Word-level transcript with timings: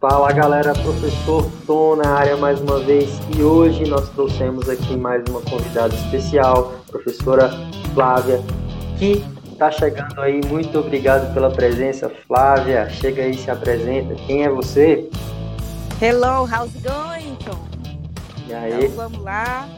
Fala 0.00 0.32
galera, 0.32 0.72
professor 0.72 1.44
Tom 1.66 1.96
na 1.96 2.14
área 2.14 2.34
mais 2.34 2.58
uma 2.58 2.80
vez 2.80 3.10
e 3.36 3.42
hoje 3.42 3.84
nós 3.84 4.08
trouxemos 4.08 4.66
aqui 4.66 4.96
mais 4.96 5.22
uma 5.28 5.42
convidada 5.42 5.94
especial, 5.94 6.72
professora 6.86 7.50
Flávia, 7.92 8.42
que 8.98 9.22
está 9.52 9.70
chegando 9.70 10.18
aí. 10.22 10.40
Muito 10.46 10.78
obrigado 10.78 11.34
pela 11.34 11.50
presença, 11.50 12.08
Flávia. 12.26 12.88
Chega 12.88 13.24
aí, 13.24 13.36
se 13.36 13.50
apresenta. 13.50 14.14
Quem 14.14 14.44
é 14.44 14.48
você? 14.48 15.06
Hello, 16.00 16.46
how's 16.46 16.74
it 16.76 16.82
going, 16.82 17.36
Tom? 17.44 17.68
E 18.48 18.54
aí? 18.54 18.86
Então 18.86 18.96
vamos 18.96 19.22
lá. 19.22 19.68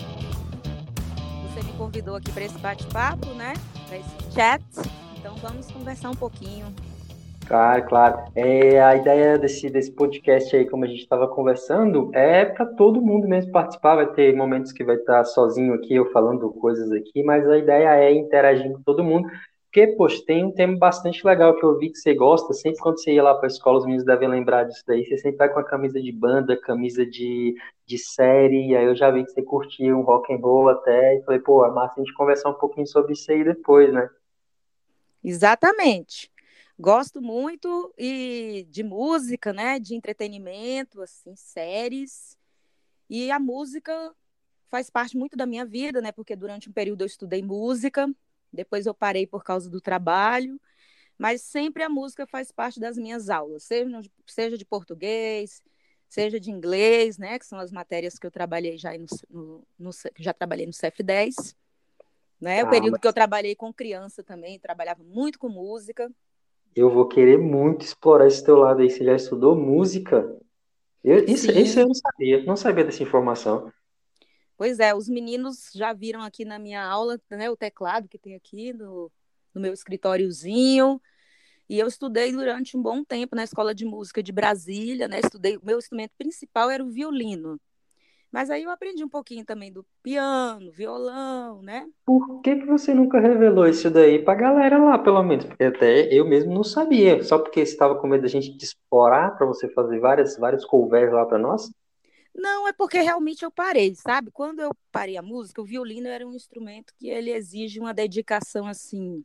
Você 1.48 1.66
me 1.66 1.72
convidou 1.72 2.14
aqui 2.14 2.30
para 2.30 2.44
esse 2.44 2.58
bate-papo, 2.58 3.26
né? 3.34 3.54
Para 3.88 3.98
esse 3.98 4.32
chat. 4.32 4.62
Então 5.18 5.34
vamos 5.42 5.68
conversar 5.72 6.10
um 6.10 6.14
pouquinho. 6.14 6.66
Claro, 7.46 7.84
claro. 7.86 8.24
É, 8.34 8.80
a 8.80 8.96
ideia 8.96 9.38
desse, 9.38 9.68
desse 9.68 9.90
podcast 9.92 10.54
aí, 10.54 10.68
como 10.68 10.84
a 10.84 10.88
gente 10.88 11.02
estava 11.02 11.28
conversando, 11.28 12.10
é 12.14 12.44
para 12.44 12.66
todo 12.66 13.02
mundo 13.02 13.28
mesmo 13.28 13.52
participar. 13.52 13.96
Vai 13.96 14.12
ter 14.12 14.34
momentos 14.34 14.72
que 14.72 14.84
vai 14.84 14.96
estar 14.96 15.24
sozinho 15.24 15.74
aqui, 15.74 15.94
eu 15.94 16.10
falando 16.12 16.50
coisas 16.50 16.90
aqui, 16.92 17.22
mas 17.22 17.48
a 17.48 17.58
ideia 17.58 17.96
é 17.96 18.12
interagir 18.12 18.72
com 18.72 18.82
todo 18.82 19.04
mundo. 19.04 19.28
Porque, 19.72 19.86
poxa, 19.86 20.22
tem 20.26 20.44
um 20.44 20.52
tema 20.52 20.76
bastante 20.76 21.26
legal 21.26 21.56
que 21.56 21.64
eu 21.64 21.78
vi 21.78 21.88
que 21.88 21.96
você 21.96 22.14
gosta. 22.14 22.52
Sempre 22.52 22.78
quando 22.78 23.00
você 23.00 23.12
ia 23.12 23.22
lá 23.22 23.34
para 23.34 23.46
a 23.46 23.48
escola, 23.48 23.78
os 23.78 23.84
meninos 23.86 24.04
devem 24.04 24.28
lembrar 24.28 24.64
disso 24.64 24.82
daí. 24.86 25.02
Você 25.02 25.16
sempre 25.16 25.38
vai 25.38 25.48
com 25.48 25.60
a 25.60 25.64
camisa 25.64 25.98
de 25.98 26.12
banda, 26.12 26.60
camisa 26.60 27.06
de, 27.06 27.54
de 27.86 27.96
série. 27.96 28.68
E 28.68 28.76
aí 28.76 28.84
eu 28.84 28.94
já 28.94 29.10
vi 29.10 29.24
que 29.24 29.30
você 29.30 29.42
curtia 29.42 29.96
um 29.96 30.02
rock 30.02 30.30
and 30.30 30.36
roll 30.36 30.68
até. 30.68 31.16
E 31.16 31.22
falei, 31.22 31.40
pô, 31.40 31.64
é 31.64 31.70
massa 31.70 31.94
a 31.96 32.04
gente 32.04 32.12
conversar 32.12 32.50
um 32.50 32.54
pouquinho 32.54 32.86
sobre 32.86 33.14
isso 33.14 33.32
aí 33.32 33.42
depois, 33.42 33.90
né? 33.90 34.10
Exatamente. 35.24 36.31
Gosto 36.82 37.22
muito 37.22 37.94
e 37.96 38.66
de 38.68 38.82
música, 38.82 39.52
né? 39.52 39.78
De 39.78 39.94
entretenimento, 39.94 41.00
assim, 41.00 41.36
séries. 41.36 42.36
E 43.08 43.30
a 43.30 43.38
música 43.38 44.14
faz 44.68 44.90
parte 44.90 45.16
muito 45.16 45.36
da 45.36 45.46
minha 45.46 45.64
vida, 45.64 46.00
né? 46.00 46.12
Porque 46.12 46.34
durante 46.34 46.68
um 46.68 46.72
período 46.72 47.02
eu 47.02 47.06
estudei 47.06 47.42
música 47.42 48.12
depois 48.52 48.84
eu 48.86 48.94
parei 48.94 49.26
por 49.26 49.42
causa 49.42 49.70
do 49.70 49.80
trabalho, 49.80 50.60
mas 51.16 51.40
sempre 51.42 51.82
a 51.82 51.88
música 51.88 52.26
faz 52.26 52.52
parte 52.52 52.78
das 52.78 52.98
minhas 52.98 53.30
aulas, 53.30 53.62
seja, 53.62 54.02
seja 54.26 54.58
de 54.58 54.64
português, 54.64 55.62
seja 56.08 56.38
de 56.38 56.50
inglês, 56.50 57.16
né, 57.16 57.38
que 57.38 57.46
são 57.46 57.58
as 57.58 57.72
matérias 57.72 58.18
que 58.18 58.26
eu 58.26 58.30
trabalhei 58.30 58.76
já 58.76 58.92
no, 58.98 59.06
no, 59.30 59.66
no 59.78 59.90
já 60.18 60.34
trabalhei 60.34 60.66
no 60.66 60.72
CF10, 60.72 61.56
né? 62.40 62.60
Ah, 62.60 62.64
o 62.64 62.70
período 62.70 62.92
mas... 62.92 63.00
que 63.00 63.08
eu 63.08 63.12
trabalhei 63.12 63.54
com 63.54 63.72
criança 63.72 64.22
também, 64.22 64.58
trabalhava 64.58 65.02
muito 65.02 65.38
com 65.38 65.48
música. 65.48 66.12
Eu 66.74 66.90
vou 66.90 67.06
querer 67.06 67.38
muito 67.38 67.84
explorar 67.84 68.26
esse 68.26 68.44
teu 68.44 68.56
lado 68.56 68.80
aí. 68.80 68.90
Você 68.90 69.04
já 69.04 69.14
estudou 69.14 69.54
música? 69.54 70.36
Eu, 71.04 71.24
isso, 71.24 71.50
isso 71.50 71.80
eu 71.80 71.86
não 71.86 71.94
sabia, 71.94 72.42
não 72.44 72.56
sabia 72.56 72.84
dessa 72.84 73.02
informação. 73.02 73.72
Pois 74.56 74.78
é, 74.78 74.94
os 74.94 75.08
meninos 75.08 75.70
já 75.74 75.92
viram 75.92 76.22
aqui 76.22 76.44
na 76.44 76.58
minha 76.58 76.84
aula, 76.84 77.20
né, 77.28 77.50
o 77.50 77.56
teclado 77.56 78.08
que 78.08 78.18
tem 78.18 78.36
aqui 78.36 78.72
no, 78.72 79.10
no 79.52 79.60
meu 79.60 79.72
escritóriozinho. 79.72 81.00
E 81.68 81.78
eu 81.78 81.86
estudei 81.86 82.30
durante 82.32 82.76
um 82.76 82.82
bom 82.82 83.02
tempo 83.02 83.34
na 83.34 83.44
Escola 83.44 83.74
de 83.74 83.84
Música 83.84 84.22
de 84.22 84.30
Brasília, 84.30 85.08
né? 85.08 85.20
Estudei, 85.20 85.56
o 85.56 85.64
meu 85.64 85.78
instrumento 85.78 86.12
principal 86.18 86.70
era 86.70 86.84
o 86.84 86.90
violino. 86.90 87.58
Mas 88.32 88.48
aí 88.48 88.62
eu 88.62 88.70
aprendi 88.70 89.04
um 89.04 89.08
pouquinho 89.08 89.44
também 89.44 89.70
do 89.70 89.84
piano, 90.02 90.72
violão, 90.72 91.60
né? 91.60 91.86
Por 92.04 92.40
que, 92.40 92.56
que 92.56 92.66
você 92.66 92.94
nunca 92.94 93.20
revelou 93.20 93.68
isso 93.68 93.90
daí 93.90 94.18
pra 94.24 94.34
galera 94.34 94.82
lá, 94.82 94.98
pelo 94.98 95.22
menos? 95.22 95.44
Porque 95.44 95.64
até 95.64 96.12
eu 96.12 96.26
mesmo 96.26 96.52
não 96.52 96.64
sabia. 96.64 97.22
Só 97.22 97.38
porque 97.38 97.64
você 97.64 97.72
estava 97.72 97.94
com 98.00 98.06
medo 98.06 98.22
da 98.22 98.28
gente 98.28 98.56
te 98.56 98.64
explorar 98.64 99.36
para 99.36 99.46
você 99.46 99.68
fazer 99.68 100.00
várias, 100.00 100.38
vários 100.38 100.64
covers 100.64 101.12
lá 101.12 101.26
para 101.26 101.38
nós? 101.38 101.70
Não, 102.34 102.66
é 102.66 102.72
porque 102.72 102.98
realmente 102.98 103.44
eu 103.44 103.50
parei, 103.50 103.94
sabe? 103.94 104.30
Quando 104.30 104.60
eu 104.60 104.70
parei 104.90 105.18
a 105.18 105.22
música, 105.22 105.60
o 105.60 105.66
violino 105.66 106.08
era 106.08 106.26
um 106.26 106.34
instrumento 106.34 106.94
que 106.98 107.08
ele 107.10 107.30
exige 107.30 107.78
uma 107.78 107.92
dedicação 107.92 108.66
assim 108.66 109.22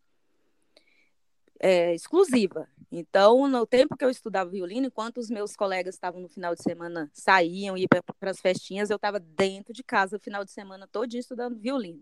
é, 1.59 1.93
exclusiva. 1.93 2.67
Então, 2.91 3.47
no 3.47 3.65
tempo 3.65 3.97
que 3.97 4.05
eu 4.05 4.09
estudava 4.09 4.49
violino, 4.49 4.87
enquanto 4.87 5.17
os 5.17 5.29
meus 5.29 5.55
colegas 5.55 5.95
estavam 5.95 6.21
no 6.21 6.29
final 6.29 6.55
de 6.55 6.63
semana, 6.63 7.09
saíam, 7.13 7.77
iam 7.77 7.87
para 8.19 8.31
as 8.31 8.39
festinhas, 8.39 8.89
eu 8.89 8.95
estava 8.95 9.19
dentro 9.19 9.73
de 9.73 9.83
casa 9.83 10.17
o 10.17 10.19
final 10.19 10.45
de 10.45 10.51
semana 10.51 10.87
todo 10.91 11.13
estudando 11.15 11.57
violino. 11.57 12.01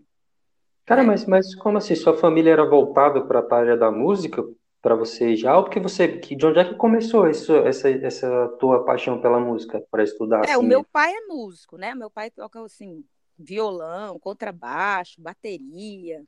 Cara, 0.86 1.04
mas, 1.04 1.26
mas 1.26 1.56
como 1.56 1.78
assim? 1.78 1.96
Sua 1.96 2.16
família 2.16 2.52
era 2.52 2.70
voltada 2.70 3.22
para 3.26 3.40
a 3.40 3.56
área 3.56 3.76
da 3.78 3.92
música? 3.92 4.44
para 4.86 4.94
você 4.94 5.36
já? 5.36 5.58
Ou 5.58 5.64
porque 5.64 5.80
você, 5.80 6.08
de 6.08 6.46
onde 6.46 6.60
é 6.60 6.64
que 6.64 6.76
começou 6.76 7.28
isso, 7.28 7.56
essa, 7.56 7.90
essa 7.90 8.50
tua 8.60 8.86
paixão 8.86 9.20
pela 9.20 9.40
música 9.40 9.84
para 9.90 10.04
estudar? 10.04 10.46
É, 10.46 10.52
assim? 10.52 10.58
o 10.58 10.62
meu 10.62 10.84
pai 10.84 11.12
é 11.12 11.22
músico, 11.22 11.76
né? 11.76 11.96
Meu 11.96 12.12
pai 12.12 12.30
toca 12.30 12.64
assim 12.64 13.04
violão, 13.36 14.20
contrabaixo, 14.20 15.20
bateria. 15.20 16.24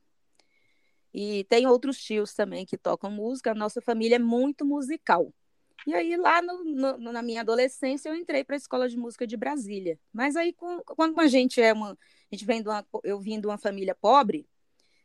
E 1.13 1.43
tem 1.45 1.65
outros 1.67 1.97
tios 1.97 2.33
também 2.33 2.65
que 2.65 2.77
tocam 2.77 3.09
música. 3.09 3.51
A 3.51 3.55
nossa 3.55 3.81
família 3.81 4.15
é 4.15 4.19
muito 4.19 4.65
musical. 4.65 5.33
E 5.85 5.93
aí, 5.93 6.17
lá 6.17 6.41
no, 6.41 6.63
no, 6.63 7.11
na 7.11 7.21
minha 7.21 7.41
adolescência, 7.41 8.09
eu 8.09 8.15
entrei 8.15 8.43
para 8.43 8.55
a 8.55 8.57
escola 8.57 8.89
de 8.89 8.97
música 8.97 9.25
de 9.25 9.37
Brasília. 9.37 9.97
Mas 10.11 10.35
aí, 10.35 10.51
com, 10.51 10.81
quando 10.81 11.19
a 11.19 11.27
gente 11.27 11.61
é 11.61 11.71
uma. 11.71 11.91
A 11.91 12.35
gente 12.35 12.45
vem 12.45 12.61
de 12.61 12.67
uma. 12.67 12.85
Eu 13.03 13.19
vim 13.19 13.39
de 13.39 13.47
uma 13.47 13.57
família 13.57 13.95
pobre, 13.95 14.45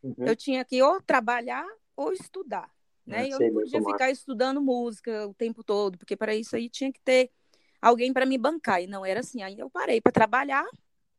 uhum. 0.03 0.15
eu 0.19 0.35
tinha 0.35 0.65
que 0.65 0.83
ou 0.83 1.01
trabalhar 1.01 1.67
ou 1.97 2.13
estudar. 2.13 2.69
Né? 3.07 3.29
E 3.29 3.31
eu 3.31 3.39
não 3.39 3.53
podia 3.53 3.83
ficar 3.83 4.11
estudando 4.11 4.61
música 4.61 5.27
o 5.27 5.35
tempo 5.35 5.63
todo, 5.63 5.99
porque 5.99 6.17
para 6.17 6.35
isso 6.35 6.57
aí 6.57 6.69
tinha 6.69 6.93
que 6.93 7.01
ter 7.01 7.31
alguém 7.81 8.13
para 8.13 8.27
me 8.27 8.39
bancar. 8.39 8.83
E 8.83 8.87
não 8.87 9.05
era 9.05 9.21
assim. 9.21 9.43
Aí 9.43 9.59
eu 9.59 9.71
parei 9.71 10.01
para 10.01 10.13
trabalhar 10.13 10.67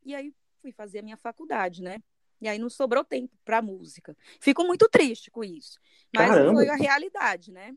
e 0.06 0.14
aí 0.16 0.34
fui 0.62 0.72
fazer 0.72 1.00
a 1.00 1.04
minha 1.04 1.18
faculdade, 1.18 1.82
né? 1.82 2.02
E 2.44 2.48
aí 2.50 2.60
não 2.60 2.70
sobrou 2.70 3.06
tempo 3.06 3.32
para 3.46 3.62
música. 3.62 4.14
Fico 4.38 4.66
muito 4.66 4.90
triste 4.90 5.32
com 5.32 5.46
isso. 5.46 5.80
Mas 6.14 6.30
Caramba. 6.30 6.54
foi 6.54 6.68
a 6.68 6.76
realidade, 6.76 7.54
né? 7.54 7.74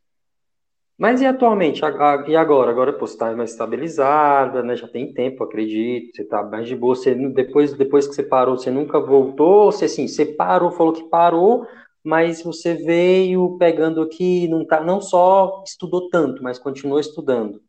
Mas 0.98 1.20
e 1.20 1.26
atualmente? 1.26 1.82
E 2.26 2.36
agora? 2.36 2.70
Agora 2.70 2.92
pô, 2.92 3.06
você 3.06 3.12
está 3.12 3.32
mais 3.36 3.52
estabilizada, 3.52 4.64
né? 4.64 4.74
Já 4.74 4.88
tem 4.88 5.14
tempo, 5.14 5.44
acredito. 5.44 6.16
Você 6.16 6.22
está 6.22 6.42
mais 6.42 6.66
de 6.66 6.74
boa. 6.74 6.96
Você, 6.96 7.14
depois, 7.14 7.74
depois 7.74 8.08
que 8.08 8.14
você 8.14 8.24
parou, 8.24 8.58
você 8.58 8.68
nunca 8.68 8.98
voltou? 8.98 9.70
Você 9.70 9.84
assim, 9.84 10.08
você 10.08 10.26
parou, 10.26 10.72
falou 10.72 10.92
que 10.92 11.04
parou, 11.04 11.64
mas 12.02 12.42
você 12.42 12.74
veio 12.74 13.56
pegando 13.58 14.02
aqui, 14.02 14.48
não, 14.48 14.66
tá, 14.66 14.80
não 14.80 15.00
só 15.00 15.62
estudou 15.64 16.08
tanto, 16.08 16.42
mas 16.42 16.58
continuou 16.58 16.98
estudando. 16.98 17.62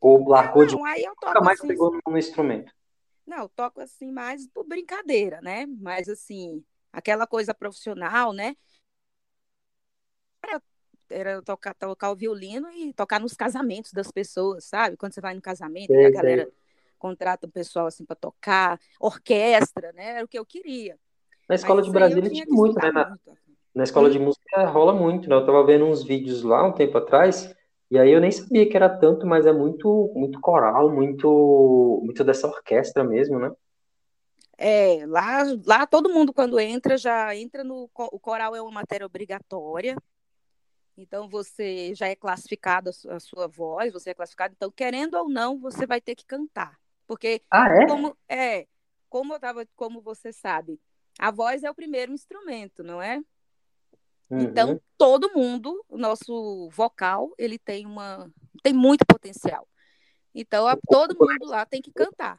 Ou 0.00 0.26
largou 0.26 0.64
não, 0.64 0.68
de. 0.68 0.82
Aí 0.86 1.02
eu 1.02 1.12
nunca 1.22 1.40
mais 1.42 1.58
assim, 1.58 1.68
pegou 1.68 1.98
no 2.08 2.16
instrumento. 2.16 2.72
Não, 3.28 3.42
eu 3.42 3.48
toco 3.50 3.78
assim 3.82 4.10
mais 4.10 4.48
por 4.48 4.64
brincadeira, 4.66 5.38
né? 5.42 5.66
Mas 5.66 6.08
assim, 6.08 6.64
aquela 6.90 7.26
coisa 7.26 7.52
profissional, 7.52 8.32
né? 8.32 8.56
Era, 10.42 10.62
era 11.10 11.42
tocar, 11.42 11.74
tocar 11.74 12.10
o 12.10 12.16
violino 12.16 12.70
e 12.70 12.90
tocar 12.94 13.20
nos 13.20 13.34
casamentos 13.34 13.92
das 13.92 14.10
pessoas, 14.10 14.64
sabe? 14.64 14.96
Quando 14.96 15.12
você 15.12 15.20
vai 15.20 15.34
no 15.34 15.42
casamento, 15.42 15.92
sei, 15.92 16.06
a 16.06 16.10
galera 16.10 16.44
sei. 16.44 16.54
contrata 16.98 17.46
o 17.46 17.50
pessoal 17.50 17.86
assim 17.86 18.06
para 18.06 18.16
tocar, 18.16 18.80
orquestra, 18.98 19.92
né? 19.92 20.16
Era 20.16 20.24
o 20.24 20.28
que 20.28 20.38
eu 20.38 20.46
queria. 20.46 20.98
Na 21.46 21.54
escola 21.54 21.82
de 21.82 21.90
Brasília 21.90 22.30
tinha 22.30 22.46
muito, 22.48 22.78
né? 22.80 22.90
Na, 22.90 23.18
na 23.74 23.84
escola 23.84 24.08
de 24.08 24.18
música 24.18 24.64
rola 24.64 24.94
muito, 24.94 25.28
né? 25.28 25.36
Eu 25.36 25.44
tava 25.44 25.62
vendo 25.66 25.84
uns 25.84 26.02
vídeos 26.02 26.42
lá 26.42 26.66
um 26.66 26.72
tempo 26.72 26.96
atrás, 26.96 27.54
e 27.90 27.98
aí 27.98 28.10
eu 28.10 28.20
nem 28.20 28.30
sabia 28.30 28.68
que 28.68 28.76
era 28.76 28.88
tanto, 28.88 29.26
mas 29.26 29.46
é 29.46 29.52
muito, 29.52 30.12
muito 30.14 30.40
coral, 30.40 30.90
muito, 30.90 32.02
muito 32.04 32.22
dessa 32.22 32.46
orquestra 32.46 33.02
mesmo, 33.02 33.38
né? 33.38 33.50
É, 34.58 35.06
lá, 35.06 35.44
lá 35.64 35.86
todo 35.86 36.12
mundo 36.12 36.32
quando 36.32 36.58
entra 36.58 36.98
já 36.98 37.34
entra 37.34 37.62
no 37.62 37.88
o 37.94 38.18
coral 38.18 38.56
é 38.56 38.60
uma 38.60 38.72
matéria 38.72 39.06
obrigatória. 39.06 39.96
Então 40.96 41.28
você 41.28 41.94
já 41.94 42.08
é 42.08 42.16
classificado 42.16 42.90
a 42.90 42.92
sua, 42.92 43.14
a 43.14 43.20
sua 43.20 43.46
voz, 43.46 43.92
você 43.92 44.10
é 44.10 44.14
classificado, 44.14 44.54
então 44.56 44.70
querendo 44.70 45.14
ou 45.14 45.28
não, 45.28 45.58
você 45.58 45.86
vai 45.86 46.00
ter 46.00 46.16
que 46.16 46.26
cantar. 46.26 46.76
Porque 47.06 47.40
ah, 47.50 47.68
é? 47.68 47.86
como 47.86 48.16
é, 48.28 48.66
como 49.08 49.32
eu 49.32 49.40
tava, 49.40 49.66
como 49.76 50.02
você 50.02 50.32
sabe, 50.32 50.78
a 51.18 51.30
voz 51.30 51.62
é 51.62 51.70
o 51.70 51.74
primeiro 51.74 52.12
instrumento, 52.12 52.82
não 52.82 53.00
é? 53.00 53.22
Uhum. 54.30 54.40
Então, 54.40 54.80
todo 54.96 55.32
mundo, 55.34 55.84
o 55.88 55.96
nosso 55.96 56.68
vocal, 56.70 57.32
ele 57.38 57.58
tem 57.58 57.86
uma 57.86 58.30
tem 58.62 58.72
muito 58.72 59.04
potencial. 59.06 59.66
Então, 60.34 60.66
a, 60.66 60.76
todo 60.88 61.16
mundo 61.18 61.46
lá 61.46 61.64
tem 61.64 61.80
que 61.80 61.92
cantar. 61.92 62.38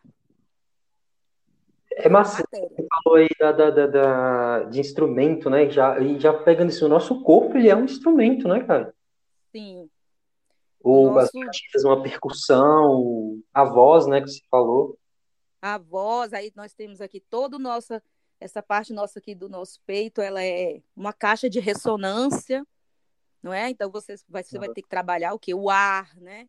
É 1.91 2.07
massa, 2.07 2.43
você 2.49 2.87
falou 3.03 3.17
aí 3.17 3.27
da, 3.39 3.51
da, 3.51 3.69
da, 3.71 3.87
da, 3.87 4.63
de 4.65 4.79
instrumento, 4.79 5.49
né? 5.49 5.69
Já, 5.69 5.99
e 5.99 6.19
já 6.19 6.31
pegando 6.31 6.69
isso, 6.69 6.85
o 6.85 6.89
nosso 6.89 7.21
corpo, 7.23 7.57
ele 7.57 7.69
é 7.69 7.75
um 7.75 7.83
instrumento, 7.83 8.47
né, 8.47 8.63
cara? 8.63 8.93
Sim. 9.51 9.89
Ou 10.81 11.11
nosso... 11.11 11.31
as 11.75 11.83
uma 11.83 12.01
percussão, 12.01 13.41
a 13.53 13.65
voz, 13.65 14.07
né, 14.07 14.21
que 14.21 14.29
você 14.29 14.41
falou. 14.49 14.97
A 15.61 15.77
voz, 15.77 16.31
aí 16.31 16.53
nós 16.55 16.73
temos 16.73 17.01
aqui 17.01 17.19
todo 17.19 17.55
o 17.55 17.59
nosso 17.59 18.01
essa 18.39 18.63
parte 18.63 18.93
nossa 18.93 19.19
aqui 19.19 19.35
do 19.35 19.49
nosso 19.49 19.81
peito, 19.85 20.21
ela 20.21 20.43
é 20.43 20.81
uma 20.95 21.11
caixa 21.11 21.49
de 21.49 21.59
ressonância, 21.59 22.65
não 23.43 23.53
é? 23.53 23.69
Então 23.69 23.91
você 23.91 24.15
vai, 24.27 24.43
você 24.43 24.57
vai 24.57 24.69
ter 24.69 24.81
que 24.81 24.89
trabalhar 24.89 25.33
o 25.33 25.39
que? 25.39 25.53
O 25.53 25.69
ar, 25.69 26.15
né? 26.17 26.47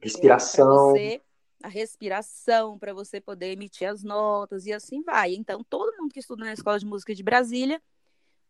Respiração. 0.00 0.92
Você, 0.92 1.20
a 1.62 1.68
respiração, 1.68 2.78
para 2.78 2.94
você 2.94 3.20
poder 3.20 3.52
emitir 3.52 3.88
as 3.88 4.02
notas 4.02 4.64
e 4.64 4.72
assim 4.72 5.02
vai. 5.02 5.34
Então, 5.34 5.62
todo 5.64 5.96
mundo 5.96 6.12
que 6.12 6.20
estuda 6.20 6.44
na 6.44 6.52
Escola 6.52 6.78
de 6.78 6.86
Música 6.86 7.14
de 7.14 7.22
Brasília 7.22 7.82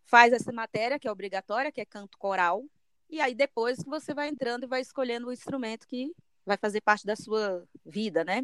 faz 0.05 0.33
essa 0.33 0.53
matéria, 0.53 0.99
que 0.99 1.09
é 1.09 1.13
obrigatória, 1.13 1.73
que 1.73 1.81
é 1.81 1.85
canto 1.85 2.19
coral. 2.19 2.65
E 3.09 3.21
aí, 3.21 3.35
depois 3.35 3.83
que 3.83 3.89
você 3.89 4.13
vai 4.13 4.29
entrando 4.29 4.65
e 4.65 4.67
vai 4.67 4.81
escolhendo 4.81 5.29
o 5.29 5.33
instrumento 5.33 5.87
que 5.87 6.15
vai 6.45 6.57
fazer 6.57 6.81
parte 6.83 7.07
da 7.07 7.17
sua 7.17 7.67
vida, 7.85 8.25
né? 8.25 8.43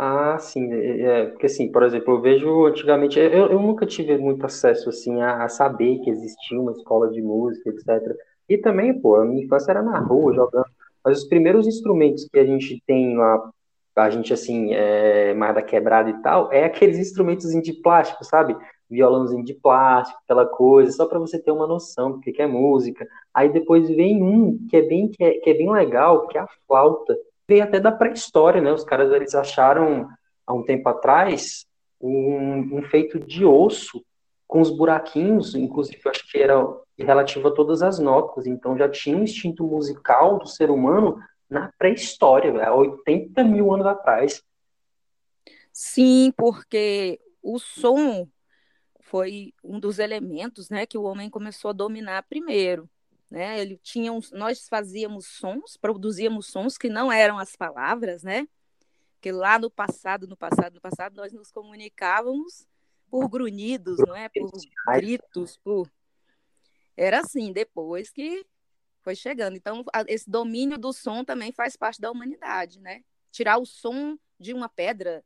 Ah, 0.00 0.38
sim, 0.38 0.72
é, 0.72 1.22
é, 1.22 1.26
porque 1.26 1.46
assim, 1.46 1.72
por 1.72 1.82
exemplo, 1.82 2.14
eu 2.14 2.20
vejo 2.20 2.66
antigamente, 2.66 3.18
eu, 3.18 3.48
eu 3.50 3.60
nunca 3.60 3.84
tive 3.84 4.16
muito 4.16 4.46
acesso 4.46 4.88
assim 4.88 5.20
a, 5.20 5.44
a 5.44 5.48
saber 5.48 5.98
que 6.00 6.10
existia 6.10 6.60
uma 6.60 6.70
escola 6.72 7.10
de 7.10 7.20
música, 7.20 7.68
etc. 7.70 8.16
E 8.48 8.56
também, 8.58 8.98
pô, 9.00 9.16
a 9.16 9.24
minha 9.24 9.44
infância 9.44 9.72
era 9.72 9.82
na 9.82 9.98
rua, 9.98 10.32
jogando. 10.34 10.66
Mas 11.04 11.18
os 11.22 11.28
primeiros 11.28 11.66
instrumentos 11.66 12.28
que 12.32 12.38
a 12.38 12.44
gente 12.46 12.80
tem 12.86 13.20
a, 13.20 13.50
a 13.96 14.10
gente 14.10 14.32
assim, 14.32 14.72
é, 14.72 15.34
mais 15.34 15.54
da 15.54 15.62
quebrada 15.62 16.10
e 16.10 16.22
tal, 16.22 16.52
é 16.52 16.64
aqueles 16.64 16.98
instrumentos 16.98 17.50
de 17.50 17.72
plástico, 17.82 18.24
sabe? 18.24 18.56
Violãozinho 18.88 19.44
de 19.44 19.54
plástico, 19.54 20.18
aquela 20.22 20.46
coisa, 20.46 20.92
só 20.92 21.06
para 21.06 21.18
você 21.18 21.42
ter 21.42 21.50
uma 21.50 21.66
noção 21.66 22.12
do 22.12 22.20
que 22.20 22.40
é 22.40 22.46
música. 22.46 23.06
Aí 23.34 23.48
depois 23.52 23.88
vem 23.88 24.22
um 24.22 24.64
que 24.68 24.76
é 24.76 24.82
bem, 24.82 25.08
que 25.08 25.22
é, 25.24 25.32
que 25.40 25.50
é 25.50 25.54
bem 25.54 25.70
legal, 25.72 26.28
que 26.28 26.38
é 26.38 26.40
a 26.40 26.48
flauta 26.68 27.16
veio 27.48 27.64
até 27.64 27.80
da 27.80 27.90
pré-história, 27.90 28.60
né? 28.60 28.70
Os 28.72 28.84
caras 28.84 29.10
eles 29.10 29.34
acharam 29.34 30.08
há 30.46 30.52
um 30.52 30.62
tempo 30.62 30.88
atrás 30.88 31.66
um, 32.00 32.78
um, 32.78 32.82
feito 32.82 33.18
de 33.18 33.44
osso 33.44 34.04
com 34.46 34.60
os 34.60 34.70
buraquinhos, 34.70 35.54
inclusive 35.54 36.00
eu 36.04 36.10
acho 36.10 36.30
que 36.30 36.38
era 36.38 36.64
relativo 36.98 37.48
a 37.48 37.54
todas 37.54 37.82
as 37.82 37.98
notas, 37.98 38.46
então 38.46 38.76
já 38.76 38.88
tinha 38.88 39.16
um 39.16 39.22
instinto 39.22 39.64
musical 39.64 40.38
do 40.38 40.46
ser 40.46 40.70
humano 40.70 41.18
na 41.48 41.72
pré-história, 41.78 42.62
há 42.62 42.74
80 42.74 43.42
mil 43.44 43.72
anos 43.72 43.86
atrás. 43.86 44.42
Sim, 45.72 46.32
porque 46.36 47.20
o 47.42 47.58
som 47.58 48.28
foi 49.00 49.54
um 49.62 49.80
dos 49.80 49.98
elementos 49.98 50.68
né, 50.68 50.86
que 50.86 50.98
o 50.98 51.04
homem 51.04 51.30
começou 51.30 51.70
a 51.70 51.74
dominar 51.74 52.22
primeiro 52.28 52.88
né? 53.30 53.60
Ele 53.60 53.76
tinha 53.78 54.12
uns, 54.12 54.30
nós 54.30 54.68
fazíamos 54.68 55.26
sons, 55.26 55.76
produzíamos 55.76 56.46
sons 56.46 56.78
que 56.78 56.88
não 56.88 57.12
eram 57.12 57.38
as 57.38 57.54
palavras, 57.54 58.22
né? 58.22 58.48
Que 59.20 59.32
lá 59.32 59.58
no 59.58 59.70
passado, 59.70 60.26
no 60.26 60.36
passado, 60.36 60.74
no 60.74 60.80
passado, 60.80 61.16
nós 61.16 61.32
nos 61.32 61.50
comunicávamos 61.50 62.66
por 63.10 63.28
grunhidos, 63.28 63.98
não 64.06 64.16
é? 64.16 64.28
Por 64.28 64.50
gritos, 64.94 65.56
por 65.58 65.90
era 66.96 67.20
assim. 67.20 67.52
Depois 67.52 68.10
que 68.10 68.46
foi 69.02 69.14
chegando, 69.14 69.56
então 69.56 69.84
esse 70.06 70.28
domínio 70.28 70.78
do 70.78 70.92
som 70.92 71.24
também 71.24 71.52
faz 71.52 71.76
parte 71.76 72.00
da 72.00 72.10
humanidade, 72.10 72.80
né? 72.80 73.02
Tirar 73.30 73.58
o 73.58 73.66
som 73.66 74.18
de 74.38 74.52
uma 74.52 74.68
pedra, 74.68 75.24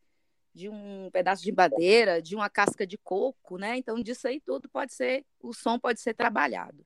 de 0.54 0.68
um 0.68 1.10
pedaço 1.10 1.42
de 1.42 1.52
madeira, 1.52 2.20
de 2.20 2.34
uma 2.34 2.50
casca 2.50 2.86
de 2.86 2.98
coco, 2.98 3.58
né? 3.58 3.76
Então 3.76 4.00
disso 4.02 4.28
aí 4.28 4.40
tudo 4.40 4.68
pode 4.68 4.92
ser, 4.92 5.24
o 5.40 5.52
som 5.52 5.78
pode 5.78 6.00
ser 6.00 6.14
trabalhado. 6.14 6.84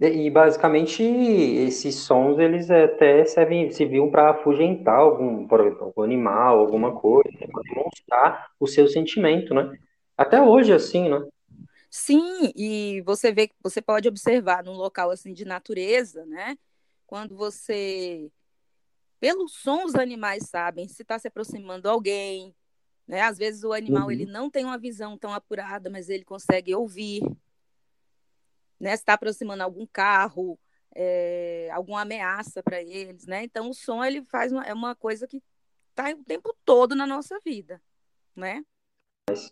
E 0.00 0.30
basicamente 0.30 1.02
esses 1.02 1.94
sons 1.96 2.38
eles 2.38 2.70
até 2.70 3.22
servem, 3.26 3.70
serviam 3.70 4.10
para 4.10 4.30
afugentar 4.30 4.98
algum, 4.98 5.46
algum 5.78 6.02
animal, 6.02 6.58
alguma 6.58 6.98
coisa, 6.98 7.30
para 7.52 7.62
demonstrar 7.62 8.50
o 8.58 8.66
seu 8.66 8.88
sentimento, 8.88 9.52
né? 9.52 9.78
Até 10.16 10.40
hoje 10.40 10.72
assim, 10.72 11.10
né? 11.10 11.22
Sim, 11.90 12.50
e 12.56 13.02
você 13.02 13.30
vê, 13.30 13.50
você 13.62 13.82
pode 13.82 14.08
observar 14.08 14.64
num 14.64 14.72
local 14.72 15.10
assim 15.10 15.34
de 15.34 15.44
natureza, 15.44 16.24
né? 16.24 16.56
Quando 17.06 17.36
você, 17.36 18.30
pelo 19.18 19.48
som 19.48 19.84
os 19.84 19.94
animais 19.94 20.48
sabem 20.48 20.88
se 20.88 21.02
está 21.02 21.18
se 21.18 21.28
aproximando 21.28 21.90
alguém, 21.90 22.54
né? 23.06 23.20
Às 23.20 23.36
vezes 23.36 23.64
o 23.64 23.72
animal 23.72 24.04
uhum. 24.04 24.10
ele 24.12 24.24
não 24.24 24.48
tem 24.48 24.64
uma 24.64 24.78
visão 24.78 25.18
tão 25.18 25.34
apurada, 25.34 25.90
mas 25.90 26.08
ele 26.08 26.24
consegue 26.24 26.74
ouvir, 26.74 27.20
né? 28.80 28.90
Se 28.90 29.02
está 29.02 29.14
aproximando 29.14 29.62
algum 29.62 29.86
carro, 29.86 30.58
é, 30.94 31.68
alguma 31.72 32.02
ameaça 32.02 32.62
para 32.62 32.80
eles, 32.80 33.26
né? 33.26 33.44
Então 33.44 33.68
o 33.68 33.74
som 33.74 34.04
ele 34.04 34.22
faz 34.24 34.50
uma, 34.52 34.64
é 34.64 34.72
uma 34.72 34.94
coisa 34.94 35.26
que 35.26 35.42
está 35.90 36.10
o 36.10 36.24
tempo 36.24 36.54
todo 36.64 36.96
na 36.96 37.06
nossa 37.06 37.38
vida, 37.44 37.80
né? 38.34 38.64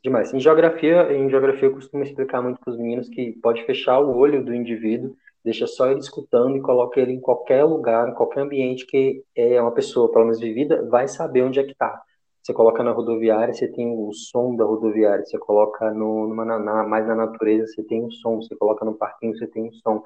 Demais. 0.03 0.33
Em 0.35 0.41
geografia, 0.41 1.13
em 1.13 1.31
geografia 1.31 1.69
eu 1.69 1.75
costumo 1.75 2.03
explicar 2.03 2.43
muito 2.43 2.59
para 2.61 2.73
os 2.73 2.79
meninos 2.79 3.09
que 3.09 3.33
pode 3.41 3.65
fechar 3.65 4.01
o 4.01 4.17
olho 4.17 4.45
do 4.45 4.53
indivíduo, 4.53 5.17
deixa 5.45 5.67
só 5.67 5.89
ele 5.89 6.01
escutando 6.01 6.57
e 6.57 6.61
coloca 6.61 7.01
ele 7.01 7.13
em 7.13 7.21
qualquer 7.21 7.63
lugar, 7.63 8.09
em 8.09 8.15
qualquer 8.15 8.41
ambiente 8.41 8.85
que 8.87 9.23
é 9.37 9.61
uma 9.61 9.73
pessoa, 9.73 10.11
pelo 10.11 10.25
menos 10.25 10.41
vivida, 10.41 10.85
vai 10.89 11.07
saber 11.07 11.43
onde 11.43 11.61
é 11.61 11.65
que 11.65 11.73
está. 11.73 12.03
Você 12.49 12.55
coloca 12.55 12.83
na 12.83 12.93
rodoviária, 12.93 13.53
você 13.53 13.69
tem 13.69 13.93
o 13.93 14.11
som 14.11 14.57
da 14.57 14.65
rodoviária. 14.65 15.23
Você 15.23 15.37
coloca 15.37 15.93
no, 15.93 16.27
numa, 16.27 16.47
na, 16.47 16.83
mais 16.83 17.07
na 17.07 17.15
natureza, 17.15 17.67
você 17.67 17.83
tem 17.83 18.03
o 18.03 18.11
som. 18.11 18.37
Você 18.37 18.57
coloca 18.57 18.87
no 18.87 18.95
parquinho, 18.95 19.37
você 19.37 19.47
tem 19.47 19.69
o 19.69 19.73
som. 19.75 20.03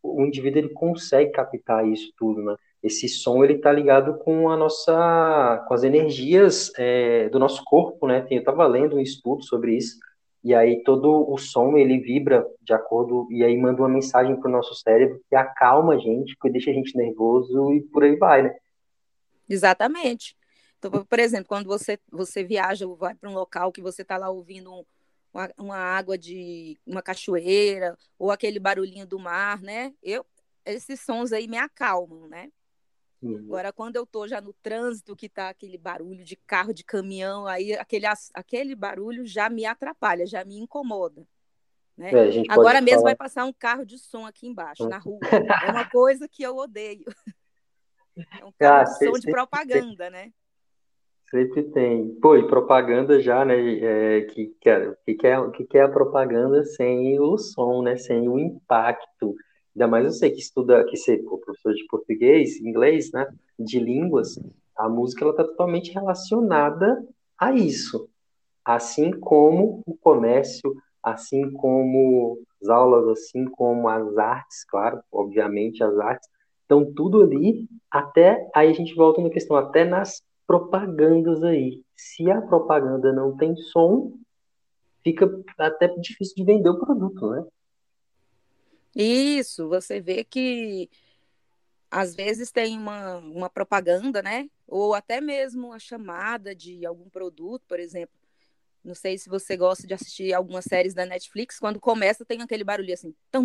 O 0.00 0.22
indivíduo 0.22 0.60
ele 0.60 0.68
consegue 0.68 1.32
captar 1.32 1.84
isso 1.88 2.12
tudo, 2.16 2.40
né? 2.40 2.54
Esse 2.84 3.08
som 3.08 3.42
ele 3.42 3.58
tá 3.58 3.72
ligado 3.72 4.16
com 4.18 4.48
a 4.48 4.56
nossa, 4.56 5.64
com 5.66 5.74
as 5.74 5.82
energias 5.82 6.70
é, 6.78 7.28
do 7.30 7.40
nosso 7.40 7.64
corpo, 7.64 8.06
né? 8.06 8.28
Eu 8.30 8.38
estava 8.38 8.64
lendo 8.64 8.94
um 8.94 9.00
estudo 9.00 9.42
sobre 9.42 9.76
isso 9.76 9.98
e 10.44 10.54
aí 10.54 10.84
todo 10.84 11.28
o 11.28 11.36
som 11.36 11.76
ele 11.76 11.98
vibra 11.98 12.46
de 12.60 12.72
acordo 12.72 13.26
e 13.28 13.42
aí 13.42 13.56
manda 13.56 13.82
uma 13.82 13.88
mensagem 13.88 14.36
para 14.36 14.48
o 14.48 14.52
nosso 14.52 14.72
cérebro 14.76 15.20
que 15.28 15.34
acalma 15.34 15.94
a 15.94 15.98
gente, 15.98 16.36
que 16.40 16.48
deixa 16.48 16.70
a 16.70 16.74
gente 16.74 16.96
nervoso 16.96 17.72
e 17.74 17.80
por 17.80 18.04
aí 18.04 18.14
vai, 18.14 18.42
né? 18.42 18.54
Exatamente. 19.48 20.40
Então, 20.84 21.04
por 21.04 21.18
exemplo, 21.20 21.46
quando 21.46 21.66
você, 21.66 21.96
você 22.10 22.42
viaja 22.42 22.86
ou 22.86 22.96
vai 22.96 23.14
para 23.14 23.30
um 23.30 23.34
local 23.34 23.70
que 23.70 23.80
você 23.80 24.02
está 24.02 24.16
lá 24.16 24.28
ouvindo 24.28 24.84
uma, 25.32 25.50
uma, 25.56 25.76
água 25.76 26.18
de 26.18 26.76
uma 26.84 27.00
cachoeira 27.00 27.96
ou 28.18 28.32
aquele 28.32 28.58
barulhinho 28.58 29.06
do 29.06 29.18
mar, 29.18 29.62
né? 29.62 29.94
Eu, 30.02 30.26
esses 30.66 31.00
sons 31.00 31.32
aí 31.32 31.46
me 31.46 31.56
acalmam, 31.56 32.28
né? 32.28 32.50
Uhum. 33.22 33.38
Agora, 33.38 33.72
quando 33.72 33.94
eu 33.94 34.02
estou 34.02 34.26
já 34.26 34.40
no 34.40 34.52
trânsito, 34.54 35.14
que 35.14 35.26
está 35.26 35.48
aquele 35.48 35.78
barulho 35.78 36.24
de 36.24 36.34
carro, 36.34 36.74
de 36.74 36.82
caminhão, 36.82 37.46
aí 37.46 37.74
aquele, 37.74 38.06
aquele 38.34 38.74
barulho 38.74 39.24
já 39.24 39.48
me 39.48 39.64
atrapalha, 39.64 40.26
já 40.26 40.44
me 40.44 40.58
incomoda. 40.58 41.24
Né? 41.96 42.10
É, 42.10 42.42
Agora 42.48 42.80
mesmo 42.80 43.02
falar... 43.02 43.10
vai 43.10 43.14
passar 43.14 43.44
um 43.44 43.52
carro 43.52 43.86
de 43.86 43.98
som 43.98 44.26
aqui 44.26 44.48
embaixo, 44.48 44.88
na 44.88 44.98
rua. 44.98 45.20
É 45.68 45.70
uma 45.70 45.88
coisa 45.88 46.28
que 46.28 46.42
eu 46.42 46.56
odeio. 46.56 47.04
É 48.40 48.44
um 48.44 48.50
carro 48.58 48.80
ah, 48.80 48.84
de 48.84 48.98
som 48.98 49.12
de 49.12 49.30
propaganda, 49.30 50.10
né? 50.10 50.32
Sempre 51.32 51.62
tem. 51.62 52.14
Pô, 52.20 52.36
e 52.36 52.46
propaganda 52.46 53.18
já, 53.18 53.42
né? 53.42 53.54
É, 53.56 54.20
que, 54.26 54.54
que, 54.60 54.68
é, 54.68 54.94
que, 55.06 55.26
é, 55.26 55.50
que, 55.50 55.64
que 55.64 55.78
é 55.78 55.82
a 55.82 55.88
propaganda 55.88 56.62
sem 56.62 57.18
o 57.18 57.38
som, 57.38 57.80
né? 57.80 57.96
Sem 57.96 58.28
o 58.28 58.38
impacto. 58.38 59.34
Ainda 59.74 59.88
mais 59.88 60.04
você 60.04 60.30
que 60.30 60.40
estuda, 60.40 60.84
que 60.84 60.94
ser 60.94 61.24
professor 61.24 61.72
de 61.72 61.86
português, 61.86 62.60
inglês, 62.60 63.10
né? 63.12 63.26
De 63.58 63.80
línguas, 63.80 64.38
a 64.76 64.90
música 64.90 65.24
ela 65.24 65.30
está 65.30 65.44
totalmente 65.44 65.90
relacionada 65.90 67.02
a 67.38 67.50
isso. 67.50 68.10
Assim 68.62 69.10
como 69.10 69.82
o 69.86 69.96
comércio, 69.96 70.76
assim 71.02 71.50
como 71.50 72.40
as 72.60 72.68
aulas, 72.68 73.08
assim 73.08 73.46
como 73.46 73.88
as 73.88 74.18
artes, 74.18 74.66
claro, 74.66 75.00
obviamente 75.10 75.82
as 75.82 75.98
artes. 75.98 76.28
Então, 76.66 76.92
tudo 76.92 77.22
ali, 77.22 77.66
até 77.90 78.46
aí 78.54 78.68
a 78.68 78.74
gente 78.74 78.94
volta 78.94 79.22
na 79.22 79.30
questão, 79.30 79.56
até 79.56 79.82
nas 79.86 80.22
propagandas 80.52 81.42
aí. 81.42 81.82
Se 81.96 82.30
a 82.30 82.42
propaganda 82.42 83.10
não 83.10 83.34
tem 83.34 83.56
som, 83.56 84.12
fica 85.02 85.26
até 85.56 85.88
difícil 85.96 86.34
de 86.36 86.44
vender 86.44 86.68
o 86.68 86.78
produto, 86.78 87.30
né? 87.30 87.42
Isso, 88.94 89.66
você 89.66 89.98
vê 89.98 90.22
que 90.22 90.90
às 91.90 92.14
vezes 92.14 92.50
tem 92.50 92.76
uma, 92.76 93.16
uma 93.16 93.48
propaganda, 93.48 94.20
né? 94.20 94.50
Ou 94.68 94.92
até 94.92 95.22
mesmo 95.22 95.72
a 95.72 95.78
chamada 95.78 96.54
de 96.54 96.84
algum 96.84 97.08
produto, 97.08 97.62
por 97.66 97.80
exemplo. 97.80 98.14
Não 98.84 98.94
sei 98.94 99.16
se 99.16 99.30
você 99.30 99.56
gosta 99.56 99.86
de 99.86 99.94
assistir 99.94 100.34
algumas 100.34 100.66
séries 100.66 100.92
da 100.92 101.06
Netflix, 101.06 101.58
quando 101.58 101.80
começa 101.80 102.26
tem 102.26 102.42
aquele 102.42 102.64
barulho 102.64 102.92
assim, 102.92 103.14
tão 103.30 103.42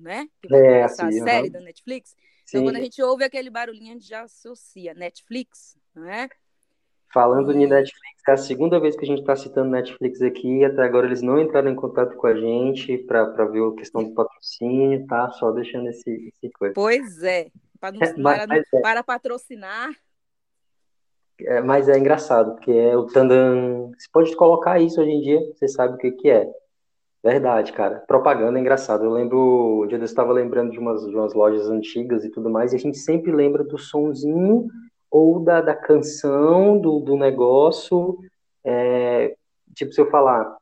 né? 0.00 0.28
Que 0.42 0.48
vai 0.48 0.60
é, 0.60 0.74
começar 0.80 1.06
assim, 1.06 1.20
a 1.20 1.24
série 1.24 1.46
uhum. 1.46 1.52
da 1.52 1.60
Netflix. 1.60 2.16
Então, 2.48 2.62
Sim. 2.62 2.66
quando 2.66 2.76
a 2.76 2.80
gente 2.80 3.00
ouve 3.00 3.22
aquele 3.22 3.48
barulhinho, 3.48 3.90
a 3.90 3.92
gente 3.92 4.08
já 4.08 4.22
associa 4.22 4.92
Netflix, 4.94 5.76
né? 5.94 6.28
Falando 7.12 7.52
de 7.52 7.66
Netflix, 7.66 8.22
é 8.28 8.32
a 8.32 8.36
segunda 8.36 8.78
vez 8.78 8.94
que 8.94 9.04
a 9.04 9.08
gente 9.08 9.20
está 9.20 9.34
citando 9.34 9.70
Netflix 9.70 10.20
aqui, 10.20 10.64
até 10.64 10.82
agora 10.82 11.06
eles 11.06 11.22
não 11.22 11.40
entraram 11.40 11.70
em 11.70 11.74
contato 11.74 12.14
com 12.16 12.26
a 12.26 12.34
gente 12.34 12.98
para 12.98 13.44
ver 13.46 13.62
a 13.62 13.74
questão 13.74 14.04
do 14.04 14.12
patrocínio, 14.12 15.06
tá? 15.06 15.30
Só 15.30 15.50
deixando 15.50 15.88
esse, 15.88 16.10
esse 16.28 16.52
coisa. 16.52 16.74
Pois 16.74 17.22
é, 17.22 17.48
para, 17.80 17.96
é, 17.96 18.12
para, 18.22 18.56
é. 18.56 18.80
para 18.82 19.02
patrocinar. 19.02 19.90
É, 21.40 21.60
mas 21.62 21.88
é 21.88 21.96
engraçado, 21.98 22.54
porque 22.56 22.72
é 22.72 22.96
o 22.96 23.06
Tandan. 23.06 23.90
Você 23.96 24.08
pode 24.12 24.36
colocar 24.36 24.80
isso 24.80 25.00
hoje 25.00 25.10
em 25.10 25.20
dia, 25.20 25.40
você 25.54 25.68
sabe 25.68 25.94
o 25.94 25.96
que, 25.96 26.10
que 26.12 26.28
é. 26.28 26.46
Verdade, 27.22 27.72
cara. 27.72 27.96
Propaganda 28.06 28.58
é 28.58 28.60
engraçado. 28.60 29.04
Eu 29.04 29.10
lembro, 29.10 29.82
um 29.84 29.86
dia 29.86 29.98
eu 29.98 30.04
estava 30.04 30.32
lembrando 30.32 30.70
de 30.70 30.78
umas, 30.78 31.04
de 31.06 31.14
umas 31.14 31.34
lojas 31.34 31.68
antigas 31.68 32.24
e 32.24 32.30
tudo 32.30 32.50
mais, 32.50 32.72
e 32.72 32.76
a 32.76 32.78
gente 32.78 32.98
sempre 32.98 33.32
lembra 33.32 33.64
do 33.64 33.78
sonzinho 33.78 34.68
ou 35.10 35.40
da, 35.40 35.60
da 35.60 35.74
canção, 35.74 36.78
do, 36.78 37.00
do 37.00 37.16
negócio. 37.16 38.18
É, 38.64 39.36
tipo, 39.74 39.92
se 39.92 40.00
eu 40.00 40.10
falar 40.10 40.56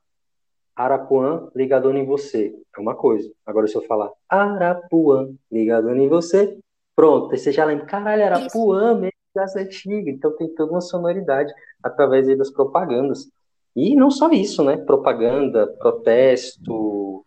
Arapuã, 0.75 1.49
ligadona 1.55 1.99
em 1.99 2.05
você, 2.05 2.53
é 2.75 2.79
uma 2.79 2.95
coisa. 2.95 3.31
Agora, 3.45 3.67
se 3.67 3.75
eu 3.75 3.81
falar 3.81 4.11
Arapuã, 4.29 5.29
ligadona 5.51 6.01
em 6.01 6.07
você, 6.07 6.57
pronto. 6.95 7.31
Aí 7.31 7.37
você 7.37 7.51
já 7.51 7.65
lembra, 7.65 7.85
caralho, 7.85 8.23
Arapuã 8.23 8.93
mesmo, 8.93 9.11
das 9.33 9.55
antigas. 9.55 10.13
Então 10.13 10.35
tem 10.35 10.47
toda 10.49 10.71
uma 10.71 10.81
sonoridade 10.81 11.53
através 11.81 12.27
das 12.37 12.51
propagandas. 12.51 13.29
E 13.75 13.95
não 13.95 14.09
só 14.09 14.29
isso, 14.31 14.63
né? 14.63 14.77
Propaganda, 14.77 15.67
protesto, 15.79 17.23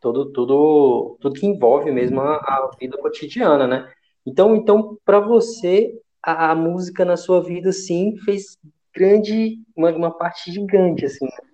tudo, 0.00 0.26
tudo, 0.32 1.16
tudo 1.20 1.38
que 1.38 1.46
envolve 1.46 1.90
mesmo 1.90 2.20
a, 2.20 2.36
a 2.36 2.70
vida 2.78 2.96
cotidiana, 2.98 3.66
né? 3.66 3.92
Então, 4.28 4.54
então 4.54 4.98
para 5.04 5.20
você, 5.20 5.98
a, 6.22 6.50
a, 6.50 6.54
música 6.54 7.04
na 7.04 7.16
sua 7.16 7.42
vida, 7.42 7.72
sim, 7.72 8.16
fez 8.18 8.58
grande, 8.94 9.58
uma, 9.74 9.90
uma 9.90 10.10
parte 10.10 10.52
gigante, 10.52 11.06
assim, 11.06 11.24
né? 11.24 11.48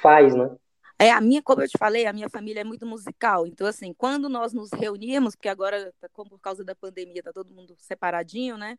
faz, 0.00 0.34
né? 0.34 0.54
É, 0.98 1.10
a 1.10 1.20
minha, 1.20 1.42
como 1.42 1.62
eu 1.62 1.68
te 1.68 1.76
falei, 1.76 2.06
a 2.06 2.12
minha 2.12 2.28
família 2.30 2.60
é 2.60 2.64
muito 2.64 2.86
musical. 2.86 3.44
Então, 3.44 3.66
assim, 3.66 3.92
quando 3.92 4.28
nós 4.28 4.52
nos 4.52 4.70
reuníamos, 4.70 5.34
porque 5.34 5.48
agora, 5.48 5.92
como 6.12 6.30
por 6.30 6.38
causa 6.38 6.64
da 6.64 6.76
pandemia, 6.76 7.22
tá 7.22 7.32
todo 7.32 7.52
mundo 7.52 7.74
separadinho, 7.78 8.56
né? 8.56 8.78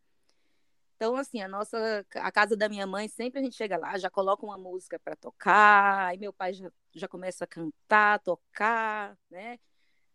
Então, 0.96 1.18
assim, 1.18 1.42
a 1.42 1.50
nossa, 1.50 2.06
a 2.16 2.32
casa 2.32 2.56
da 2.56 2.70
minha 2.70 2.88
mãe, 2.88 3.10
sempre 3.10 3.42
a 3.42 3.44
gente 3.44 3.58
chega 3.58 3.76
lá, 3.76 3.98
já 3.98 4.10
coloca 4.10 4.46
uma 4.46 4.58
música 4.58 4.98
para 5.00 5.18
tocar, 5.18 6.08
aí 6.08 6.18
meu 6.18 6.32
pai 6.32 6.54
já, 6.54 6.72
já 6.96 7.10
começa 7.10 7.44
a 7.44 7.48
cantar, 7.48 8.20
tocar, 8.20 9.18
né? 9.30 9.60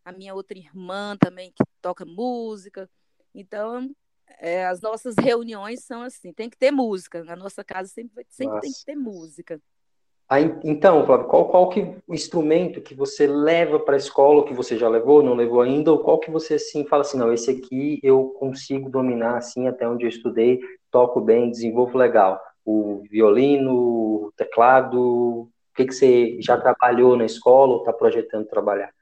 A 0.02 0.12
minha 0.12 0.34
outra 0.34 0.56
irmã 0.56 1.14
também 1.18 1.52
que 1.52 1.62
toca 1.82 2.06
música. 2.06 2.88
Então, 3.34 3.90
é, 4.40 4.66
as 4.66 4.80
nossas 4.80 5.14
reuniões 5.16 5.84
são 5.84 6.02
assim, 6.02 6.32
tem 6.32 6.48
que 6.50 6.56
ter 6.56 6.70
música. 6.70 7.24
Na 7.24 7.36
nossa 7.36 7.64
casa 7.64 7.88
sempre, 7.88 8.24
sempre 8.28 8.60
tem 8.60 8.72
que 8.72 8.84
ter 8.84 8.96
música. 8.96 9.60
Aí, 10.30 10.44
então, 10.62 11.06
Flávio, 11.06 11.26
qual, 11.26 11.48
qual 11.48 11.68
que 11.70 11.80
o 12.06 12.14
instrumento 12.14 12.82
que 12.82 12.94
você 12.94 13.26
leva 13.26 13.80
para 13.80 13.94
a 13.94 13.98
escola, 13.98 14.44
que 14.44 14.52
você 14.52 14.76
já 14.76 14.86
levou, 14.86 15.22
não 15.22 15.34
levou 15.34 15.62
ainda, 15.62 15.90
ou 15.90 16.00
qual 16.00 16.18
que 16.18 16.30
você 16.30 16.54
assim 16.54 16.84
fala 16.84 17.00
assim, 17.00 17.16
não, 17.16 17.32
esse 17.32 17.50
aqui 17.50 17.98
eu 18.02 18.28
consigo 18.38 18.90
dominar 18.90 19.38
assim 19.38 19.66
até 19.68 19.88
onde 19.88 20.04
eu 20.04 20.08
estudei, 20.08 20.60
toco 20.90 21.18
bem, 21.18 21.50
desenvolvo 21.50 21.96
legal. 21.96 22.38
O 22.62 23.02
violino, 23.10 23.72
o 23.72 24.32
teclado, 24.36 25.00
o 25.00 25.50
que, 25.74 25.86
que 25.86 25.94
você 25.94 26.36
já 26.42 26.58
trabalhou 26.58 27.16
na 27.16 27.24
escola 27.24 27.72
ou 27.72 27.78
está 27.78 27.92
projetando 27.92 28.46
trabalhar? 28.46 28.92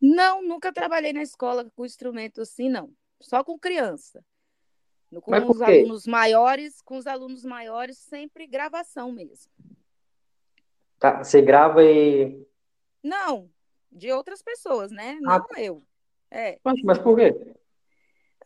Não, 0.00 0.42
nunca 0.42 0.72
trabalhei 0.72 1.12
na 1.12 1.22
escola 1.22 1.70
com 1.76 1.84
instrumento 1.84 2.40
assim, 2.40 2.70
não. 2.70 2.90
Só 3.22 3.42
com 3.42 3.58
criança. 3.58 4.24
Com 5.20 5.50
os 5.50 5.60
alunos 5.60 6.06
maiores, 6.06 6.80
com 6.80 6.96
os 6.96 7.06
alunos 7.06 7.44
maiores, 7.44 7.98
sempre 7.98 8.46
gravação 8.46 9.12
mesmo. 9.12 9.52
Tá, 10.98 11.22
você 11.22 11.42
grava 11.42 11.82
e. 11.84 12.46
Não, 13.02 13.50
de 13.90 14.10
outras 14.10 14.40
pessoas, 14.40 14.90
né? 14.90 15.18
Ah, 15.26 15.38
Não 15.38 15.58
eu. 15.58 15.82
É. 16.30 16.58
Mas, 16.64 16.82
mas 16.82 16.98
por 16.98 17.16
quê? 17.16 17.54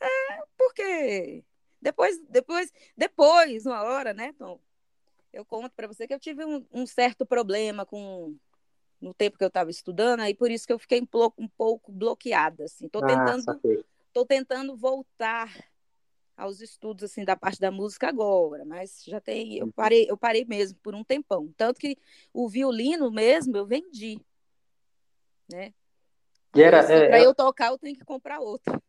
É, 0.01 0.43
porque 0.59 1.45
depois, 1.81 2.21
depois, 2.29 2.73
depois, 2.97 3.67
uma 3.67 3.83
hora, 3.83 4.13
né, 4.13 4.33
Tom? 4.39 4.59
Eu 5.33 5.45
conto 5.45 5.71
para 5.77 5.87
você 5.87 6.07
que 6.07 6.15
eu 6.15 6.19
tive 6.19 6.45
um, 6.45 6.65
um, 6.73 6.87
certo 6.87 7.25
problema 7.25 7.87
com 7.87 8.37
no 9.01 9.13
tempo 9.13 9.37
que 9.37 9.45
eu 9.45 9.49
estava 9.49 9.71
estudando, 9.71 10.21
aí 10.21 10.35
por 10.35 10.51
isso 10.51 10.67
que 10.67 10.73
eu 10.73 10.79
fiquei 10.79 11.01
um 11.01 11.07
pouco, 11.07 11.43
um 11.43 11.49
pouco 11.49 11.93
bloqueada, 11.93 12.65
assim. 12.65 12.89
Tô 12.89 13.01
ah, 13.01 13.07
tentando, 13.07 13.45
ah, 13.51 13.85
tô 14.17 14.25
tentando 14.25 14.75
voltar 14.75 15.55
aos 16.35 16.63
estudos 16.63 17.05
assim 17.05 17.23
da 17.23 17.37
parte 17.37 17.61
da 17.61 17.71
música 17.71 18.09
agora, 18.09 18.65
mas 18.65 19.05
já 19.05 19.21
tem, 19.21 19.59
eu 19.59 19.71
parei, 19.71 20.07
eu 20.09 20.17
parei 20.17 20.43
mesmo 20.43 20.79
por 20.83 20.95
um 20.95 21.05
tempão, 21.05 21.53
tanto 21.55 21.79
que 21.79 21.99
o 22.33 22.49
violino 22.49 23.11
mesmo 23.11 23.55
eu 23.59 23.67
vendi, 23.67 24.19
né? 25.53 25.75
E 26.55 26.63
era, 26.63 26.79
é, 26.91 27.09
para 27.09 27.19
é... 27.19 27.27
eu 27.27 27.35
tocar 27.35 27.73
eu 27.73 27.79
tenho 27.79 27.95
que 27.95 28.07
comprar 28.07 28.41
outro. 28.41 28.81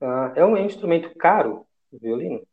Ah, 0.00 0.32
é 0.36 0.44
um 0.44 0.56
instrumento 0.56 1.12
caro, 1.16 1.66
o 1.90 1.98
violino? 1.98 2.46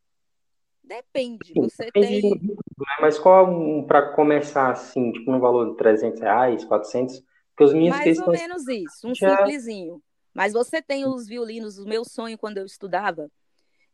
Depende, 0.84 1.54
Sim, 1.54 1.62
você 1.62 1.86
depende 1.86 2.22
tem. 2.22 2.32
Né? 2.42 2.86
Mas 3.02 3.20
qual 3.20 3.48
um, 3.48 3.86
para 3.86 4.14
começar 4.14 4.72
assim, 4.72 5.12
tipo 5.12 5.32
no 5.32 5.40
valor 5.40 5.70
de 5.70 5.78
300 5.78 6.20
reais, 6.22 6.66
400? 6.66 7.24
Porque 7.50 7.66
os 7.66 7.74
minhas 7.74 7.96
Mais 7.96 8.18
ou 8.18 8.32
menos 8.32 8.68
isso, 8.68 9.08
um 9.08 9.14
já... 9.14 9.38
simplesinho. 9.38 10.02
Mas 10.36 10.52
você 10.52 10.82
tem 10.82 11.06
os 11.06 11.26
violinos, 11.26 11.80
o 11.80 11.88
meu 11.88 12.04
sonho 12.04 12.38
quando 12.38 12.58
eu 12.58 12.66
estudava 12.66 13.32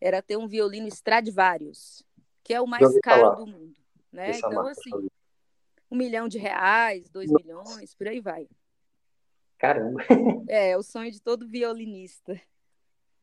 era 0.02 0.24
ter 0.24 0.38
um 0.38 0.48
violino 0.48 0.88
Stradivarius, 0.88 2.04
que 2.44 2.52
é 2.52 2.60
o 2.60 2.66
mais 2.66 3.00
caro 3.02 3.22
falar. 3.22 3.36
do 3.36 3.46
mundo. 3.46 3.76
Né? 4.12 4.32
então, 4.36 4.52
marca, 4.52 4.72
assim, 4.72 5.08
um 5.90 5.96
milhão 5.96 6.28
de 6.28 6.40
reais, 6.40 7.08
dois 7.10 7.30
Nossa. 7.30 7.46
milhões, 7.46 7.94
por 7.94 8.08
aí 8.08 8.20
vai. 8.20 8.48
Caramba! 9.60 10.02
É, 10.50 10.76
o 10.76 10.82
sonho 10.82 11.12
de 11.12 11.22
todo 11.22 11.48
violinista. 11.48 12.42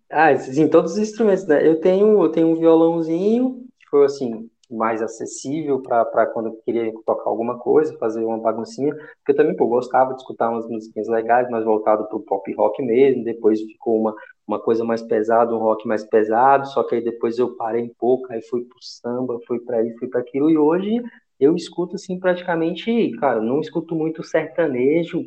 Ah, 0.09 0.35
sim, 0.39 0.69
todos 0.69 0.93
os 0.93 0.99
instrumentos, 0.99 1.45
né? 1.45 1.67
Eu 1.67 1.81
tenho, 1.81 2.23
eu 2.23 2.31
tenho 2.31 2.47
um 2.47 2.55
violãozinho, 2.59 3.69
que 3.81 3.89
foi 3.89 4.07
assim, 4.07 4.49
mais 4.71 5.03
acessível 5.03 5.81
para 5.81 6.27
quando 6.27 6.47
eu 6.47 6.61
queria 6.65 6.93
tocar 7.07 7.29
alguma 7.31 7.59
coisa, 7.59 7.97
fazer 7.99 8.25
uma 8.25 8.39
baguncinha, 8.39 8.95
porque 8.95 9.33
eu 9.33 9.37
também 9.37 9.57
pô, 9.57 9.67
gostava 9.67 10.13
de 10.15 10.21
escutar 10.21 10.51
umas 10.51 10.69
musiquinhas 10.69 11.09
legais, 11.09 11.49
mais 11.51 11.65
voltado 11.65 12.07
para 12.07 12.17
o 12.17 12.23
pop 12.23 12.53
rock 12.55 12.83
mesmo, 12.83 13.25
depois 13.25 13.61
ficou 13.61 14.01
uma, 14.01 14.15
uma 14.47 14.59
coisa 14.61 14.85
mais 14.85 15.03
pesada, 15.03 15.55
um 15.55 15.59
rock 15.59 15.87
mais 15.87 16.05
pesado, 16.05 16.67
só 16.69 16.83
que 16.83 16.97
aí 16.97 17.03
depois 17.03 17.39
eu 17.39 17.57
parei 17.57 17.83
um 17.83 17.95
pouco, 17.99 18.33
aí 18.33 18.43
fui 18.43 18.65
pro 18.65 18.79
samba, 18.83 19.39
fui 19.47 19.61
para 19.61 19.83
isso, 19.83 19.99
fui 19.99 20.09
para 20.09 20.21
aquilo, 20.21 20.51
e 20.51 20.59
hoje 20.59 21.03
eu 21.41 21.55
escuto 21.55 21.95
assim 21.97 22.19
praticamente, 22.19 23.13
cara, 23.19 23.41
não 23.41 23.61
escuto 23.61 23.95
muito 23.95 24.23
sertanejo, 24.23 25.25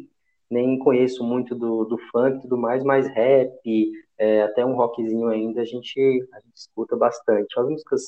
nem 0.49 0.77
conheço 0.77 1.23
muito 1.23 1.55
do, 1.55 1.85
do 1.85 1.97
funk 2.11 2.37
e 2.37 2.41
tudo 2.41 2.57
mais, 2.57 2.83
mas 2.83 3.07
rap, 3.07 3.91
é, 4.17 4.43
até 4.43 4.65
um 4.65 4.75
rockzinho 4.75 5.27
ainda 5.27 5.61
a 5.61 5.65
gente, 5.65 5.99
a 6.33 6.39
gente 6.41 6.57
escuta 6.57 6.95
bastante. 6.97 7.57
As 7.57 7.67
músicas, 7.67 8.01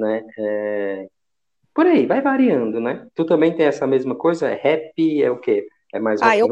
né, 0.00 0.26
é... 0.38 1.08
por 1.74 1.86
aí, 1.86 2.06
vai 2.06 2.20
variando, 2.20 2.80
né? 2.80 3.06
Tu 3.14 3.24
também 3.24 3.54
tem 3.54 3.66
essa 3.66 3.86
mesma 3.86 4.14
coisa? 4.14 4.48
É 4.48 4.54
rap, 4.54 5.22
é 5.22 5.30
o 5.30 5.38
quê? 5.38 5.68
É 5.92 5.98
mais 5.98 6.22
ah, 6.22 6.36
eu, 6.36 6.48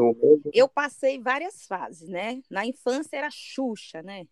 eu 0.53 0.67
passei 0.67 1.17
várias 1.17 1.65
fases, 1.65 2.09
né? 2.09 2.41
Na 2.49 2.65
infância 2.65 3.17
era 3.17 3.29
Xuxa, 3.31 4.03
né? 4.03 4.27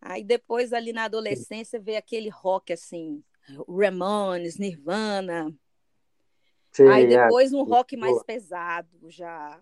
Aí 0.00 0.22
depois 0.22 0.72
ali 0.72 0.92
na 0.92 1.04
adolescência 1.04 1.80
veio 1.80 1.98
aquele 1.98 2.28
rock 2.28 2.72
assim, 2.72 3.22
Ramones, 3.68 4.58
Nirvana. 4.58 5.54
Sim, 6.72 6.88
aí 6.88 7.04
é. 7.04 7.24
depois 7.24 7.52
é. 7.52 7.56
um 7.56 7.62
rock 7.62 7.96
mais 7.96 8.22
pesado, 8.22 8.88
já 9.08 9.58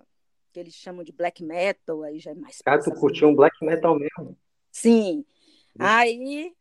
que 0.53 0.59
eles 0.59 0.75
chamam 0.75 1.05
de 1.05 1.13
black 1.13 1.45
metal, 1.45 2.03
aí 2.03 2.19
já 2.19 2.33
é 2.33 2.35
mais 2.35 2.61
Ah, 2.65 2.79
tu 2.79 2.91
curtiu 2.93 3.29
um 3.29 3.35
black 3.35 3.55
metal 3.65 3.97
mesmo? 3.97 4.37
Sim. 4.73 5.25
Aí 5.79 6.53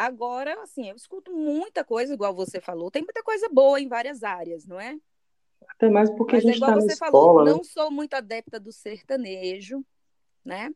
agora 0.00 0.62
assim, 0.62 0.88
eu 0.88 0.96
escuto 0.96 1.30
muita 1.32 1.84
coisa 1.84 2.14
igual 2.14 2.34
você 2.34 2.60
falou, 2.60 2.90
tem 2.90 3.02
muita 3.02 3.22
coisa 3.22 3.48
boa 3.50 3.80
em 3.80 3.88
várias 3.88 4.22
áreas, 4.22 4.66
não 4.66 4.80
é? 4.80 4.98
Até 5.68 5.90
mais 5.90 6.10
porque 6.10 6.36
Mas 6.36 6.44
a 6.44 6.46
gente 6.46 6.54
está 6.54 6.74
na 6.74 6.86
escola, 6.86 7.10
falou, 7.10 7.44
né? 7.44 7.50
não 7.52 7.62
sou 7.62 7.90
muito 7.90 8.14
adepta 8.14 8.58
do 8.58 8.72
sertanejo, 8.72 9.84
né? 10.44 10.74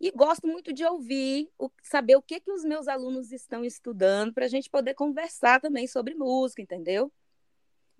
E 0.00 0.10
gosto 0.12 0.46
muito 0.46 0.72
de 0.72 0.84
ouvir, 0.84 1.50
saber 1.82 2.16
o 2.16 2.22
que, 2.22 2.40
que 2.40 2.50
os 2.50 2.64
meus 2.64 2.88
alunos 2.88 3.32
estão 3.32 3.64
estudando, 3.64 4.32
para 4.32 4.46
a 4.46 4.48
gente 4.48 4.70
poder 4.70 4.94
conversar 4.94 5.60
também 5.60 5.86
sobre 5.86 6.14
música, 6.14 6.62
entendeu? 6.62 7.12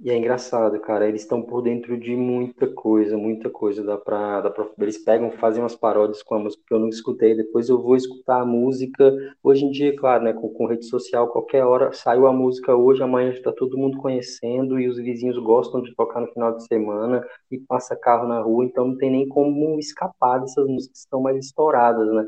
E 0.02 0.08
é 0.10 0.16
engraçado, 0.16 0.80
cara, 0.80 1.06
eles 1.06 1.20
estão 1.20 1.42
por 1.42 1.60
dentro 1.60 1.94
de 2.00 2.16
muita 2.16 2.66
coisa, 2.66 3.18
muita 3.18 3.50
coisa. 3.50 3.84
Dá 3.84 3.98
pra, 3.98 4.40
dá 4.40 4.50
pra, 4.50 4.66
eles 4.78 4.96
pegam, 4.96 5.30
fazem 5.32 5.62
umas 5.62 5.76
paródias 5.76 6.22
com 6.22 6.36
a 6.36 6.38
música 6.38 6.62
que 6.66 6.72
eu 6.72 6.78
não 6.78 6.88
escutei, 6.88 7.36
depois 7.36 7.68
eu 7.68 7.82
vou 7.82 7.94
escutar 7.94 8.40
a 8.40 8.46
música. 8.46 9.12
Hoje 9.42 9.66
em 9.66 9.70
dia, 9.70 9.94
claro, 9.94 10.24
né, 10.24 10.32
com, 10.32 10.48
com 10.54 10.64
rede 10.64 10.86
social, 10.86 11.28
qualquer 11.28 11.66
hora 11.66 11.92
saiu 11.92 12.26
a 12.26 12.32
música 12.32 12.74
hoje, 12.74 13.02
amanhã 13.02 13.30
está 13.30 13.52
todo 13.52 13.76
mundo 13.76 13.98
conhecendo 13.98 14.80
e 14.80 14.88
os 14.88 14.96
vizinhos 14.96 15.36
gostam 15.36 15.82
de 15.82 15.94
tocar 15.94 16.22
no 16.22 16.32
final 16.32 16.56
de 16.56 16.64
semana 16.64 17.22
e 17.50 17.58
passa 17.58 17.94
carro 17.94 18.26
na 18.26 18.40
rua, 18.40 18.64
então 18.64 18.86
não 18.86 18.96
tem 18.96 19.10
nem 19.10 19.28
como 19.28 19.78
escapar 19.78 20.38
dessas 20.38 20.66
músicas 20.66 20.92
que 20.92 21.04
estão 21.04 21.20
mais 21.20 21.36
estouradas, 21.44 22.10
né? 22.10 22.26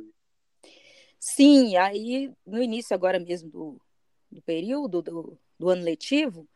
Sim, 1.19 1.75
aí 1.77 2.31
no 2.45 2.63
início 2.63 2.93
agora 2.95 3.19
mesmo 3.19 3.49
do, 3.49 3.81
do 4.31 4.43
período 4.43 5.01
do, 5.01 5.39
do 5.59 5.71
ano 5.71 5.85
letivo, 5.85 6.47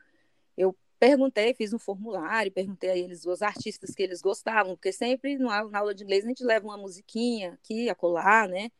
eu 0.58 0.76
perguntei, 0.98 1.54
fiz 1.54 1.72
um 1.72 1.78
formulário, 1.78 2.52
perguntei 2.52 2.90
a 2.90 2.96
eles 2.96 3.26
os 3.26 3.42
artistas 3.42 3.94
que 3.94 4.02
eles 4.02 4.20
gostavam, 4.20 4.74
porque 4.74 4.92
sempre 4.92 5.36
na 5.38 5.78
aula 5.78 5.94
de 5.94 6.04
inglês 6.04 6.24
a 6.24 6.28
gente 6.28 6.44
leva 6.44 6.66
uma 6.66 6.76
musiquinha 6.76 7.54
aqui, 7.54 7.88
a 7.88 7.94
colar, 7.94 8.48
né? 8.48 8.70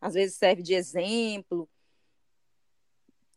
Às 0.00 0.14
vezes 0.14 0.36
serve 0.36 0.62
de 0.62 0.74
exemplo. 0.74 1.68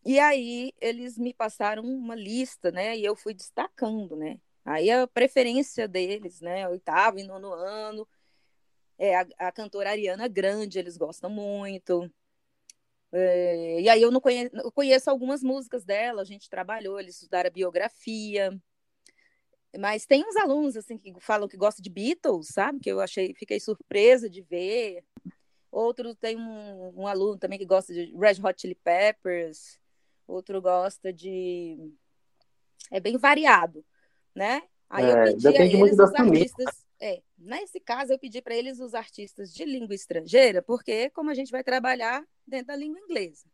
E 0.05 0.19
aí 0.19 0.73
eles 0.79 1.17
me 1.17 1.33
passaram 1.33 1.83
uma 1.83 2.15
lista, 2.15 2.71
né? 2.71 2.97
E 2.97 3.03
eu 3.05 3.15
fui 3.15 3.33
destacando, 3.33 4.15
né? 4.15 4.39
Aí 4.65 4.89
a 4.91 5.07
preferência 5.07 5.87
deles, 5.87 6.41
né? 6.41 6.67
Oitavo 6.67 7.19
e 7.19 7.23
nono 7.23 7.53
ano. 7.53 8.07
É, 8.97 9.15
a, 9.15 9.27
a 9.39 9.51
cantora 9.51 9.91
Ariana 9.91 10.27
Grande, 10.27 10.79
eles 10.79 10.97
gostam 10.97 11.29
muito. 11.29 12.09
É, 13.11 13.81
e 13.81 13.89
aí 13.89 14.01
eu 14.01 14.11
não 14.11 14.21
conheço, 14.21 14.55
eu 14.55 14.71
conheço 14.71 15.09
algumas 15.09 15.41
músicas 15.41 15.83
dela, 15.83 16.21
a 16.21 16.25
gente 16.25 16.49
trabalhou, 16.49 16.99
eles 16.99 17.15
estudaram 17.15 17.47
a 17.47 17.51
biografia. 17.51 18.57
Mas 19.77 20.05
tem 20.05 20.23
uns 20.27 20.35
alunos 20.35 20.75
assim 20.75 20.97
que 20.97 21.13
falam 21.19 21.47
que 21.47 21.57
gostam 21.57 21.83
de 21.83 21.89
Beatles, 21.89 22.47
sabe? 22.47 22.79
Que 22.79 22.91
eu 22.91 22.99
achei, 22.99 23.33
fiquei 23.35 23.59
surpresa 23.59 24.29
de 24.29 24.41
ver. 24.41 25.03
Outro 25.71 26.15
tem 26.15 26.37
um, 26.37 27.01
um 27.01 27.07
aluno 27.07 27.37
também 27.37 27.59
que 27.59 27.65
gosta 27.65 27.93
de 27.93 28.11
Red 28.15 28.41
Hot 28.43 28.59
Chili 28.59 28.75
Peppers. 28.75 29.79
Outro 30.27 30.61
gosta 30.61 31.13
de 31.13 31.93
é 32.91 32.99
bem 32.99 33.17
variado, 33.17 33.85
né? 34.33 34.63
Aí 34.89 35.05
é, 35.05 35.29
eu 35.29 35.35
pedi 35.35 35.47
a 35.47 35.65
eles 35.65 35.99
os 35.99 36.15
artistas. 36.15 36.88
É, 37.01 37.21
nesse 37.37 37.79
caso, 37.79 38.11
eu 38.11 38.19
pedi 38.19 38.41
para 38.41 38.55
eles 38.55 38.79
os 38.79 38.93
artistas 38.93 39.53
de 39.53 39.63
língua 39.63 39.95
estrangeira, 39.95 40.61
porque 40.61 41.09
como 41.11 41.29
a 41.29 41.33
gente 41.33 41.51
vai 41.51 41.63
trabalhar 41.63 42.23
dentro 42.45 42.67
da 42.67 42.75
língua 42.75 42.99
inglesa. 42.99 43.45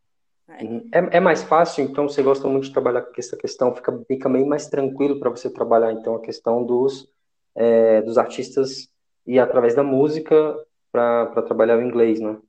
Né? 0.47 0.57
Uhum. 0.61 0.89
É, 0.91 1.17
é, 1.17 1.19
mais 1.19 1.43
fácil, 1.43 1.83
então 1.83 2.09
você 2.09 2.23
gosta 2.23 2.47
muito 2.47 2.65
de 2.65 2.73
trabalhar 2.73 3.01
com 3.01 3.13
essa 3.17 3.37
questão, 3.37 3.75
fica, 3.75 3.95
fica 4.07 4.29
bem 4.29 4.45
mais 4.45 4.67
tranquilo 4.67 5.19
para 5.19 5.29
você 5.29 5.49
trabalhar, 5.49 5.91
então, 5.91 6.15
a 6.15 6.21
questão 6.21 6.65
dos, 6.65 7.07
é, 7.53 8.01
dos 8.01 8.17
artistas 8.17 8.89
e 9.27 9.39
através 9.39 9.75
da 9.75 9.83
música 9.83 10.55
para 10.91 11.41
trabalhar 11.43 11.77
o 11.77 11.81
inglês, 11.81 12.19
né? 12.19 12.39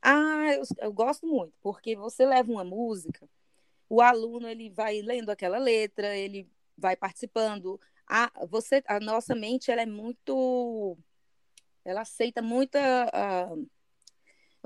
Ah, 0.00 0.54
eu, 0.54 0.62
eu 0.80 0.92
gosto 0.92 1.26
muito, 1.26 1.52
porque 1.60 1.96
você 1.96 2.24
leva 2.24 2.50
uma 2.50 2.64
música, 2.64 3.28
o 3.88 4.00
aluno 4.00 4.48
ele 4.48 4.70
vai 4.70 5.00
lendo 5.00 5.30
aquela 5.30 5.58
letra, 5.58 6.16
ele 6.16 6.48
vai 6.76 6.96
participando. 6.96 7.80
A, 8.08 8.30
você, 8.46 8.82
a 8.86 9.00
nossa 9.00 9.34
mente 9.34 9.70
ela 9.70 9.82
é 9.82 9.86
muito, 9.86 10.96
ela 11.84 12.02
aceita 12.02 12.40
muita, 12.42 12.78
uh, 13.06 13.70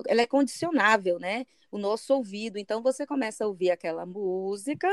ela 0.07 0.23
é 0.23 0.27
condicionável, 0.27 1.19
né? 1.19 1.47
O 1.71 1.79
nosso 1.79 2.15
ouvido. 2.15 2.59
Então 2.59 2.83
você 2.83 3.07
começa 3.07 3.45
a 3.45 3.47
ouvir 3.47 3.71
aquela 3.71 4.05
música 4.05 4.89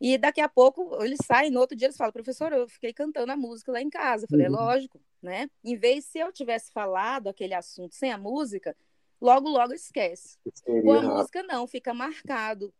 e 0.00 0.16
daqui 0.16 0.40
a 0.40 0.48
pouco 0.48 1.02
eles 1.02 1.18
saem, 1.24 1.50
no 1.50 1.60
outro 1.60 1.76
dia 1.76 1.86
eles 1.86 1.96
falam, 1.96 2.12
professor, 2.12 2.52
eu 2.52 2.68
fiquei 2.68 2.92
cantando 2.92 3.32
a 3.32 3.36
música 3.36 3.72
lá 3.72 3.80
em 3.80 3.90
casa. 3.90 4.24
Eu 4.24 4.28
falei, 4.28 4.46
é 4.46 4.50
uhum. 4.50 4.56
lógico, 4.56 5.00
né? 5.20 5.50
Em 5.64 5.76
vez 5.76 6.04
se 6.04 6.18
eu 6.18 6.32
tivesse 6.32 6.72
falado 6.72 7.28
aquele 7.28 7.54
assunto 7.54 7.94
sem 7.94 8.12
a 8.12 8.18
música, 8.18 8.76
logo, 9.20 9.48
logo 9.48 9.72
esquece. 9.72 10.38
Com 10.64 10.92
a 10.92 11.02
música 11.02 11.42
não, 11.42 11.66
fica 11.66 11.92
marcado. 11.92 12.72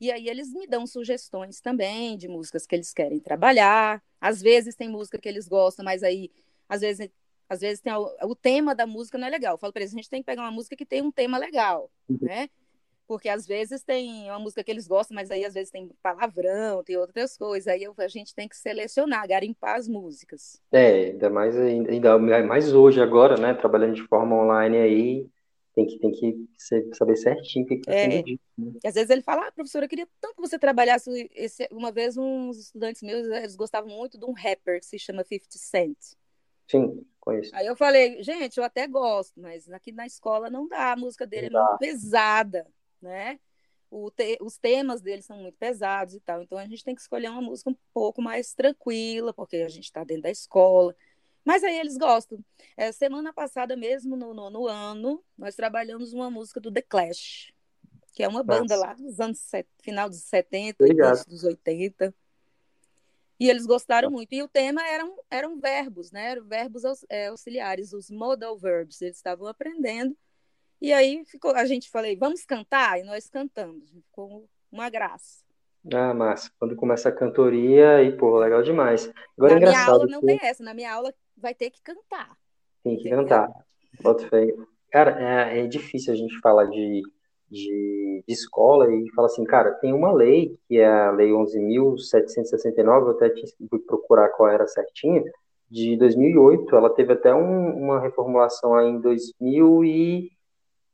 E 0.00 0.10
aí 0.10 0.28
eles 0.28 0.52
me 0.52 0.66
dão 0.66 0.86
sugestões 0.86 1.60
também 1.60 2.16
de 2.16 2.26
músicas 2.26 2.66
que 2.66 2.74
eles 2.74 2.92
querem 2.92 3.20
trabalhar. 3.20 4.02
Às 4.20 4.40
vezes 4.40 4.74
tem 4.74 4.88
música 4.88 5.18
que 5.18 5.28
eles 5.28 5.46
gostam, 5.46 5.84
mas 5.84 6.02
aí 6.02 6.30
às 6.68 6.80
vezes 6.80 7.10
às 7.48 7.60
vezes 7.60 7.80
tem 7.80 7.92
o, 7.92 8.08
o 8.22 8.34
tema 8.34 8.76
da 8.76 8.86
música 8.86 9.18
não 9.18 9.26
é 9.26 9.30
legal. 9.30 9.54
Eu 9.54 9.58
falo 9.58 9.72
para 9.72 9.82
eles, 9.82 9.92
a 9.92 9.96
gente 9.96 10.08
tem 10.08 10.22
que 10.22 10.26
pegar 10.26 10.42
uma 10.42 10.52
música 10.52 10.76
que 10.76 10.86
tem 10.86 11.02
um 11.02 11.10
tema 11.10 11.36
legal, 11.36 11.90
uhum. 12.08 12.18
né? 12.22 12.48
Porque 13.08 13.28
às 13.28 13.44
vezes 13.44 13.82
tem 13.82 14.30
uma 14.30 14.38
música 14.38 14.62
que 14.62 14.70
eles 14.70 14.86
gostam, 14.86 15.16
mas 15.16 15.32
aí 15.32 15.44
às 15.44 15.52
vezes 15.52 15.68
tem 15.68 15.90
palavrão, 16.00 16.84
tem 16.84 16.96
outras 16.96 17.36
coisas. 17.36 17.66
Aí 17.66 17.84
a 17.84 18.08
gente 18.08 18.32
tem 18.32 18.48
que 18.48 18.56
selecionar, 18.56 19.26
garimpar 19.26 19.74
as 19.74 19.88
músicas. 19.88 20.60
É, 20.70 21.06
ainda 21.06 21.28
mais 21.28 21.56
ainda 21.56 22.16
mais 22.18 22.72
hoje 22.72 23.02
agora, 23.02 23.36
né, 23.36 23.52
trabalhando 23.52 23.96
de 23.96 24.06
forma 24.06 24.36
online 24.36 24.76
aí, 24.76 25.26
tem 25.74 25.86
que, 25.86 25.98
tem 25.98 26.12
que 26.12 26.94
saber 26.94 27.16
certinho 27.16 27.64
o 27.64 27.68
que 27.68 27.74
está 27.74 27.92
é. 27.92 28.10
sendo 28.10 28.24
dito. 28.24 28.42
Né? 28.58 28.72
E 28.82 28.88
às 28.88 28.94
vezes 28.94 29.10
ele 29.10 29.22
fala, 29.22 29.46
ah, 29.46 29.52
professora, 29.52 29.84
eu 29.84 29.88
queria 29.88 30.08
tanto 30.20 30.34
que 30.34 30.40
você 30.40 30.58
trabalhasse. 30.58 31.30
Esse... 31.34 31.68
Uma 31.70 31.92
vez, 31.92 32.16
uns 32.16 32.58
estudantes 32.58 33.02
meus, 33.02 33.26
eles 33.26 33.56
gostavam 33.56 33.88
muito 33.88 34.18
de 34.18 34.24
um 34.24 34.32
rapper 34.32 34.80
que 34.80 34.86
se 34.86 34.98
chama 34.98 35.24
50 35.24 35.46
Cent. 35.58 35.98
Sim, 36.68 37.04
conheço. 37.18 37.54
Aí 37.54 37.66
eu 37.66 37.76
falei, 37.76 38.22
gente, 38.22 38.58
eu 38.58 38.64
até 38.64 38.86
gosto, 38.86 39.40
mas 39.40 39.68
aqui 39.70 39.90
na 39.90 40.06
escola 40.06 40.48
não 40.48 40.68
dá, 40.68 40.92
a 40.92 40.96
música 40.96 41.26
dele 41.26 41.46
é 41.46 41.50
muito 41.50 41.78
pesada, 41.78 42.66
né? 43.00 43.40
Te... 44.14 44.38
Os 44.40 44.56
temas 44.56 45.00
dele 45.00 45.20
são 45.20 45.36
muito 45.36 45.58
pesados 45.58 46.14
e 46.14 46.20
tal. 46.20 46.42
Então 46.42 46.56
a 46.56 46.66
gente 46.66 46.84
tem 46.84 46.94
que 46.94 47.00
escolher 47.00 47.28
uma 47.28 47.42
música 47.42 47.70
um 47.70 47.76
pouco 47.92 48.22
mais 48.22 48.54
tranquila, 48.54 49.34
porque 49.34 49.56
a 49.56 49.68
gente 49.68 49.84
está 49.84 50.04
dentro 50.04 50.24
da 50.24 50.30
escola. 50.30 50.94
Mas 51.44 51.64
aí 51.64 51.78
eles 51.78 51.96
gostam. 51.96 52.38
É, 52.76 52.92
semana 52.92 53.32
passada 53.32 53.76
mesmo, 53.76 54.16
no 54.16 54.34
nono 54.34 54.66
ano, 54.66 55.22
nós 55.36 55.54
trabalhamos 55.54 56.12
uma 56.12 56.30
música 56.30 56.60
do 56.60 56.70
The 56.70 56.82
Clash, 56.82 57.52
que 58.14 58.22
é 58.22 58.28
uma 58.28 58.42
banda 58.42 58.76
Nossa. 58.76 58.86
lá 58.86 58.94
dos 58.94 59.20
anos 59.20 59.50
final 59.82 60.08
dos 60.08 60.20
70, 60.22 60.86
início 60.86 61.28
dos 61.28 61.44
80. 61.44 62.14
E 63.38 63.48
eles 63.48 63.64
gostaram 63.64 64.10
muito. 64.10 64.34
E 64.34 64.42
o 64.42 64.48
tema 64.48 64.86
eram, 64.86 65.16
eram 65.30 65.58
verbos, 65.58 66.12
né? 66.12 66.32
Eram 66.32 66.44
verbos 66.44 66.82
é, 67.08 67.28
auxiliares, 67.28 67.94
os 67.94 68.10
modal 68.10 68.58
verbs. 68.58 69.00
Eles 69.00 69.16
estavam 69.16 69.46
aprendendo. 69.46 70.14
E 70.78 70.92
aí 70.92 71.24
ficou, 71.24 71.52
a 71.52 71.64
gente 71.64 71.90
falei, 71.90 72.16
vamos 72.16 72.44
cantar? 72.44 73.00
E 73.00 73.02
nós 73.02 73.30
cantamos. 73.30 73.90
Ficou 73.90 74.46
uma 74.70 74.90
graça. 74.90 75.42
Ah, 75.90 76.12
massa. 76.12 76.50
Quando 76.58 76.76
começa 76.76 77.08
a 77.08 77.12
cantoria, 77.12 77.96
aí, 77.96 78.14
pô, 78.14 78.38
legal 78.38 78.62
demais. 78.62 79.10
Agora 79.38 79.58
na 79.58 79.66
é 79.66 79.70
minha 79.70 79.86
aula 79.86 80.06
não 80.06 80.20
que... 80.20 80.26
tem 80.26 80.38
essa. 80.42 80.62
Na 80.62 80.74
minha 80.74 80.92
aula 80.92 81.14
vai 81.40 81.54
ter 81.54 81.70
que 81.70 81.82
cantar. 81.82 82.36
Tem 82.82 82.96
que 82.96 83.08
entendeu? 83.08 83.22
cantar. 83.24 83.50
Boto 84.02 84.26
fé. 84.28 84.46
Cara, 84.90 85.20
é, 85.20 85.60
é, 85.60 85.66
difícil 85.66 86.12
a 86.12 86.16
gente 86.16 86.38
falar 86.40 86.66
de, 86.66 87.02
de, 87.50 88.24
de, 88.26 88.32
escola 88.32 88.92
e 88.92 89.10
falar 89.10 89.26
assim, 89.26 89.44
cara, 89.44 89.72
tem 89.72 89.92
uma 89.92 90.12
lei, 90.12 90.58
que 90.68 90.78
é 90.78 90.86
a 90.86 91.10
Lei 91.10 91.30
11.769, 91.30 92.84
eu 92.84 93.10
até 93.10 93.32
fui 93.68 93.78
procurar 93.78 94.28
qual 94.30 94.48
era 94.48 94.66
certinha, 94.66 95.22
de 95.70 95.96
2008, 95.96 96.74
ela 96.74 96.90
teve 96.90 97.12
até 97.12 97.32
um, 97.32 97.76
uma 97.76 98.00
reformulação 98.00 98.74
aí 98.74 98.88
em 98.88 99.00
2000 99.00 99.84
e 99.84 100.32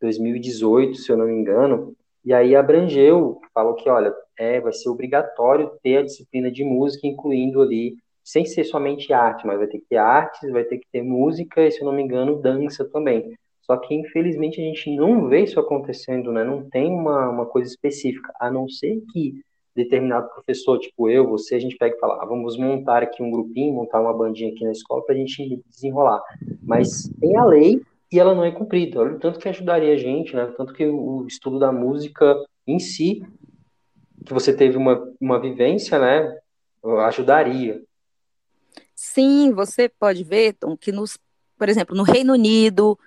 2018, 0.01 0.97
se 0.97 1.11
eu 1.11 1.17
não 1.17 1.27
me 1.27 1.33
engano, 1.33 1.97
e 2.23 2.35
aí 2.35 2.55
abrangeu, 2.55 3.41
falou 3.55 3.75
que, 3.75 3.89
olha, 3.89 4.15
é, 4.39 4.61
vai 4.61 4.73
ser 4.73 4.91
obrigatório 4.91 5.71
ter 5.83 5.99
a 5.99 6.03
disciplina 6.03 6.51
de 6.51 6.63
música, 6.63 7.07
incluindo 7.07 7.63
ali 7.63 7.97
sem 8.27 8.45
ser 8.45 8.65
somente 8.65 9.13
arte, 9.13 9.47
mas 9.47 9.57
vai 9.57 9.69
ter 9.69 9.79
que 9.79 9.87
ter 9.89 9.99
artes, 9.99 10.51
vai 10.51 10.65
ter 10.65 10.79
que 10.79 10.87
ter 10.91 11.01
música 11.01 11.65
e, 11.65 11.71
se 11.71 11.81
eu 11.81 11.85
não 11.85 11.93
me 11.93 12.03
engano, 12.03 12.43
dança 12.43 12.85
também. 12.85 13.33
Só 13.63 13.77
que, 13.77 13.95
infelizmente, 13.95 14.61
a 14.61 14.65
gente 14.65 14.97
não 14.97 15.29
vê 15.29 15.45
isso 15.45 15.61
acontecendo, 15.61 16.33
né? 16.33 16.43
Não 16.43 16.69
tem 16.69 16.93
uma, 16.93 17.31
uma 17.31 17.47
coisa 17.47 17.71
específica, 17.71 18.33
a 18.41 18.51
não 18.51 18.69
ser 18.69 19.01
que 19.13 19.41
determinado 19.77 20.29
professor, 20.31 20.79
tipo 20.79 21.09
eu, 21.09 21.29
você, 21.29 21.55
a 21.55 21.59
gente 21.61 21.77
pega 21.77 21.95
e 21.95 22.01
fala, 22.01 22.21
ah, 22.21 22.27
vamos 22.27 22.57
montar 22.57 23.03
aqui 23.03 23.23
um 23.23 23.31
grupinho, 23.31 23.75
montar 23.75 24.01
uma 24.01 24.13
bandinha 24.13 24.51
aqui 24.51 24.65
na 24.65 24.73
escola 24.73 25.05
para 25.05 25.15
a 25.15 25.19
gente 25.19 25.63
desenrolar. 25.69 26.21
Mas 26.63 27.09
tem 27.21 27.37
a 27.37 27.45
lei 27.45 27.81
e 28.11 28.19
ela 28.19 28.35
não 28.35 28.45
é 28.45 28.51
cumprida. 28.51 29.01
Olha 29.01 29.15
o 29.15 29.21
tanto 29.21 29.39
que 29.39 29.49
ajudaria 29.49 29.93
a 29.93 29.97
gente, 29.97 30.35
né? 30.35 30.53
Tanto 30.57 30.73
que 30.73 30.85
o 30.85 31.25
estudo 31.29 31.61
da 31.61 31.71
música 31.71 32.45
em 32.67 32.81
si, 32.81 33.23
que 34.25 34.33
você 34.33 34.53
teve 34.53 34.77
uma, 34.77 35.13
uma 35.21 35.39
vivência, 35.39 35.97
né? 35.99 36.37
Ajudaria. 37.05 37.83
Sim, 39.17 39.51
você 39.51 39.89
pode 39.89 40.23
ver, 40.23 40.53
Tom, 40.53 40.77
que 40.77 40.93
nos, 40.93 41.19
por 41.57 41.71
exemplo, 41.71 41.97
no 41.97 42.03
Reino 42.03 42.35
Unido, 42.35 42.99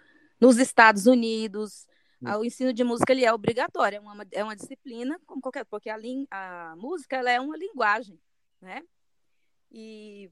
nos 0.41 0.57
Estados 0.57 1.05
Unidos, 1.05 1.85
hum. 2.19 2.31
o 2.39 2.43
ensino 2.43 2.73
de 2.73 2.83
música 2.83 3.13
ele 3.13 3.25
é 3.25 3.31
obrigatório, 3.31 3.97
é 3.97 3.99
uma, 3.99 4.27
é 4.31 4.43
uma 4.43 4.55
disciplina 4.55 5.21
como 5.27 5.39
qualquer, 5.39 5.65
porque 5.65 5.87
a, 5.87 5.99
a 6.31 6.75
música 6.77 7.15
ela 7.15 7.29
é 7.29 7.39
uma 7.39 7.55
linguagem, 7.55 8.19
né? 8.59 8.81
E 9.71 10.31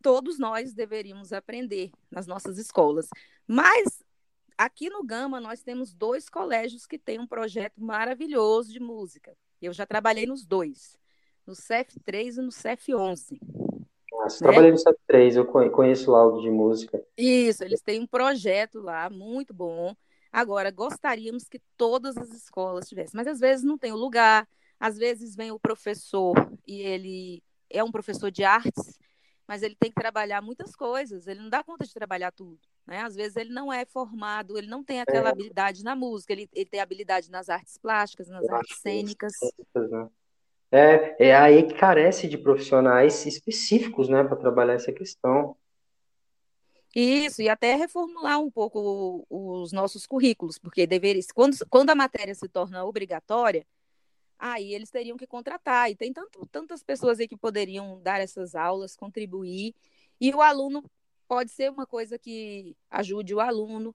todos 0.00 0.38
nós 0.38 0.72
deveríamos 0.72 1.34
aprender 1.34 1.90
nas 2.10 2.26
nossas 2.26 2.56
escolas. 2.56 3.06
Mas 3.46 4.02
aqui 4.56 4.88
no 4.88 5.04
Gama 5.04 5.38
nós 5.38 5.60
temos 5.60 5.92
dois 5.92 6.30
colégios 6.30 6.86
que 6.86 6.98
têm 6.98 7.20
um 7.20 7.26
projeto 7.26 7.78
maravilhoso 7.78 8.72
de 8.72 8.80
música. 8.80 9.36
Eu 9.60 9.74
já 9.74 9.84
trabalhei 9.84 10.24
nos 10.24 10.46
dois, 10.46 10.96
no 11.46 11.52
CEF3 11.52 12.38
e 12.38 12.40
no 12.40 12.48
CEF11. 12.48 13.38
Nossa, 14.20 14.44
né? 14.44 14.50
trabalhei 14.50 14.70
no 14.70 14.78
SAP 14.78 14.96
3, 15.06 15.36
eu 15.36 15.46
conheço 15.46 16.12
o 16.12 16.14
áudio 16.14 16.42
de 16.42 16.50
música. 16.50 17.02
Isso, 17.16 17.64
eles 17.64 17.80
têm 17.80 18.00
um 18.00 18.06
projeto 18.06 18.80
lá 18.80 19.08
muito 19.08 19.54
bom. 19.54 19.94
Agora, 20.30 20.70
gostaríamos 20.70 21.48
que 21.48 21.60
todas 21.76 22.16
as 22.16 22.30
escolas 22.30 22.88
tivessem, 22.88 23.16
mas 23.16 23.26
às 23.26 23.40
vezes 23.40 23.64
não 23.64 23.76
tem 23.76 23.92
o 23.92 23.96
lugar, 23.96 24.46
às 24.78 24.96
vezes 24.96 25.34
vem 25.34 25.50
o 25.50 25.58
professor 25.58 26.34
e 26.66 26.80
ele 26.82 27.42
é 27.68 27.82
um 27.82 27.90
professor 27.90 28.30
de 28.30 28.44
artes, 28.44 28.98
mas 29.46 29.62
ele 29.62 29.74
tem 29.74 29.90
que 29.90 30.00
trabalhar 30.00 30.40
muitas 30.40 30.76
coisas, 30.76 31.26
ele 31.26 31.40
não 31.40 31.48
dá 31.48 31.64
conta 31.64 31.84
de 31.84 31.92
trabalhar 31.92 32.30
tudo. 32.30 32.60
Né? 32.86 33.02
Às 33.02 33.16
vezes 33.16 33.36
ele 33.36 33.52
não 33.52 33.72
é 33.72 33.84
formado, 33.84 34.56
ele 34.56 34.68
não 34.68 34.84
tem 34.84 35.00
aquela 35.00 35.28
é. 35.28 35.32
habilidade 35.32 35.82
na 35.82 35.96
música, 35.96 36.32
ele, 36.32 36.48
ele 36.52 36.70
tem 36.70 36.80
habilidade 36.80 37.30
nas 37.30 37.48
artes 37.48 37.76
plásticas, 37.76 38.28
nas 38.28 38.44
eu 38.44 38.54
artes 38.54 38.78
cênicas. 38.78 39.32
Né? 39.74 40.08
É, 40.72 41.28
é 41.28 41.36
aí 41.36 41.64
que 41.64 41.74
carece 41.74 42.28
de 42.28 42.38
profissionais 42.38 43.26
específicos, 43.26 44.08
né, 44.08 44.22
para 44.22 44.36
trabalhar 44.36 44.74
essa 44.74 44.92
questão. 44.92 45.56
Isso, 46.94 47.40
e 47.40 47.48
até 47.48 47.74
reformular 47.74 48.40
um 48.40 48.50
pouco 48.50 49.24
os 49.28 49.72
nossos 49.72 50.06
currículos, 50.06 50.58
porque 50.58 50.86
deveria, 50.86 51.22
quando, 51.34 51.56
quando 51.68 51.90
a 51.90 51.94
matéria 51.94 52.34
se 52.34 52.48
torna 52.48 52.84
obrigatória, 52.84 53.64
aí 54.38 54.74
eles 54.74 54.90
teriam 54.90 55.16
que 55.16 55.26
contratar. 55.26 55.90
E 55.90 55.94
tem 55.94 56.12
tanto, 56.12 56.46
tantas 56.46 56.82
pessoas 56.82 57.20
aí 57.20 57.28
que 57.28 57.36
poderiam 57.36 58.00
dar 58.02 58.20
essas 58.20 58.54
aulas, 58.54 58.96
contribuir. 58.96 59.74
E 60.20 60.34
o 60.34 60.40
aluno 60.40 60.82
pode 61.28 61.50
ser 61.52 61.70
uma 61.70 61.86
coisa 61.86 62.18
que 62.18 62.76
ajude 62.90 63.34
o 63.34 63.40
aluno 63.40 63.94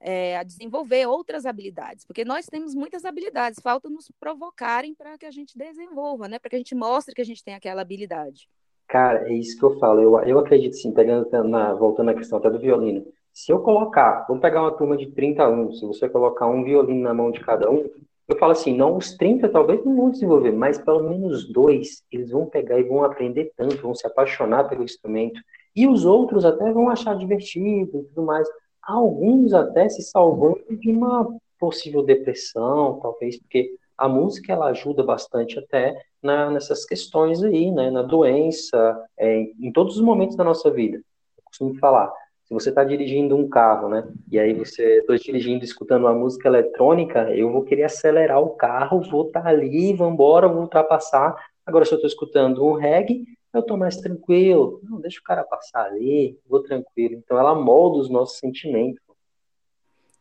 é, 0.00 0.36
a 0.36 0.42
desenvolver 0.42 1.06
outras 1.06 1.46
habilidades, 1.46 2.04
porque 2.04 2.24
nós 2.24 2.46
temos 2.46 2.74
muitas 2.74 3.04
habilidades, 3.04 3.60
falta 3.62 3.88
nos 3.88 4.10
provocarem 4.20 4.94
para 4.94 5.16
que 5.18 5.26
a 5.26 5.30
gente 5.30 5.56
desenvolva, 5.56 6.28
né? 6.28 6.38
Para 6.38 6.50
que 6.50 6.56
a 6.56 6.58
gente 6.58 6.74
mostre 6.74 7.14
que 7.14 7.22
a 7.22 7.24
gente 7.24 7.42
tem 7.42 7.54
aquela 7.54 7.82
habilidade. 7.82 8.48
Cara, 8.88 9.28
é 9.28 9.32
isso 9.32 9.58
que 9.58 9.64
eu 9.64 9.78
falo. 9.78 10.00
Eu, 10.00 10.18
eu 10.20 10.38
acredito 10.38 10.76
sim, 10.76 10.92
pegando 10.92 11.28
na, 11.44 11.74
voltando 11.74 12.10
à 12.10 12.14
questão 12.14 12.38
até 12.38 12.50
do 12.50 12.58
violino. 12.58 13.04
Se 13.32 13.52
eu 13.52 13.60
colocar, 13.60 14.24
vamos 14.28 14.40
pegar 14.40 14.62
uma 14.62 14.76
turma 14.76 14.96
de 14.96 15.06
30 15.10 15.42
alunos, 15.42 15.78
se 15.78 15.86
você 15.86 16.08
colocar 16.08 16.46
um 16.46 16.64
violino 16.64 17.02
na 17.02 17.12
mão 17.12 17.30
de 17.30 17.40
cada 17.40 17.70
um, 17.70 17.84
eu 18.28 18.36
falo 18.38 18.52
assim, 18.52 18.74
não, 18.74 18.96
os 18.96 19.14
30 19.16 19.48
talvez 19.48 19.84
não 19.84 19.94
vão 19.94 20.10
desenvolver, 20.10 20.52
mas 20.52 20.78
pelo 20.78 21.08
menos 21.08 21.46
dois, 21.52 22.02
eles 22.10 22.30
vão 22.30 22.46
pegar 22.46 22.78
e 22.78 22.82
vão 22.82 23.04
aprender 23.04 23.52
tanto, 23.56 23.82
vão 23.82 23.94
se 23.94 24.06
apaixonar 24.06 24.68
pelo 24.68 24.82
instrumento, 24.82 25.40
e 25.74 25.86
os 25.86 26.04
outros 26.04 26.44
até 26.44 26.72
vão 26.72 26.88
achar 26.88 27.16
divertido 27.16 27.98
e 28.00 28.04
tudo 28.04 28.22
mais 28.22 28.48
alguns 28.86 29.52
até 29.52 29.88
se 29.88 30.02
salvando 30.02 30.64
de 30.70 30.90
uma 30.90 31.28
possível 31.58 32.02
depressão, 32.02 33.00
talvez, 33.00 33.38
porque 33.38 33.74
a 33.98 34.08
música 34.08 34.52
ela 34.52 34.68
ajuda 34.68 35.02
bastante 35.02 35.58
até 35.58 36.00
na, 36.22 36.50
nessas 36.50 36.84
questões 36.84 37.42
aí, 37.42 37.70
né, 37.70 37.90
na 37.90 38.02
doença, 38.02 39.04
é, 39.18 39.40
em 39.58 39.72
todos 39.72 39.96
os 39.96 40.02
momentos 40.02 40.36
da 40.36 40.44
nossa 40.44 40.70
vida. 40.70 40.98
Eu 40.98 41.44
costumo 41.44 41.74
falar, 41.78 42.12
se 42.44 42.52
você 42.52 42.68
está 42.68 42.84
dirigindo 42.84 43.36
um 43.36 43.48
carro, 43.48 43.88
né, 43.88 44.06
e 44.30 44.38
aí 44.38 44.52
você 44.52 44.98
está 44.98 45.16
dirigindo, 45.16 45.64
escutando 45.64 46.02
uma 46.02 46.14
música 46.14 46.48
eletrônica, 46.48 47.30
eu 47.34 47.50
vou 47.50 47.64
querer 47.64 47.84
acelerar 47.84 48.40
o 48.40 48.50
carro, 48.50 49.00
vou 49.00 49.26
estar 49.26 49.42
tá 49.42 49.48
ali, 49.48 49.94
vamos 49.94 50.14
embora, 50.14 50.48
vou 50.48 50.62
ultrapassar. 50.62 51.34
Agora, 51.64 51.84
se 51.84 51.92
eu 51.92 51.96
estou 51.96 52.08
escutando 52.08 52.64
um 52.64 52.74
reggae, 52.74 53.24
eu 53.56 53.62
estou 53.62 53.76
mais 53.76 53.96
tranquilo. 53.96 54.80
Não, 54.82 55.00
deixa 55.00 55.20
o 55.20 55.22
cara 55.22 55.44
passar 55.44 55.86
ali, 55.86 56.38
vou 56.46 56.62
tranquilo. 56.62 57.14
Então 57.14 57.38
ela 57.38 57.54
molda 57.54 57.98
os 57.98 58.10
nossos 58.10 58.38
sentimentos. 58.38 59.02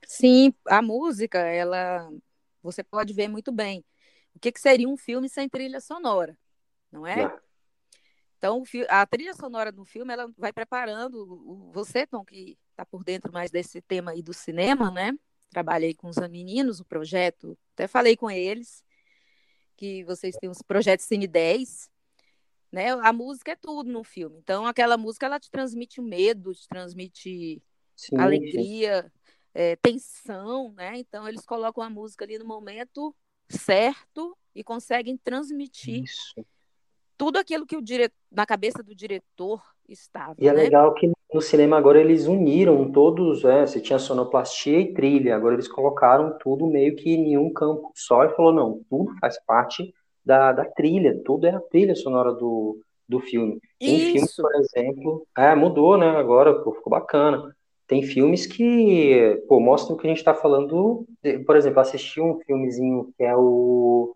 Sim, 0.05 0.53
a 0.67 0.81
música, 0.81 1.39
ela 1.39 2.09
você 2.61 2.83
pode 2.83 3.13
ver 3.13 3.27
muito 3.27 3.51
bem. 3.51 3.85
O 4.33 4.39
que, 4.39 4.51
que 4.51 4.59
seria 4.59 4.89
um 4.89 4.97
filme 4.97 5.29
sem 5.29 5.47
trilha 5.47 5.79
sonora, 5.79 6.37
não 6.91 7.05
é? 7.05 7.23
Não. 7.27 7.39
Então, 8.37 8.63
a 8.89 9.05
trilha 9.05 9.33
sonora 9.33 9.71
do 9.71 9.85
filme, 9.85 10.13
ela 10.13 10.29
vai 10.37 10.51
preparando 10.51 11.71
você, 11.73 12.05
Tom, 12.05 12.23
que 12.23 12.57
está 12.71 12.85
por 12.85 13.03
dentro 13.03 13.31
mais 13.31 13.49
desse 13.49 13.81
tema 13.81 14.11
aí 14.11 14.21
do 14.21 14.33
cinema, 14.33 14.91
né? 14.91 15.13
Trabalhei 15.49 15.93
com 15.93 16.09
os 16.09 16.17
meninos, 16.29 16.79
o 16.79 16.85
projeto, 16.85 17.57
até 17.73 17.87
falei 17.87 18.15
com 18.17 18.29
eles, 18.29 18.83
que 19.77 20.03
vocês 20.03 20.35
têm 20.35 20.49
os 20.49 20.61
projetos 20.61 21.05
Cine 21.05 21.27
10, 21.27 21.89
né? 22.75 22.89
A 22.91 23.13
música 23.13 23.53
é 23.53 23.55
tudo 23.55 23.89
no 23.89 24.03
filme. 24.03 24.37
Então, 24.43 24.65
aquela 24.65 24.97
música 24.97 25.25
ela 25.25 25.39
te 25.39 25.49
transmite 25.49 26.01
medo, 26.01 26.53
te 26.53 26.67
transmite 26.67 27.63
sim, 27.95 28.17
alegria. 28.17 29.09
É, 29.57 29.77
tensão, 29.77 30.73
né? 30.73 30.97
Então, 30.97 31.25
eles 31.25 31.45
colocam 31.45 31.81
a 31.81 31.89
música 31.89 32.25
ali 32.25 32.37
no 32.37 32.43
momento 32.43 33.15
certo 33.47 34.37
e 34.53 34.61
conseguem 34.61 35.15
transmitir 35.15 36.03
Isso. 36.03 36.33
tudo 37.17 37.37
aquilo 37.37 37.65
que 37.65 37.77
o 37.77 37.81
dire... 37.81 38.11
na 38.29 38.45
cabeça 38.45 38.83
do 38.83 38.93
diretor 38.93 39.63
estava. 39.87 40.35
E 40.37 40.49
é 40.49 40.51
né? 40.51 40.63
legal 40.63 40.93
que 40.93 41.09
no 41.33 41.41
cinema 41.41 41.77
agora 41.77 42.01
eles 42.01 42.27
uniram 42.27 42.91
todos, 42.91 43.45
é, 43.45 43.65
você 43.65 43.79
tinha 43.79 43.97
sonoplastia 43.97 44.81
e 44.81 44.93
trilha, 44.93 45.37
agora 45.37 45.55
eles 45.55 45.69
colocaram 45.69 46.37
tudo 46.37 46.67
meio 46.67 46.93
que 46.97 47.09
em 47.09 47.37
um 47.37 47.53
campo 47.53 47.93
só 47.95 48.25
e 48.25 48.35
falou, 48.35 48.51
não, 48.51 48.81
tudo 48.89 49.17
faz 49.21 49.39
parte 49.45 49.93
da, 50.25 50.51
da 50.51 50.65
trilha, 50.65 51.21
tudo 51.23 51.45
é 51.45 51.51
a 51.51 51.59
trilha 51.59 51.95
sonora 51.95 52.33
do, 52.33 52.79
do 53.07 53.19
filme. 53.19 53.59
Tem 53.79 53.99
filmes, 54.11 54.35
por 54.35 54.51
exemplo, 54.55 55.27
é, 55.37 55.53
mudou, 55.53 55.97
né? 55.97 56.09
Agora 56.17 56.53
pô, 56.61 56.73
ficou 56.73 56.91
bacana. 56.91 57.55
Tem 57.87 58.01
filmes 58.01 58.47
que 58.47 59.43
pô, 59.47 59.59
mostram 59.59 59.95
que 59.95 60.07
a 60.07 60.09
gente 60.09 60.17
está 60.17 60.33
falando. 60.33 61.05
De, 61.21 61.39
por 61.39 61.55
exemplo, 61.55 61.79
assisti 61.79 62.19
um 62.19 62.39
filmezinho 62.39 63.13
que 63.15 63.23
é 63.23 63.35
o 63.35 64.15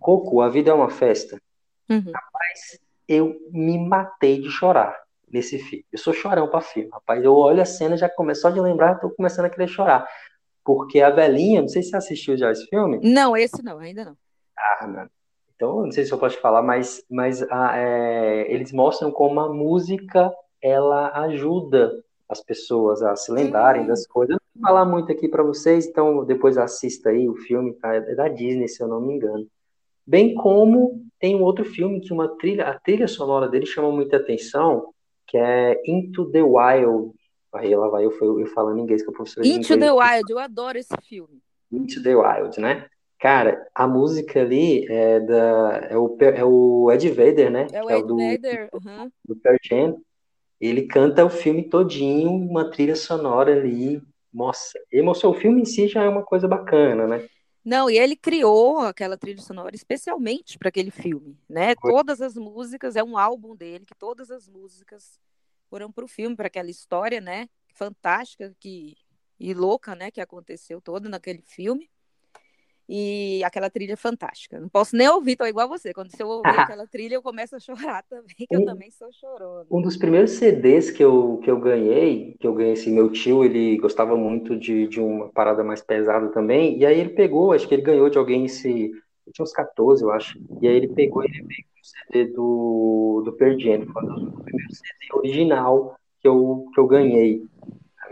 Coco, 0.00 0.40
A 0.40 0.48
Vida 0.48 0.70
é 0.70 0.74
uma 0.74 0.90
Festa. 0.90 1.40
Uhum. 1.88 2.12
Rapaz, 2.12 2.80
eu 3.06 3.36
me 3.52 3.78
matei 3.78 4.40
de 4.40 4.50
chorar 4.50 4.98
nesse 5.30 5.58
filme. 5.58 5.84
Eu 5.92 5.98
sou 5.98 6.12
chorão 6.12 6.48
para 6.48 6.60
filme, 6.60 6.90
rapaz. 6.92 7.22
Eu 7.22 7.34
olho 7.34 7.62
a 7.62 7.64
cena 7.64 7.96
já 7.96 8.08
começo 8.08 8.42
só 8.42 8.50
de 8.50 8.60
lembrar, 8.60 8.96
tô 8.96 9.10
começando 9.10 9.46
a 9.46 9.50
querer 9.50 9.68
chorar. 9.68 10.06
Porque 10.64 11.00
a 11.00 11.10
velhinha, 11.10 11.62
não 11.62 11.68
sei 11.68 11.82
se 11.82 11.90
você 11.90 11.96
assistiu 11.96 12.36
já 12.36 12.50
esse 12.50 12.66
filme. 12.66 13.00
Não, 13.02 13.36
esse 13.36 13.62
não, 13.62 13.78
ainda 13.78 14.04
não. 14.04 14.16
Ah, 14.56 14.86
mano. 14.86 15.10
Então, 15.58 15.82
não 15.82 15.90
sei 15.90 16.04
se 16.04 16.12
eu 16.12 16.18
posso 16.18 16.38
falar, 16.40 16.62
mas, 16.62 17.04
mas 17.10 17.42
a, 17.50 17.76
é, 17.76 18.46
eles 18.48 18.72
mostram 18.72 19.10
como 19.10 19.40
a 19.40 19.52
música 19.52 20.32
ela 20.62 21.10
ajuda 21.24 22.00
as 22.28 22.40
pessoas 22.40 23.02
a 23.02 23.16
se 23.16 23.32
lembrarem 23.32 23.84
das 23.84 24.06
coisas. 24.06 24.36
Eu 24.36 24.40
não 24.40 24.62
vou 24.62 24.70
falar 24.70 24.84
muito 24.84 25.10
aqui 25.10 25.26
para 25.26 25.42
vocês, 25.42 25.84
então 25.84 26.24
depois 26.24 26.56
assista 26.56 27.10
aí 27.10 27.28
o 27.28 27.34
filme, 27.34 27.72
tá? 27.72 27.92
é 27.92 28.14
da 28.14 28.28
Disney, 28.28 28.68
se 28.68 28.80
eu 28.80 28.86
não 28.86 29.00
me 29.00 29.14
engano. 29.14 29.48
Bem 30.06 30.32
como 30.32 31.04
tem 31.18 31.34
um 31.34 31.42
outro 31.42 31.64
filme 31.64 32.00
que 32.00 32.12
uma 32.12 32.28
trilha, 32.36 32.68
a 32.68 32.78
trilha 32.78 33.08
sonora 33.08 33.48
dele 33.48 33.66
chama 33.66 33.90
muita 33.90 34.18
atenção, 34.18 34.94
que 35.26 35.36
é 35.36 35.76
Into 35.84 36.30
the 36.30 36.40
Wild. 36.40 37.12
Aí 37.52 37.74
lá 37.74 37.88
vai 37.88 38.04
eu, 38.04 38.12
eu 38.38 38.46
falando 38.46 38.78
inglês 38.78 39.04
com 39.04 39.10
a 39.10 39.14
professora 39.14 39.44
Into 39.44 39.76
the 39.76 39.90
Wild, 39.90 40.30
eu 40.30 40.38
adoro 40.38 40.78
esse 40.78 40.94
filme. 41.02 41.42
Into 41.72 42.00
the 42.00 42.14
Wild, 42.14 42.60
né? 42.60 42.86
Cara, 43.18 43.66
a 43.74 43.86
música 43.86 44.40
ali 44.40 44.86
é, 44.88 45.18
da, 45.18 45.88
é, 45.90 45.96
o, 45.96 46.16
é 46.20 46.44
o 46.44 46.92
Ed 46.92 47.10
Vedder, 47.10 47.50
né? 47.50 47.66
É 47.72 47.82
o 47.82 47.90
Ed 47.90 47.92
é 47.92 47.96
o 47.96 48.06
do, 48.06 48.16
Vedder, 48.16 48.68
uhum. 48.72 49.10
do 49.24 49.36
Pearl 49.36 49.56
Jam. 49.62 50.00
Ele 50.60 50.86
canta 50.86 51.24
o 51.24 51.30
filme 51.30 51.68
todinho, 51.68 52.30
uma 52.30 52.70
trilha 52.70 52.94
sonora 52.94 53.52
ali. 53.52 54.00
Nossa, 54.32 54.78
emoção. 54.92 55.30
O 55.30 55.34
filme 55.34 55.62
em 55.62 55.64
si 55.64 55.88
já 55.88 56.04
é 56.04 56.08
uma 56.08 56.22
coisa 56.22 56.46
bacana, 56.46 57.06
né? 57.06 57.28
Não, 57.64 57.90
e 57.90 57.98
ele 57.98 58.16
criou 58.16 58.78
aquela 58.78 59.16
trilha 59.16 59.42
sonora 59.42 59.74
especialmente 59.74 60.56
para 60.56 60.68
aquele 60.68 60.90
filme, 60.90 61.36
né? 61.48 61.74
Foi. 61.80 61.92
Todas 61.92 62.20
as 62.20 62.34
músicas, 62.34 62.96
é 62.96 63.02
um 63.02 63.18
álbum 63.18 63.54
dele, 63.54 63.84
que 63.84 63.94
todas 63.94 64.30
as 64.30 64.48
músicas 64.48 65.20
foram 65.68 65.90
para 65.92 66.04
o 66.04 66.08
filme, 66.08 66.36
para 66.36 66.46
aquela 66.46 66.70
história, 66.70 67.20
né? 67.20 67.48
Fantástica 67.74 68.54
que, 68.58 68.96
e 69.38 69.52
louca, 69.52 69.94
né? 69.94 70.10
Que 70.10 70.20
aconteceu 70.20 70.80
toda 70.80 71.08
naquele 71.08 71.42
filme. 71.42 71.90
E 72.88 73.44
aquela 73.44 73.68
trilha 73.68 73.92
é 73.92 73.96
fantástica. 73.96 74.58
Não 74.58 74.68
posso 74.68 74.96
nem 74.96 75.08
ouvir, 75.08 75.36
tô 75.36 75.44
igual 75.44 75.68
você. 75.68 75.92
Quando 75.92 76.08
eu 76.18 76.26
ouvir 76.26 76.48
aquela 76.58 76.86
trilha, 76.86 77.14
eu 77.16 77.22
começo 77.22 77.54
a 77.54 77.60
chorar 77.60 78.02
também, 78.04 78.34
que 78.34 78.46
um, 78.56 78.60
eu 78.60 78.64
também 78.64 78.90
sou 78.90 79.08
chorona. 79.12 79.66
Um 79.70 79.82
dos 79.82 79.96
primeiros 79.96 80.30
CDs 80.32 80.90
que 80.90 81.04
eu, 81.04 81.38
que 81.44 81.50
eu 81.50 81.60
ganhei, 81.60 82.34
que 82.40 82.46
eu 82.46 82.54
ganhei 82.54 82.72
assim, 82.72 82.92
meu 82.92 83.10
tio, 83.10 83.44
ele 83.44 83.76
gostava 83.76 84.16
muito 84.16 84.56
de, 84.56 84.86
de 84.86 85.00
uma 85.00 85.28
parada 85.28 85.62
mais 85.62 85.82
pesada 85.82 86.28
também, 86.28 86.78
e 86.78 86.86
aí 86.86 86.98
ele 86.98 87.10
pegou, 87.10 87.52
acho 87.52 87.68
que 87.68 87.74
ele 87.74 87.82
ganhou 87.82 88.08
de 88.08 88.16
alguém 88.16 88.46
esse. 88.46 88.90
Eu 89.26 89.32
tinha 89.34 89.44
uns 89.44 89.52
14, 89.52 90.02
eu 90.02 90.10
acho. 90.10 90.40
E 90.62 90.66
aí 90.66 90.74
ele 90.74 90.88
pegou 90.88 91.22
e 91.22 91.26
ele 91.26 91.42
veio 91.42 91.64
com 91.64 91.80
o 91.80 91.84
CD 91.84 92.32
do, 92.32 93.22
do 93.26 93.32
Perdiendo, 93.34 93.92
foi 93.92 94.02
um 94.02 94.14
dos 94.14 94.42
primeiros 94.42 94.78
CD 94.78 95.18
original 95.18 95.98
que 96.22 96.28
eu, 96.28 96.66
que 96.72 96.80
eu 96.80 96.86
ganhei. 96.86 97.42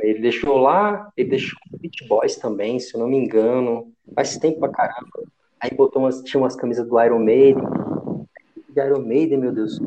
Ele 0.00 0.20
deixou 0.20 0.56
lá, 0.58 1.10
ele 1.16 1.30
deixou 1.30 1.58
o 1.72 1.78
Beat 1.78 2.06
Boys 2.08 2.36
também, 2.36 2.78
se 2.78 2.94
eu 2.94 3.00
não 3.00 3.08
me 3.08 3.16
engano. 3.16 3.92
Faz 4.14 4.36
tempo 4.36 4.60
pra 4.60 4.68
caramba. 4.68 5.24
Aí 5.60 5.70
botou 5.74 6.02
umas, 6.02 6.22
tinha 6.22 6.40
umas 6.40 6.54
camisas 6.56 6.86
do 6.86 7.00
Iron 7.02 7.18
Maiden. 7.18 7.64
De 8.68 8.80
Iron 8.80 9.02
Maiden, 9.02 9.38
meu 9.38 9.52
Deus. 9.52 9.78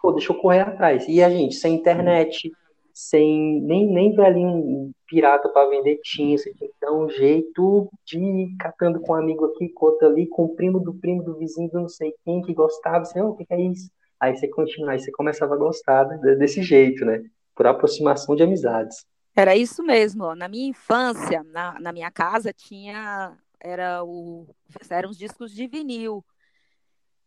Pô, 0.00 0.12
deixa 0.12 0.32
eu 0.32 0.36
correr 0.38 0.60
atrás. 0.60 1.06
E 1.08 1.22
a 1.22 1.28
gente, 1.28 1.56
sem 1.56 1.74
internet, 1.74 2.50
sem 2.92 3.60
nem, 3.62 3.86
nem 3.86 4.14
velhinho 4.14 4.90
pirata 5.06 5.48
para 5.48 5.70
vender 5.70 6.00
tinha, 6.02 6.36
você 6.36 6.52
tinha 6.52 6.68
que 6.68 6.76
dar 6.80 6.92
um 6.92 7.08
jeito 7.08 7.88
de 8.04 8.18
ir 8.18 8.56
catando 8.58 9.00
com 9.00 9.12
um 9.12 9.16
amigo 9.16 9.44
aqui, 9.46 9.68
com 9.68 9.86
outro 9.86 10.08
ali, 10.08 10.26
com 10.26 10.44
o 10.44 10.54
primo 10.54 10.80
do 10.80 10.92
primo 10.94 11.22
do 11.22 11.36
vizinho 11.38 11.70
do 11.70 11.80
não 11.80 11.88
sei 11.88 12.12
quem 12.24 12.42
que 12.42 12.52
gostava, 12.52 13.04
você, 13.04 13.20
oh, 13.20 13.30
o 13.30 13.36
que, 13.36 13.46
que 13.46 13.54
é 13.54 13.60
isso? 13.60 13.88
Aí 14.18 14.36
você 14.36 14.48
continua, 14.48 14.92
aí 14.92 14.98
você 14.98 15.12
começava 15.12 15.54
a 15.54 15.58
gostar 15.58 16.04
desse 16.04 16.60
jeito, 16.60 17.04
né? 17.04 17.22
Por 17.58 17.66
aproximação 17.66 18.36
de 18.36 18.44
amizades. 18.44 19.04
Era 19.34 19.56
isso 19.56 19.82
mesmo. 19.82 20.32
Na 20.36 20.46
minha 20.46 20.68
infância, 20.68 21.42
na, 21.42 21.78
na 21.80 21.92
minha 21.92 22.10
casa, 22.10 22.52
tinha 22.52 23.36
era 23.60 24.04
o, 24.04 24.46
eram 24.88 25.10
os 25.10 25.18
discos 25.18 25.52
de 25.52 25.66
vinil. 25.66 26.24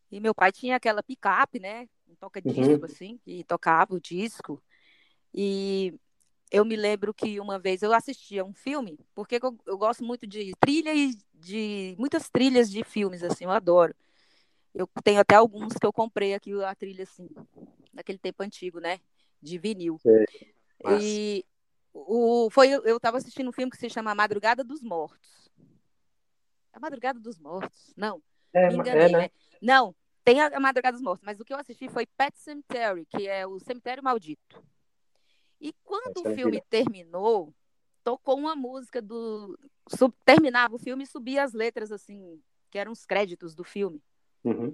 E 0.09 0.21
meu 0.21 0.33
pai 0.33 0.53
tinha 0.53 0.77
aquela 0.77 1.03
picape, 1.03 1.59
né? 1.59 1.87
Um 2.09 2.15
toca-disco, 2.15 2.61
uhum. 2.63 2.85
assim, 2.85 3.19
que 3.23 3.43
tocava 3.43 3.93
o 3.93 3.99
disco. 3.99 4.63
E 5.33 5.93
eu 6.49 6.63
me 6.63 6.77
lembro 6.77 7.13
que 7.13 7.37
uma 7.39 7.59
vez 7.59 7.81
eu 7.81 7.93
assistia 7.93 8.43
um 8.43 8.53
filme, 8.53 8.97
porque 9.13 9.39
eu, 9.41 9.57
eu 9.65 9.77
gosto 9.77 10.03
muito 10.03 10.25
de 10.25 10.53
trilha 10.59 10.93
e 10.93 11.13
de 11.33 11.93
muitas 11.97 12.29
trilhas 12.29 12.69
de 12.69 12.83
filmes, 12.83 13.21
assim, 13.21 13.45
eu 13.45 13.51
adoro. 13.51 13.93
Eu 14.73 14.87
tenho 15.03 15.19
até 15.19 15.35
alguns 15.35 15.73
que 15.73 15.85
eu 15.85 15.91
comprei 15.91 16.33
aqui, 16.33 16.53
a 16.63 16.73
trilha, 16.73 17.03
assim, 17.03 17.29
naquele 17.93 18.17
tempo 18.17 18.43
antigo, 18.43 18.79
né? 18.79 18.99
De 19.41 19.57
vinil. 19.57 19.99
É. 20.05 20.97
E 20.99 21.45
o, 21.93 22.49
foi, 22.49 22.69
eu 22.69 22.97
estava 22.97 23.17
assistindo 23.17 23.49
um 23.49 23.53
filme 23.53 23.71
que 23.71 23.77
se 23.77 23.89
chama 23.89 24.15
Madrugada 24.15 24.63
dos 24.63 24.81
Mortos. 24.81 25.49
A 26.73 26.79
Madrugada 26.79 27.19
dos 27.19 27.37
Mortos. 27.39 27.93
Não, 27.97 28.21
é, 28.53 28.67
me 28.69 28.75
enganei, 28.75 29.03
é, 29.03 29.09
né? 29.09 29.17
né? 29.19 29.29
Não, 29.61 29.95
tem 30.23 30.39
a 30.41 30.59
Madrugada 30.59 30.95
dos 30.95 31.03
Mortos, 31.03 31.25
mas 31.25 31.39
o 31.39 31.45
que 31.45 31.53
eu 31.53 31.57
assisti 31.57 31.89
foi 31.89 32.05
Pet 32.05 32.37
Cemetery, 32.37 33.05
que 33.05 33.27
é 33.27 33.45
o 33.45 33.59
Cemitério 33.59 34.03
Maldito. 34.03 34.63
E 35.59 35.73
quando 35.83 36.19
Essa 36.19 36.29
o 36.29 36.35
filme 36.35 36.57
é 36.57 36.63
terminou, 36.69 37.53
tocou 38.03 38.37
uma 38.37 38.55
música 38.55 39.01
do. 39.01 39.57
Sub... 39.87 40.13
Terminava 40.25 40.75
o 40.75 40.79
filme 40.79 41.03
e 41.03 41.07
subia 41.07 41.43
as 41.43 41.53
letras, 41.53 41.91
assim, 41.91 42.41
que 42.69 42.77
eram 42.77 42.91
os 42.91 43.05
créditos 43.05 43.53
do 43.53 43.63
filme. 43.63 44.01
Uhum. 44.43 44.73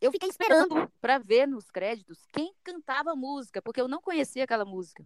Eu 0.00 0.12
fiquei 0.12 0.28
esperando 0.28 0.90
para 1.00 1.18
ver 1.18 1.46
nos 1.46 1.70
créditos 1.70 2.24
quem 2.32 2.54
cantava 2.62 3.12
a 3.12 3.16
música, 3.16 3.60
porque 3.60 3.80
eu 3.80 3.88
não 3.88 4.00
conhecia 4.00 4.44
aquela 4.44 4.64
música. 4.64 5.04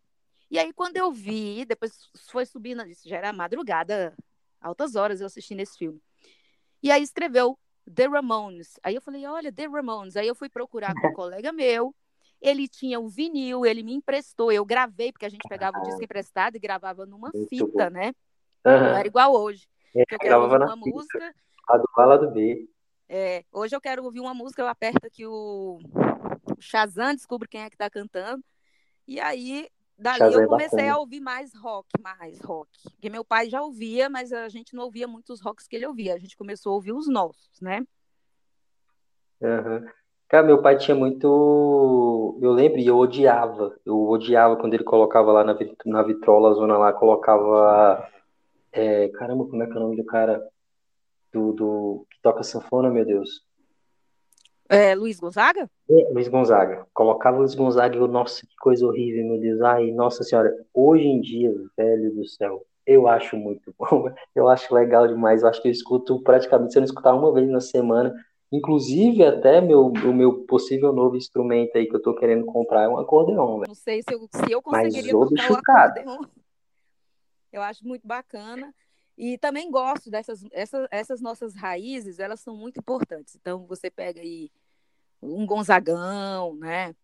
E 0.50 0.58
aí, 0.58 0.72
quando 0.72 0.98
eu 0.98 1.10
vi, 1.10 1.64
depois 1.64 2.10
foi 2.30 2.44
subindo, 2.44 2.82
já 3.04 3.16
era 3.16 3.32
madrugada, 3.32 4.14
altas 4.60 4.94
horas 4.94 5.20
eu 5.20 5.26
assisti 5.26 5.54
nesse 5.54 5.78
filme. 5.78 5.98
E 6.82 6.90
aí 6.90 7.02
escreveu 7.02 7.58
The 7.92 8.06
Ramones. 8.06 8.78
Aí 8.82 8.94
eu 8.94 9.00
falei, 9.00 9.26
olha, 9.26 9.50
The 9.50 9.66
Ramones. 9.66 10.16
Aí 10.16 10.28
eu 10.28 10.34
fui 10.34 10.50
procurar 10.50 10.94
com 10.94 11.08
um 11.08 11.14
colega 11.14 11.52
meu, 11.52 11.94
ele 12.40 12.68
tinha 12.68 13.00
o 13.00 13.08
vinil, 13.08 13.64
ele 13.64 13.82
me 13.82 13.94
emprestou, 13.94 14.52
eu 14.52 14.64
gravei, 14.64 15.12
porque 15.12 15.24
a 15.24 15.28
gente 15.28 15.48
pegava 15.48 15.78
o 15.78 15.82
disco 15.82 16.02
emprestado 16.02 16.56
e 16.56 16.60
gravava 16.60 17.06
numa 17.06 17.30
Muito 17.32 17.48
fita, 17.48 17.88
bom. 17.88 17.90
né? 17.90 18.12
Uhum. 18.66 18.78
Não 18.78 18.96
era 18.96 19.06
igual 19.06 19.32
hoje. 19.32 19.66
É, 19.94 20.02
eu 20.22 20.40
ouvir 20.40 20.56
uma 20.56 20.76
música. 20.76 21.34
A 21.68 21.78
do 21.78 21.88
A, 21.96 22.16
do 22.16 22.30
B. 22.30 22.68
É, 23.14 23.44
hoje 23.52 23.76
eu 23.76 23.80
quero 23.80 24.02
ouvir 24.02 24.20
uma 24.20 24.32
música, 24.32 24.62
eu 24.62 24.66
aperto 24.66 25.06
aqui 25.06 25.26
o, 25.26 25.78
o 26.46 26.58
Shazam, 26.58 27.14
descubro 27.14 27.46
quem 27.46 27.60
é 27.60 27.68
que 27.68 27.76
tá 27.76 27.90
cantando. 27.90 28.42
E 29.06 29.20
aí, 29.20 29.68
dali 29.98 30.16
Shazam 30.16 30.40
eu 30.40 30.44
é 30.44 30.48
comecei 30.48 30.88
a 30.88 30.96
ouvir 30.96 31.20
mais 31.20 31.54
rock, 31.54 31.90
mais 32.00 32.40
rock. 32.40 32.70
Porque 32.84 33.10
meu 33.10 33.22
pai 33.22 33.50
já 33.50 33.60
ouvia, 33.60 34.08
mas 34.08 34.32
a 34.32 34.48
gente 34.48 34.74
não 34.74 34.84
ouvia 34.84 35.06
muitos 35.06 35.42
rocks 35.42 35.68
que 35.68 35.76
ele 35.76 35.86
ouvia. 35.86 36.14
A 36.14 36.18
gente 36.18 36.38
começou 36.38 36.72
a 36.72 36.74
ouvir 36.76 36.92
os 36.92 37.06
nossos, 37.06 37.60
né? 37.60 37.84
Uhum. 39.42 39.86
Cara, 40.26 40.46
meu 40.46 40.62
pai 40.62 40.78
tinha 40.78 40.94
muito. 40.94 42.38
Eu 42.40 42.50
lembro 42.52 42.78
e 42.78 42.86
eu 42.86 42.96
odiava. 42.96 43.78
Eu 43.84 44.08
odiava 44.08 44.56
quando 44.56 44.72
ele 44.72 44.84
colocava 44.84 45.30
lá 45.32 45.44
na, 45.44 45.52
vit... 45.52 45.76
na 45.84 46.02
vitrola, 46.02 46.54
zona 46.54 46.78
lá, 46.78 46.94
colocava. 46.94 48.08
É... 48.72 49.08
Caramba, 49.08 49.44
como 49.44 49.62
é 49.62 49.66
que 49.66 49.72
é 49.72 49.76
o 49.76 49.80
nome 49.80 49.96
do 49.96 50.04
cara? 50.06 50.42
Do, 51.30 51.52
do... 51.52 52.06
toca 52.22 52.42
sanfona, 52.42 52.90
meu 52.90 53.04
Deus. 53.04 53.44
É, 54.68 54.94
Luiz 54.94 55.20
Gonzaga? 55.20 55.68
É, 55.90 56.08
Luiz 56.12 56.28
Gonzaga. 56.28 56.86
Colocava 56.94 57.38
Luiz 57.38 57.54
Gonzaga 57.54 57.94
e 57.94 57.98
eu, 57.98 58.08
nossa, 58.08 58.46
que 58.46 58.56
coisa 58.56 58.86
horrível, 58.86 59.26
meu 59.26 59.40
Deus. 59.40 59.60
Ai, 59.60 59.90
nossa 59.90 60.22
senhora, 60.22 60.54
hoje 60.72 61.04
em 61.04 61.20
dia, 61.20 61.52
velho 61.76 62.14
do 62.14 62.26
céu, 62.26 62.64
eu 62.86 63.06
acho 63.06 63.36
muito 63.36 63.74
bom. 63.78 64.10
Eu 64.34 64.48
acho 64.48 64.74
legal 64.74 65.06
demais. 65.06 65.42
Eu 65.42 65.48
acho 65.48 65.60
que 65.60 65.68
eu 65.68 65.72
escuto 65.72 66.22
praticamente, 66.22 66.72
se 66.72 66.78
eu 66.78 66.80
não 66.80 66.86
escutar 66.86 67.14
uma 67.14 67.32
vez 67.32 67.48
na 67.48 67.60
semana, 67.60 68.14
Inclusive, 68.52 69.24
até 69.24 69.62
meu, 69.62 69.86
o 69.86 70.12
meu 70.12 70.44
possível 70.44 70.92
novo 70.92 71.16
instrumento 71.16 71.74
aí 71.74 71.86
que 71.86 71.96
eu 71.96 72.02
tô 72.02 72.14
querendo 72.14 72.44
comprar 72.44 72.82
é 72.82 72.88
um 72.88 72.98
acordeon, 72.98 73.60
velho. 73.60 73.68
Não 73.68 73.74
sei 73.74 74.02
se 74.02 74.12
eu, 74.12 74.28
se 74.30 74.52
eu 74.52 74.60
conseguiria 74.60 75.14
Mas, 75.16 75.30
tocar 75.30 75.50
o 75.50 75.56
acordeon. 75.56 76.18
Eu 77.50 77.62
acho 77.62 77.86
muito 77.86 78.06
bacana. 78.06 78.74
E 79.16 79.36
também 79.38 79.70
gosto 79.70 80.10
dessas 80.10 80.44
essas, 80.52 80.88
essas 80.90 81.20
nossas 81.20 81.54
raízes, 81.54 82.18
elas 82.18 82.40
são 82.40 82.56
muito 82.56 82.78
importantes. 82.80 83.36
Então, 83.36 83.66
você 83.66 83.90
pega 83.90 84.20
aí 84.20 84.50
um 85.20 85.46
Gonzagão, 85.46 86.56
né? 86.56 86.94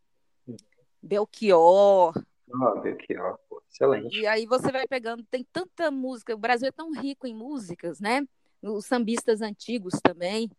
Belchior. 1.03 2.14
Ah, 2.53 2.81
Belchior, 2.81 3.38
excelente. 3.71 4.18
E 4.18 4.27
aí 4.27 4.47
você 4.47 4.73
vai 4.73 4.87
pegando, 4.87 5.23
tem 5.31 5.44
tanta 5.53 5.90
música, 5.90 6.35
o 6.35 6.38
Brasil 6.38 6.68
é 6.68 6.73
tão 6.73 6.92
rico 6.92 7.27
em 7.27 7.35
músicas, 7.35 8.01
né? 8.01 8.27
Os 8.62 8.87
sambistas 8.87 9.40
antigos 9.40 10.01
também. 10.03 10.51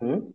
Uhum. 0.00 0.32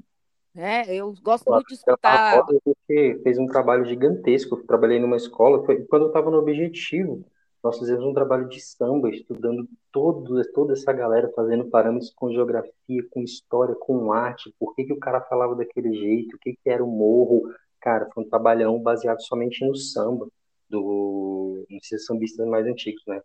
É, 0.55 0.95
eu 0.95 1.13
gosto 1.21 1.49
muito 1.51 1.67
de 1.67 1.75
escutar. 1.75 2.43
Você 2.65 3.19
fez 3.23 3.37
um 3.37 3.45
trabalho 3.45 3.85
gigantesco. 3.85 4.57
Trabalhei 4.63 4.99
numa 4.99 5.15
escola. 5.15 5.63
Foi 5.63 5.85
quando 5.85 6.03
eu 6.03 6.07
estava 6.07 6.31
no 6.31 6.39
Objetivo. 6.39 7.23
Nós 7.63 7.79
fizemos 7.79 8.05
um 8.05 8.13
trabalho 8.13 8.47
de 8.47 8.61
samba, 8.61 9.09
estudando 9.09 9.67
todo, 9.91 10.41
toda 10.53 10.73
essa 10.73 10.93
galera, 10.93 11.31
fazendo 11.35 11.69
parâmetros 11.69 12.13
com 12.13 12.31
geografia, 12.31 13.03
com 13.09 13.21
história, 13.21 13.75
com 13.75 14.11
arte, 14.11 14.53
por 14.59 14.75
que, 14.75 14.85
que 14.85 14.93
o 14.93 14.99
cara 14.99 15.21
falava 15.21 15.55
daquele 15.55 15.93
jeito, 15.93 16.35
o 16.35 16.39
que, 16.39 16.53
que 16.53 16.69
era 16.69 16.83
o 16.83 16.87
morro. 16.87 17.51
Cara, 17.81 18.09
foi 18.13 18.23
um 18.23 18.29
trabalhão 18.29 18.79
baseado 18.81 19.21
somente 19.21 19.65
no 19.65 19.75
samba, 19.75 20.27
do, 20.69 21.65
desses 21.69 22.05
sambistas 22.05 22.47
mais 22.47 22.65
antigos, 22.65 23.03
né? 23.07 23.21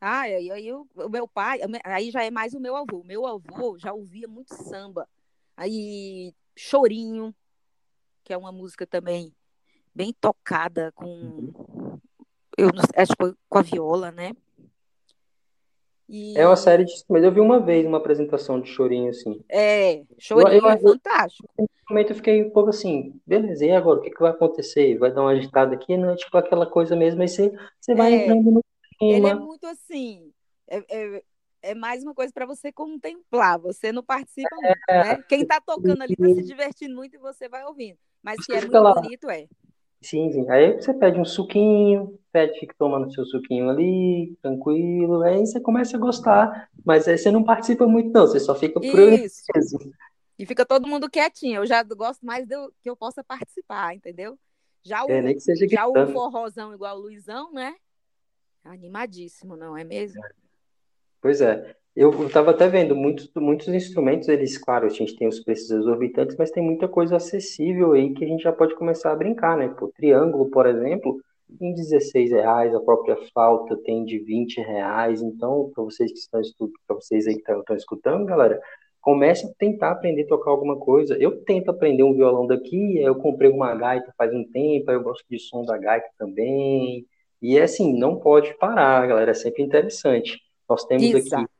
Ah, 0.00 0.28
e 0.28 0.50
aí 0.50 0.72
o 0.72 0.86
meu 1.10 1.26
pai, 1.26 1.58
aí 1.84 2.10
já 2.10 2.22
é 2.22 2.30
mais 2.30 2.54
o 2.54 2.60
meu 2.60 2.76
avô. 2.76 3.02
Meu 3.04 3.26
avô 3.26 3.78
já 3.78 3.92
ouvia 3.92 4.28
muito 4.28 4.54
samba. 4.54 5.08
Aí 5.56 6.34
Chorinho, 6.54 7.34
que 8.22 8.32
é 8.32 8.36
uma 8.36 8.52
música 8.52 8.86
também 8.86 9.34
bem 9.94 10.12
tocada 10.12 10.92
com 10.92 11.06
uhum. 11.06 11.85
Eu 12.56 12.70
acho 12.96 13.12
que 13.16 13.38
com 13.48 13.58
a 13.58 13.62
viola, 13.62 14.10
né? 14.10 14.32
E... 16.08 16.38
É 16.38 16.46
uma 16.46 16.56
série 16.56 16.84
de 16.84 16.92
mas 17.08 17.24
eu 17.24 17.32
vi 17.32 17.40
uma 17.40 17.58
vez 17.58 17.84
uma 17.84 17.98
apresentação 17.98 18.60
de 18.60 18.70
Chorinho 18.70 19.10
assim. 19.10 19.42
É, 19.48 20.04
Chorinho 20.18 20.58
eu, 20.58 20.62
eu, 20.62 20.70
é 20.70 20.78
fantástico. 20.78 21.48
No 21.58 21.66
momento 21.90 22.10
eu 22.10 22.16
fiquei 22.16 22.44
um 22.44 22.50
pouco 22.50 22.70
assim, 22.70 23.20
beleza, 23.26 23.64
e 23.64 23.72
agora 23.72 23.98
o 23.98 24.02
que, 24.02 24.10
que 24.10 24.20
vai 24.20 24.30
acontecer? 24.30 24.96
Vai 24.98 25.12
dar 25.12 25.22
uma 25.22 25.32
agitada 25.32 25.74
aqui, 25.74 25.96
não 25.96 26.10
é 26.10 26.16
tipo 26.16 26.36
aquela 26.38 26.66
coisa 26.66 26.94
mesmo, 26.94 27.22
aí 27.22 27.28
você, 27.28 27.52
você 27.80 27.94
vai 27.94 28.12
é. 28.12 28.16
entrando 28.24 28.50
no 28.52 28.62
ele 29.00 29.26
é 29.26 29.34
muito 29.34 29.66
assim. 29.66 30.32
É, 30.68 30.82
é, 30.88 31.22
é 31.62 31.74
mais 31.74 32.02
uma 32.02 32.14
coisa 32.14 32.32
para 32.32 32.46
você 32.46 32.72
contemplar. 32.72 33.58
Você 33.58 33.92
não 33.92 34.02
participa 34.02 34.48
é, 34.62 34.66
muito, 34.66 34.86
né? 34.88 35.24
Quem 35.28 35.42
está 35.42 35.60
tocando 35.60 36.02
ali 36.02 36.14
está 36.14 36.28
se 36.28 36.42
divertindo 36.42 36.94
muito 36.94 37.14
e 37.14 37.18
você 37.18 37.48
vai 37.48 37.64
ouvindo. 37.64 37.98
Mas 38.22 38.44
que 38.44 38.52
é 38.52 38.60
muito 38.60 38.72
lá. 38.72 38.94
bonito, 38.94 39.28
é. 39.30 39.46
Sim, 40.02 40.30
sim. 40.30 40.48
Aí 40.50 40.74
você 40.74 40.94
pede 40.94 41.18
um 41.18 41.24
suquinho, 41.24 42.18
pede, 42.30 42.58
fica 42.60 42.74
tomando 42.78 43.12
seu 43.12 43.24
suquinho 43.24 43.68
ali, 43.68 44.36
tranquilo, 44.42 45.22
aí 45.22 45.44
você 45.44 45.60
começa 45.60 45.96
a 45.96 46.00
gostar, 46.00 46.68
mas 46.84 47.08
aí 47.08 47.18
você 47.18 47.30
não 47.30 47.42
participa 47.42 47.86
muito, 47.86 48.10
não, 48.12 48.26
você 48.26 48.38
só 48.38 48.54
fica 48.54 48.80
por 48.80 48.98
isso. 49.12 49.42
E 50.38 50.44
fica 50.44 50.66
todo 50.66 50.86
mundo 50.86 51.10
quietinho. 51.10 51.62
Eu 51.62 51.66
já 51.66 51.82
gosto 51.82 52.24
mais 52.24 52.46
do, 52.46 52.72
que 52.82 52.90
eu 52.90 52.96
possa 52.96 53.24
participar, 53.24 53.94
entendeu? 53.94 54.38
Já 54.84 55.04
o, 55.04 55.10
é, 55.10 55.34
já 55.68 55.86
o 55.86 56.12
forrozão 56.12 56.72
igual 56.74 56.96
o 56.96 57.00
Luizão, 57.00 57.52
né? 57.52 57.74
Animadíssimo, 58.64 59.56
não 59.56 59.76
é 59.76 59.82
mesmo? 59.82 60.22
Pois 61.20 61.40
é. 61.40 61.76
Eu 61.96 62.26
estava 62.26 62.50
até 62.50 62.68
vendo, 62.68 62.94
muitos, 62.94 63.30
muitos 63.34 63.68
instrumentos, 63.68 64.28
eles, 64.28 64.58
claro, 64.58 64.84
a 64.84 64.90
gente 64.90 65.16
tem 65.16 65.26
os 65.26 65.40
preços 65.40 65.70
exorbitantes, 65.70 66.36
mas 66.36 66.50
tem 66.50 66.62
muita 66.62 66.86
coisa 66.86 67.16
acessível 67.16 67.92
aí 67.92 68.12
que 68.12 68.22
a 68.22 68.28
gente 68.28 68.42
já 68.42 68.52
pode 68.52 68.74
começar 68.74 69.12
a 69.12 69.16
brincar, 69.16 69.56
né? 69.56 69.74
O 69.80 69.88
triângulo, 69.88 70.50
por 70.50 70.66
exemplo, 70.66 71.18
em 71.58 71.72
16 71.72 72.32
reais, 72.32 72.74
a 72.74 72.80
própria 72.80 73.16
flauta 73.32 73.74
tem 73.78 74.04
de 74.04 74.18
20 74.18 74.58
reais. 74.60 75.22
Então, 75.22 75.70
para 75.74 75.84
vocês 75.84 76.12
que 76.12 76.18
estão 76.18 76.38
estudando, 76.38 76.74
para 76.86 76.96
vocês 76.96 77.26
aí 77.26 77.32
que 77.32 77.40
estão, 77.40 77.60
estão 77.60 77.76
escutando, 77.76 78.26
galera, 78.26 78.60
comece 79.00 79.46
a 79.46 79.50
tentar 79.58 79.92
aprender 79.92 80.24
a 80.24 80.28
tocar 80.28 80.50
alguma 80.50 80.76
coisa. 80.76 81.16
Eu 81.18 81.42
tento 81.44 81.70
aprender 81.70 82.02
um 82.02 82.12
violão 82.12 82.46
daqui, 82.46 82.98
eu 82.98 83.14
comprei 83.14 83.50
uma 83.50 83.74
gaita 83.74 84.12
faz 84.18 84.34
um 84.34 84.44
tempo, 84.44 84.90
eu 84.90 85.02
gosto 85.02 85.24
de 85.30 85.38
som 85.38 85.64
da 85.64 85.78
gaita 85.78 86.08
também. 86.18 87.06
E 87.40 87.56
é 87.56 87.62
assim, 87.62 87.98
não 87.98 88.16
pode 88.20 88.52
parar, 88.58 89.06
galera, 89.06 89.30
é 89.30 89.34
sempre 89.34 89.62
interessante. 89.62 90.38
Nós 90.68 90.84
temos 90.84 91.04
Exato. 91.04 91.44
aqui 91.44 91.55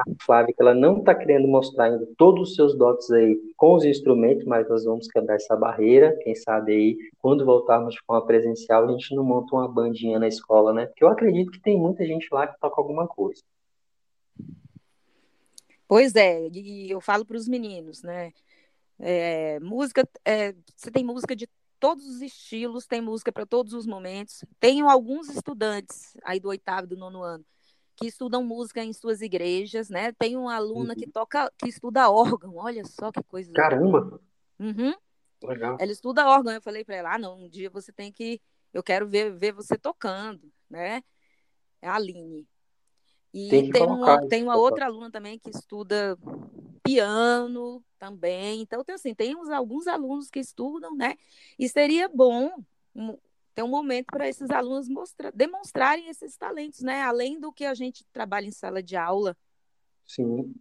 a 0.00 0.24
Flávia, 0.24 0.54
que 0.54 0.62
ela 0.62 0.74
não 0.74 0.98
está 0.98 1.14
querendo 1.14 1.48
mostrar 1.48 1.84
ainda 1.84 2.06
todos 2.16 2.50
os 2.50 2.54
seus 2.54 2.76
dotes 2.76 3.10
aí 3.10 3.36
com 3.56 3.74
os 3.74 3.84
instrumentos, 3.84 4.44
mas 4.44 4.68
nós 4.68 4.84
vamos 4.84 5.08
quebrar 5.08 5.34
essa 5.34 5.56
barreira. 5.56 6.16
Quem 6.22 6.34
sabe 6.34 6.72
aí, 6.72 6.98
quando 7.18 7.44
voltarmos 7.44 7.94
de 7.94 8.00
forma 8.06 8.24
presencial, 8.26 8.84
a 8.84 8.92
gente 8.92 9.14
não 9.14 9.24
monta 9.24 9.54
uma 9.54 9.68
bandinha 9.68 10.18
na 10.18 10.28
escola, 10.28 10.72
né? 10.72 10.86
Porque 10.86 11.04
eu 11.04 11.08
acredito 11.08 11.50
que 11.50 11.60
tem 11.60 11.78
muita 11.78 12.04
gente 12.06 12.28
lá 12.32 12.46
que 12.46 12.58
toca 12.60 12.80
alguma 12.80 13.06
coisa. 13.06 13.42
Pois 15.86 16.14
é, 16.14 16.48
e 16.48 16.90
eu 16.90 17.00
falo 17.00 17.24
para 17.24 17.36
os 17.36 17.48
meninos, 17.48 18.02
né? 18.02 18.32
É, 18.98 19.58
música, 19.60 20.06
é, 20.24 20.54
você 20.76 20.90
tem 20.90 21.04
música 21.04 21.34
de 21.34 21.48
todos 21.80 22.06
os 22.06 22.20
estilos, 22.20 22.86
tem 22.86 23.00
música 23.00 23.32
para 23.32 23.46
todos 23.46 23.72
os 23.72 23.86
momentos. 23.86 24.44
Tenho 24.60 24.88
alguns 24.88 25.28
estudantes 25.28 26.16
aí 26.24 26.38
do 26.38 26.48
oitavo 26.48 26.86
do 26.86 26.96
nono 26.96 27.22
ano 27.22 27.44
que 27.98 28.06
estudam 28.06 28.44
música 28.44 28.82
em 28.82 28.92
suas 28.92 29.20
igrejas, 29.20 29.90
né? 29.90 30.12
Tem 30.12 30.36
uma 30.36 30.54
aluna 30.54 30.94
uhum. 30.94 30.98
que 30.98 31.10
toca, 31.10 31.52
que 31.58 31.68
estuda 31.68 32.08
órgão. 32.08 32.54
Olha 32.56 32.84
só 32.84 33.10
que 33.10 33.22
coisa. 33.24 33.52
Caramba. 33.52 34.20
Uhum. 34.58 34.94
Legal. 35.42 35.76
Ela 35.80 35.92
estuda 35.92 36.28
órgão. 36.28 36.52
Eu 36.52 36.62
falei 36.62 36.84
para 36.84 36.94
ela, 36.94 37.14
ah, 37.14 37.18
não, 37.18 37.44
um 37.44 37.48
dia 37.48 37.68
você 37.68 37.92
tem 37.92 38.12
que, 38.12 38.40
eu 38.72 38.82
quero 38.82 39.08
ver, 39.08 39.32
ver 39.32 39.52
você 39.52 39.76
tocando, 39.76 40.50
né? 40.70 41.02
É 41.82 41.88
a 41.88 41.96
Aline. 41.96 42.46
E 43.34 43.48
tem, 43.48 43.70
tem 43.70 43.82
uma, 43.82 44.28
tem 44.28 44.42
uma 44.42 44.56
outra 44.56 44.86
aluna 44.86 45.10
também 45.10 45.38
que 45.38 45.50
estuda 45.50 46.16
piano 46.84 47.84
também. 47.98 48.62
Então, 48.62 48.84
tem, 48.84 48.94
assim, 48.94 49.14
tem 49.14 49.36
uns, 49.36 49.50
alguns 49.50 49.88
alunos 49.88 50.30
que 50.30 50.38
estudam, 50.38 50.94
né? 50.96 51.16
E 51.58 51.68
seria 51.68 52.08
bom 52.08 52.50
ter 53.58 53.64
um 53.64 53.68
momento 53.68 54.06
para 54.06 54.28
esses 54.28 54.50
alunos 54.50 54.88
mostrar, 54.88 55.32
demonstrarem 55.32 56.08
esses 56.08 56.36
talentos, 56.36 56.80
né? 56.80 57.02
Além 57.02 57.40
do 57.40 57.52
que 57.52 57.64
a 57.64 57.74
gente 57.74 58.04
trabalha 58.12 58.46
em 58.46 58.52
sala 58.52 58.80
de 58.80 58.94
aula. 58.94 59.36
Sim. 60.06 60.54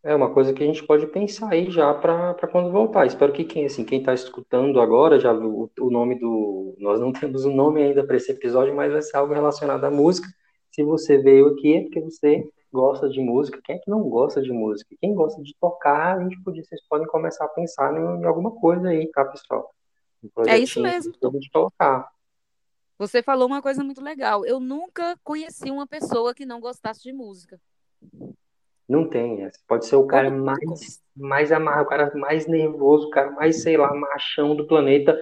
É 0.00 0.14
uma 0.14 0.32
coisa 0.32 0.52
que 0.52 0.62
a 0.62 0.66
gente 0.66 0.86
pode 0.86 1.08
pensar 1.08 1.52
aí 1.52 1.68
já 1.72 1.92
para 1.92 2.46
quando 2.46 2.70
voltar. 2.70 3.06
Espero 3.06 3.32
que 3.32 3.42
quem 3.42 3.66
assim, 3.66 3.84
quem 3.84 3.98
está 3.98 4.14
escutando 4.14 4.80
agora 4.80 5.18
já 5.18 5.32
viu 5.32 5.68
o, 5.80 5.90
nome 5.90 6.16
do. 6.16 6.76
Nós 6.78 7.00
não 7.00 7.10
temos 7.12 7.44
o 7.44 7.50
um 7.50 7.56
nome 7.56 7.82
ainda 7.82 8.06
para 8.06 8.16
esse 8.16 8.30
episódio, 8.30 8.72
mas 8.72 8.92
vai 8.92 9.02
ser 9.02 9.16
algo 9.16 9.34
relacionado 9.34 9.82
à 9.82 9.90
música. 9.90 10.28
Se 10.70 10.84
você 10.84 11.18
veio 11.18 11.48
aqui 11.48 11.74
é 11.74 11.82
porque 11.82 12.00
você 12.00 12.48
gosta 12.72 13.08
de 13.08 13.20
música. 13.20 13.60
Quem 13.64 13.76
é 13.76 13.78
que 13.80 13.90
não 13.90 14.08
gosta 14.08 14.40
de 14.40 14.52
música? 14.52 14.94
Quem 15.00 15.12
gosta 15.12 15.42
de 15.42 15.52
tocar, 15.60 16.18
a 16.18 16.22
gente 16.22 16.40
podia, 16.44 16.62
vocês 16.62 16.86
podem 16.88 17.06
começar 17.08 17.46
a 17.46 17.48
pensar 17.48 17.92
em, 17.96 18.20
em 18.20 18.24
alguma 18.26 18.52
coisa 18.52 18.90
aí, 18.90 19.10
tá, 19.10 19.24
pessoal? 19.24 19.74
É 20.46 20.58
isso 20.58 20.80
mesmo. 20.80 21.12
Gente 21.32 21.50
colocar. 21.50 22.12
Você 22.98 23.22
falou 23.22 23.46
uma 23.46 23.60
coisa 23.60 23.82
muito 23.82 24.02
legal. 24.02 24.46
Eu 24.46 24.60
nunca 24.60 25.18
conheci 25.24 25.70
uma 25.70 25.86
pessoa 25.86 26.34
que 26.34 26.46
não 26.46 26.60
gostasse 26.60 27.02
de 27.02 27.12
música. 27.12 27.60
Não 28.88 29.08
tem. 29.08 29.48
Pode 29.66 29.86
ser 29.86 29.96
o 29.96 30.06
cara 30.06 30.30
mais, 30.30 31.02
mais 31.16 31.50
amarrado, 31.50 31.84
o 31.84 31.88
cara 31.88 32.12
mais 32.14 32.46
nervoso, 32.46 33.08
o 33.08 33.10
cara 33.10 33.30
mais, 33.30 33.62
sei 33.62 33.76
lá, 33.76 33.92
machão 33.94 34.54
do 34.54 34.66
planeta, 34.66 35.18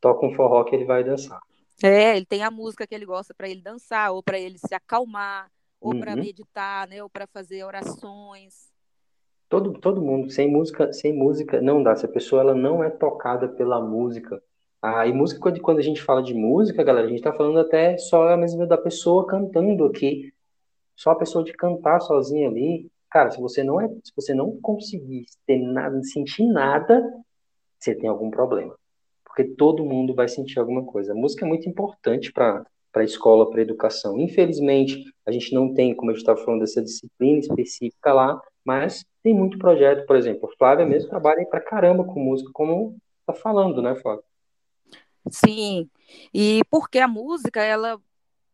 toca 0.00 0.26
um 0.26 0.34
forró 0.34 0.62
que 0.64 0.74
ele 0.74 0.84
vai 0.84 1.02
dançar. 1.02 1.40
É, 1.82 2.16
ele 2.16 2.26
tem 2.26 2.42
a 2.42 2.50
música 2.50 2.86
que 2.86 2.94
ele 2.94 3.04
gosta 3.04 3.34
para 3.34 3.48
ele 3.48 3.60
dançar, 3.60 4.12
ou 4.12 4.22
para 4.22 4.38
ele 4.38 4.58
se 4.58 4.74
acalmar, 4.74 5.50
ou 5.80 5.92
uhum. 5.92 6.00
para 6.00 6.16
meditar, 6.16 6.88
né, 6.88 7.02
ou 7.02 7.10
para 7.10 7.26
fazer 7.26 7.64
orações. 7.64 8.70
Todo, 9.48 9.72
todo 9.74 10.02
mundo, 10.02 10.30
sem 10.30 10.50
música, 10.50 10.92
sem 10.92 11.12
música 11.14 11.60
não 11.60 11.82
dá. 11.82 11.94
Se 11.96 12.06
a 12.06 12.08
pessoa 12.08 12.42
ela 12.42 12.54
não 12.54 12.82
é 12.82 12.90
tocada 12.90 13.48
pela 13.48 13.80
música. 13.80 14.42
Ah, 14.82 15.06
e 15.06 15.12
música, 15.12 15.40
quando 15.60 15.78
a 15.78 15.82
gente 15.82 16.02
fala 16.02 16.22
de 16.22 16.34
música, 16.34 16.82
galera, 16.82 17.06
a 17.06 17.10
gente 17.10 17.18
está 17.18 17.32
falando 17.32 17.58
até 17.58 17.96
só 17.98 18.28
a 18.28 18.36
mesma 18.36 18.66
da 18.66 18.76
pessoa 18.76 19.26
cantando 19.26 19.84
aqui. 19.84 20.32
Só 20.96 21.10
a 21.10 21.16
pessoa 21.16 21.44
de 21.44 21.52
cantar 21.52 22.00
sozinha 22.00 22.48
ali, 22.48 22.90
Cara, 23.16 23.30
se 23.30 23.40
você 23.40 23.62
não 23.62 23.80
é, 23.80 23.88
se 23.88 24.12
você 24.14 24.34
não 24.34 24.60
conseguir 24.60 25.24
ter 25.46 25.58
nada, 25.58 26.02
sentir 26.02 26.46
nada, 26.46 27.02
você 27.78 27.94
tem 27.94 28.10
algum 28.10 28.30
problema. 28.30 28.76
Porque 29.24 29.44
todo 29.44 29.84
mundo 29.84 30.14
vai 30.14 30.28
sentir 30.28 30.58
alguma 30.58 30.84
coisa. 30.84 31.12
A 31.12 31.14
música 31.14 31.44
é 31.44 31.48
muito 31.48 31.68
importante 31.68 32.32
para 32.32 32.64
para 32.92 33.02
a 33.02 33.04
escola, 33.04 33.50
para 33.50 33.60
a 33.60 33.62
educação. 33.62 34.18
Infelizmente, 34.18 35.04
a 35.26 35.30
gente 35.30 35.54
não 35.54 35.74
tem, 35.74 35.94
como 35.94 36.10
gente 36.12 36.20
estava 36.20 36.42
falando, 36.42 36.62
essa 36.62 36.82
disciplina 36.82 37.38
específica 37.40 38.10
lá, 38.12 38.40
mas 38.66 39.06
tem 39.22 39.32
muito 39.32 39.58
projeto, 39.58 40.04
por 40.06 40.16
exemplo, 40.16 40.52
Flávia 40.58 40.84
mesmo 40.84 41.08
trabalha 41.08 41.46
para 41.46 41.60
caramba 41.60 42.04
com 42.04 42.18
música, 42.18 42.50
como 42.52 42.98
está 43.20 43.32
falando, 43.32 43.80
né, 43.80 43.94
Flávia? 43.94 44.24
Sim, 45.30 45.88
e 46.34 46.62
porque 46.70 46.98
a 46.98 47.08
música, 47.08 47.62
ela 47.62 48.00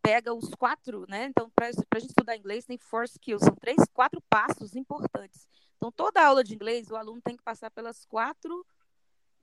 pega 0.03 0.35
os 0.35 0.51
quatro, 0.55 1.07
né? 1.09 1.27
Então, 1.27 1.51
para 1.55 1.68
a 1.68 1.98
gente 1.98 2.11
estudar 2.11 2.37
inglês, 2.37 2.64
tem 2.66 2.77
four 2.77 3.05
skills, 3.05 3.42
são 3.42 3.55
três, 3.55 3.79
quatro 3.94 4.20
passos 4.29 4.75
importantes. 4.75 5.46
Então, 5.77 5.90
toda 5.92 6.25
aula 6.25 6.44
de 6.44 6.55
inglês, 6.55 6.90
o 6.90 6.96
aluno 6.96 7.20
tem 7.22 7.37
que 7.37 7.42
passar 7.42 7.70
pelas 7.70 8.05
quatro 8.05 8.66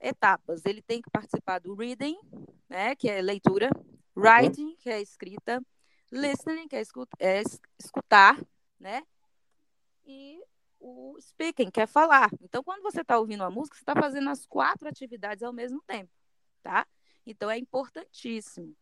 etapas. 0.00 0.64
Ele 0.64 0.82
tem 0.82 1.00
que 1.00 1.10
participar 1.10 1.58
do 1.58 1.74
reading, 1.74 2.18
né? 2.68 2.94
Que 2.94 3.08
é 3.08 3.20
leitura, 3.22 3.70
writing, 4.14 4.76
que 4.76 4.90
é 4.90 5.00
escrita, 5.00 5.62
listening, 6.12 6.68
que 6.68 6.76
é, 6.76 6.82
é 7.18 7.42
escutar, 7.78 8.38
né? 8.78 9.02
E 10.04 10.42
o 10.80 11.16
speaking, 11.20 11.70
que 11.70 11.80
é 11.80 11.86
falar. 11.86 12.30
Então, 12.40 12.64
quando 12.64 12.82
você 12.82 13.02
está 13.02 13.18
ouvindo 13.18 13.42
uma 13.42 13.50
música, 13.50 13.76
você 13.76 13.82
está 13.82 13.94
fazendo 13.94 14.30
as 14.30 14.46
quatro 14.46 14.88
atividades 14.88 15.42
ao 15.42 15.52
mesmo 15.52 15.82
tempo, 15.86 16.10
tá? 16.62 16.86
Então, 17.26 17.50
é 17.50 17.58
importantíssimo. 17.58 18.74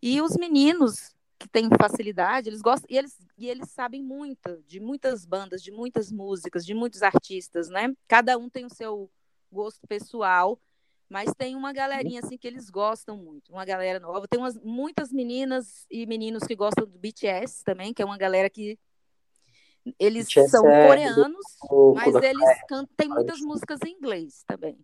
E 0.00 0.22
os 0.22 0.36
meninos 0.36 1.14
que 1.38 1.48
têm 1.48 1.68
facilidade, 1.80 2.48
eles 2.48 2.62
gostam, 2.62 2.86
e 2.90 2.96
eles, 2.96 3.18
e 3.36 3.48
eles 3.48 3.70
sabem 3.70 4.02
muito 4.02 4.62
de 4.66 4.80
muitas 4.80 5.24
bandas, 5.24 5.62
de 5.62 5.70
muitas 5.70 6.10
músicas, 6.10 6.64
de 6.64 6.74
muitos 6.74 7.02
artistas, 7.02 7.68
né? 7.68 7.94
Cada 8.06 8.36
um 8.38 8.48
tem 8.48 8.64
o 8.64 8.74
seu 8.74 9.10
gosto 9.50 9.86
pessoal, 9.86 10.60
mas 11.08 11.32
tem 11.36 11.56
uma 11.56 11.72
galerinha 11.72 12.20
assim 12.20 12.36
que 12.36 12.46
eles 12.46 12.68
gostam 12.68 13.16
muito, 13.16 13.52
uma 13.52 13.64
galera 13.64 13.98
nova. 13.98 14.28
Tem 14.28 14.38
umas, 14.38 14.58
muitas 14.58 15.12
meninas 15.12 15.86
e 15.90 16.06
meninos 16.06 16.44
que 16.44 16.54
gostam 16.54 16.86
do 16.86 16.98
BTS 16.98 17.64
também, 17.64 17.94
que 17.94 18.02
é 18.02 18.04
uma 18.04 18.18
galera 18.18 18.50
que 18.50 18.78
eles 19.98 20.28
são 20.48 20.62
coreanos, 20.62 21.46
mas 21.94 22.14
eles 22.14 22.62
cantam, 22.68 22.88
tem 22.96 23.08
muitas 23.08 23.40
músicas 23.40 23.78
em 23.84 23.92
inglês 23.92 24.44
também. 24.46 24.78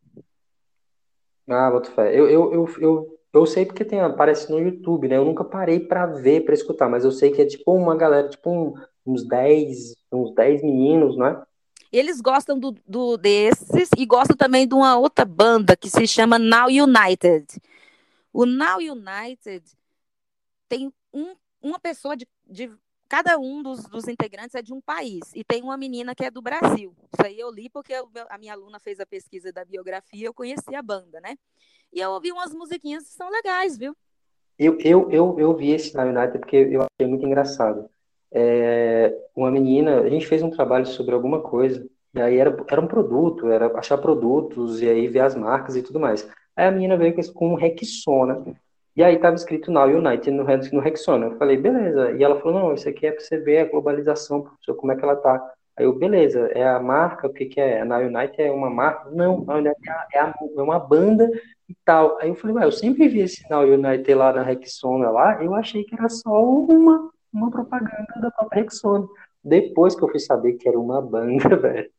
Ah, 1.49 1.71
boto 1.71 1.91
fé. 1.91 2.19
Eu, 2.19 2.29
eu, 2.29 2.53
eu, 2.53 2.69
eu 2.79 3.19
eu 3.35 3.45
sei 3.47 3.67
porque 3.67 3.85
tem, 3.85 4.01
aparece 4.01 4.49
no 4.49 4.61
YouTube, 4.61 5.09
né? 5.09 5.17
Eu 5.17 5.25
nunca 5.25 5.43
parei 5.43 5.81
para 5.81 6.07
ver, 6.07 6.45
para 6.45 6.55
escutar, 6.55 6.89
mas 6.89 7.05
eu 7.05 7.11
sei 7.11 7.33
que 7.33 7.43
é 7.43 7.45
tipo 7.45 7.75
uma 7.75 7.97
galera, 7.97 8.29
tipo 8.29 8.49
um, 8.49 8.75
uns 9.05 9.27
10, 9.27 9.97
uns 10.13 10.33
10 10.37 10.63
meninos, 10.63 11.17
né? 11.17 11.43
Eles 11.91 12.21
gostam 12.21 12.57
do, 12.57 12.77
do 12.87 13.17
desses 13.17 13.89
e 13.99 14.07
gostam 14.07 14.37
também 14.37 14.69
de 14.69 14.75
uma 14.75 14.97
outra 14.97 15.25
banda 15.25 15.77
que 15.77 15.91
se 15.91 16.07
chama 16.07 16.39
Now 16.39 16.69
United. 16.69 17.47
O 18.33 18.47
Now 18.47 18.79
United 18.79 19.65
tem 20.69 20.93
um, 21.13 21.35
uma 21.61 21.81
pessoa 21.81 22.17
de, 22.17 22.29
de 22.47 22.71
cada 23.15 23.39
um 23.39 23.63
dos, 23.63 23.85
dos, 23.85 24.09
integrantes 24.09 24.57
é 24.57 24.61
de 24.61 24.75
um 24.75 24.81
país 24.81 25.21
e 25.37 25.45
tem 25.45 25.63
uma 25.63 25.77
menina 25.77 26.17
que 26.17 26.25
é 26.25 26.33
do 26.33 26.43
Brasil. 26.43 26.93
Isso 27.13 27.25
aí 27.25 27.39
eu 27.39 27.49
li 27.49 27.71
porque 27.71 27.95
a 27.95 28.39
minha 28.39 28.53
aluna 28.53 28.81
fez 28.81 28.99
a 28.99 29.07
pesquisa 29.07 29.53
da 29.53 29.65
biografia, 29.65 30.27
eu 30.27 30.35
conheci 30.35 30.75
a 30.75 30.83
banda, 30.83 31.21
né? 31.21 31.37
E 31.93 32.01
eu 32.01 32.11
ouvi 32.11 32.33
umas 32.33 32.53
musiquinhas 32.53 33.05
que 33.05 33.13
são 33.13 33.31
legais, 33.31 33.79
viu? 33.79 33.97
Eu, 34.59 34.77
eu, 34.81 35.09
eu, 35.13 35.39
eu 35.39 35.57
vi 35.57 35.71
esse 35.71 35.95
na 35.95 36.03
United 36.03 36.41
porque 36.41 36.57
eu 36.57 36.81
achei 36.83 37.09
muito 37.09 37.25
engraçado. 37.25 37.89
É, 38.33 39.17
uma 39.33 39.49
menina, 39.49 40.01
a 40.01 40.11
gente 40.11 40.27
fez 40.27 40.43
um 40.43 40.51
trabalho 40.51 40.87
sobre 40.87 41.15
alguma 41.15 41.41
coisa, 41.41 41.89
e 42.13 42.21
aí 42.21 42.37
era, 42.37 42.65
era 42.69 42.81
um 42.81 42.89
produto, 42.89 43.47
era 43.47 43.69
achar 43.79 43.97
produtos, 43.97 44.83
e 44.83 44.89
aí 44.89 45.07
ver 45.07 45.21
as 45.21 45.37
marcas 45.37 45.77
e 45.77 45.83
tudo 45.83 46.01
mais. 46.01 46.29
Aí 46.57 46.67
a 46.67 46.73
menina 46.73 46.97
veio 46.97 47.15
com 47.33 47.53
um 47.53 47.55
Rexona, 47.55 48.45
e 48.97 49.03
aí 49.03 49.19
tava 49.19 49.35
escrito 49.35 49.73
Now 49.73 49.89
United 49.89 50.31
no, 50.31 50.45
no 50.45 50.81
Rexona. 50.81 51.27
Eu 51.27 51.37
falei, 51.37 51.57
beleza. 51.57 52.13
E 52.13 52.23
ela 52.23 52.41
falou, 52.41 52.61
não, 52.61 52.75
isso 52.75 52.89
aqui 52.89 53.07
é 53.07 53.13
para 53.13 53.21
você 53.21 53.39
ver 53.39 53.59
a 53.59 53.71
globalização, 53.71 54.43
professor, 54.43 54.75
como 54.77 54.93
é 54.93 54.97
que 54.97 55.05
ela 55.05 55.17
tá. 55.17 55.43
Aí 55.77 55.85
eu, 55.85 55.93
beleza, 55.93 56.47
é 56.55 56.65
a 56.69 56.79
marca, 56.79 57.27
o 57.27 57.33
que 57.33 57.47
que 57.47 57.61
é? 57.61 57.81
A 57.81 57.85
Now 57.85 58.01
United 58.01 58.41
é 58.41 58.53
uma 58.53 58.71
marca? 58.71 59.11
Não, 59.11 59.45
a 59.49 59.57
United 59.57 59.91
é, 60.13 60.21
a, 60.21 60.33
é 60.57 60.63
uma 60.63 60.79
banda 60.79 61.29
e 61.69 61.75
tal. 61.85 62.17
Aí 62.21 62.29
eu 62.29 62.37
falei, 62.37 62.55
ué, 62.57 62.65
eu 62.65 62.73
sempre 62.73 63.09
vi 63.09 63.21
esse 63.21 63.43
sinal 63.43 63.65
United 63.65 64.15
lá 64.15 64.33
na 64.33 64.43
Rexona 64.43 65.11
lá, 65.11 65.43
eu 65.43 65.53
achei 65.55 65.83
que 65.83 65.95
era 65.95 66.09
só 66.09 66.45
uma, 66.45 67.11
uma 67.33 67.51
propaganda 67.51 68.07
da 68.21 68.31
própria 68.31 68.63
Rexona. 68.63 69.09
Depois 69.43 69.97
que 69.97 70.05
eu 70.05 70.09
fui 70.09 70.21
saber 70.21 70.53
que 70.53 70.69
era 70.69 70.79
uma 70.79 71.03
banda, 71.03 71.57
velho. 71.59 71.91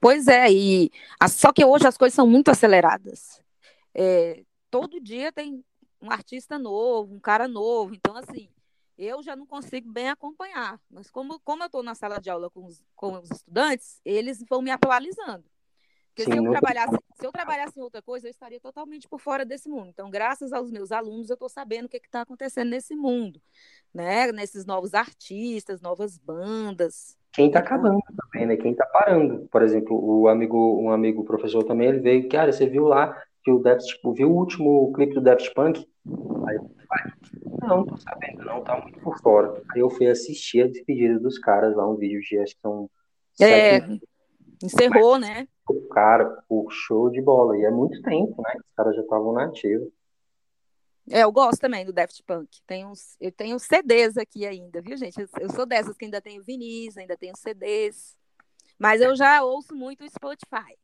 Pois 0.00 0.26
é, 0.26 0.50
e 0.50 0.90
só 1.28 1.52
que 1.52 1.64
hoje 1.64 1.86
as 1.86 1.96
coisas 1.96 2.14
são 2.14 2.26
muito 2.26 2.50
aceleradas. 2.50 3.40
É, 3.94 4.42
todo 4.70 5.00
dia 5.00 5.32
tem 5.32 5.64
um 6.00 6.10
artista 6.10 6.58
novo, 6.58 7.14
um 7.14 7.20
cara 7.20 7.46
novo, 7.46 7.94
então 7.94 8.16
assim, 8.16 8.48
eu 8.96 9.22
já 9.22 9.34
não 9.34 9.46
consigo 9.46 9.90
bem 9.90 10.08
acompanhar. 10.08 10.80
Mas 10.90 11.10
como, 11.10 11.40
como 11.40 11.62
eu 11.62 11.66
estou 11.66 11.82
na 11.82 11.94
sala 11.94 12.18
de 12.20 12.30
aula 12.30 12.50
com 12.50 12.66
os, 12.66 12.82
com 12.94 13.18
os 13.18 13.30
estudantes, 13.30 14.00
eles 14.04 14.44
vão 14.48 14.62
me 14.62 14.70
atualizando. 14.70 15.44
Porque 16.08 16.24
Sim, 16.24 16.32
se, 16.32 16.38
eu 16.38 16.50
trabalhasse, 16.50 16.96
se 17.14 17.26
eu 17.26 17.32
trabalhasse 17.32 17.78
em 17.78 17.82
outra 17.82 18.02
coisa, 18.02 18.26
eu 18.26 18.30
estaria 18.30 18.60
totalmente 18.60 19.08
por 19.08 19.20
fora 19.20 19.44
desse 19.44 19.68
mundo. 19.68 19.88
Então, 19.88 20.10
graças 20.10 20.52
aos 20.52 20.70
meus 20.70 20.92
alunos, 20.92 21.30
eu 21.30 21.34
estou 21.34 21.48
sabendo 21.48 21.86
o 21.86 21.88
que 21.88 21.98
está 21.98 22.22
acontecendo 22.22 22.70
nesse 22.70 22.94
mundo, 22.94 23.40
né? 23.94 24.30
Nesses 24.32 24.66
novos 24.66 24.92
artistas, 24.92 25.80
novas 25.80 26.18
bandas. 26.18 27.16
Quem 27.32 27.46
está 27.46 27.60
acabando 27.60 28.02
também, 28.16 28.46
né? 28.46 28.56
Quem 28.56 28.72
está 28.72 28.84
parando. 28.86 29.48
Por 29.50 29.62
exemplo, 29.62 29.96
o 29.96 30.28
amigo, 30.28 30.82
um 30.82 30.90
amigo 30.90 31.24
professor 31.24 31.62
também, 31.62 31.88
ele 31.88 32.00
veio, 32.00 32.28
cara, 32.28 32.52
você 32.52 32.66
viu 32.66 32.84
lá 32.84 33.16
que 33.42 33.50
o 33.50 33.58
Daft, 33.58 33.86
tipo, 33.86 34.12
viu 34.12 34.30
o 34.30 34.36
último 34.36 34.92
clipe 34.92 35.14
do 35.14 35.20
Daft 35.20 35.52
Punk? 35.54 35.78
Aí 36.46 36.56
eu 36.56 36.70
falei, 36.88 37.12
não, 37.62 37.84
tô 37.84 37.96
sabendo, 37.96 38.44
não, 38.44 38.62
tá 38.62 38.80
muito 38.80 39.00
por 39.00 39.18
fora. 39.20 39.62
Aí 39.72 39.80
eu 39.80 39.90
fui 39.90 40.08
assistir 40.08 40.62
a 40.62 40.66
despedida 40.66 41.18
dos 41.18 41.38
caras 41.38 41.74
lá, 41.76 41.88
um 41.88 41.96
vídeo 41.96 42.20
de 42.20 42.38
acho 42.38 42.54
que 42.54 42.60
são. 42.60 42.90
É, 43.40 43.80
sete... 43.80 44.02
encerrou, 44.62 45.18
Mas, 45.18 45.28
né? 45.28 45.48
Cara, 45.92 46.42
o 46.48 46.68
show 46.68 47.10
de 47.10 47.22
bola. 47.22 47.56
E 47.56 47.64
é 47.64 47.70
muito 47.70 48.02
tempo, 48.02 48.42
né? 48.42 48.54
Os 48.56 48.74
caras 48.76 48.96
já 48.96 49.02
estavam 49.02 49.32
na 49.32 49.44
ativa. 49.44 49.86
É, 51.08 51.24
eu 51.24 51.32
gosto 51.32 51.60
também 51.60 51.84
do 51.84 51.92
Daft 51.92 52.22
Punk. 52.24 52.48
Tem 52.66 52.86
uns, 52.86 53.16
eu 53.20 53.32
tenho 53.32 53.58
CDs 53.58 54.16
aqui 54.16 54.46
ainda, 54.46 54.80
viu, 54.80 54.96
gente? 54.96 55.20
Eu, 55.20 55.28
eu 55.40 55.50
sou 55.50 55.66
dessas 55.66 55.96
que 55.96 56.04
ainda 56.04 56.20
tenho 56.20 56.42
vinis, 56.42 56.96
ainda 56.96 57.16
tenho 57.16 57.36
CDs. 57.36 58.16
Mas 58.78 59.00
eu 59.00 59.14
já 59.14 59.42
ouço 59.42 59.74
muito 59.74 60.04
o 60.04 60.08
Spotify. 60.08 60.76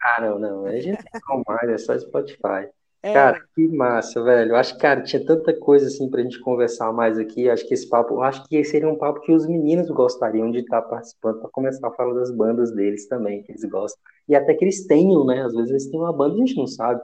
Ah, 0.00 0.20
não, 0.20 0.38
não. 0.38 0.66
A 0.66 0.78
gente 0.78 1.02
não 1.28 1.42
mais, 1.46 1.68
é 1.68 1.78
só 1.78 1.98
Spotify. 1.98 2.68
É. 3.02 3.12
Cara, 3.12 3.46
que 3.54 3.68
massa, 3.68 4.22
velho. 4.22 4.52
Eu 4.52 4.56
acho 4.56 4.74
que, 4.74 4.80
cara, 4.80 5.02
tinha 5.02 5.24
tanta 5.24 5.56
coisa 5.58 5.86
assim 5.86 6.10
pra 6.10 6.22
gente 6.22 6.40
conversar 6.40 6.92
mais 6.92 7.18
aqui. 7.18 7.48
Acho 7.48 7.66
que 7.66 7.74
esse 7.74 7.88
papo, 7.88 8.20
acho 8.22 8.44
que 8.48 8.64
seria 8.64 8.88
um 8.88 8.98
papo 8.98 9.20
que 9.20 9.32
os 9.32 9.46
meninos 9.46 9.88
gostariam 9.88 10.50
de 10.50 10.58
estar 10.58 10.82
participando 10.82 11.40
para 11.40 11.50
começar 11.50 11.88
a 11.88 11.92
falar 11.92 12.14
das 12.14 12.30
bandas 12.30 12.72
deles 12.72 13.06
também, 13.06 13.42
que 13.42 13.52
eles 13.52 13.64
gostam. 13.64 14.00
E 14.28 14.34
até 14.34 14.52
que 14.54 14.64
eles 14.64 14.86
tenham, 14.86 15.24
né? 15.24 15.42
Às 15.42 15.52
vezes 15.52 15.70
eles 15.70 15.86
têm 15.90 16.00
uma 16.00 16.12
banda 16.12 16.34
e 16.34 16.42
a 16.42 16.46
gente 16.46 16.56
não 16.56 16.66
sabe. 16.66 17.00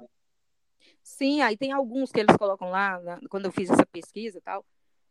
Sim, 1.03 1.43
aí 1.43 1.57
tem 1.57 1.71
alguns 1.71 2.11
que 2.11 2.19
eles 2.19 2.37
colocam 2.37 2.71
lá, 2.71 3.01
quando 3.31 3.45
eu 3.45 3.53
fiz 3.53 3.71
essa 3.71 3.87
pesquisa 3.87 4.39
e 4.39 4.41
tal, 4.41 4.65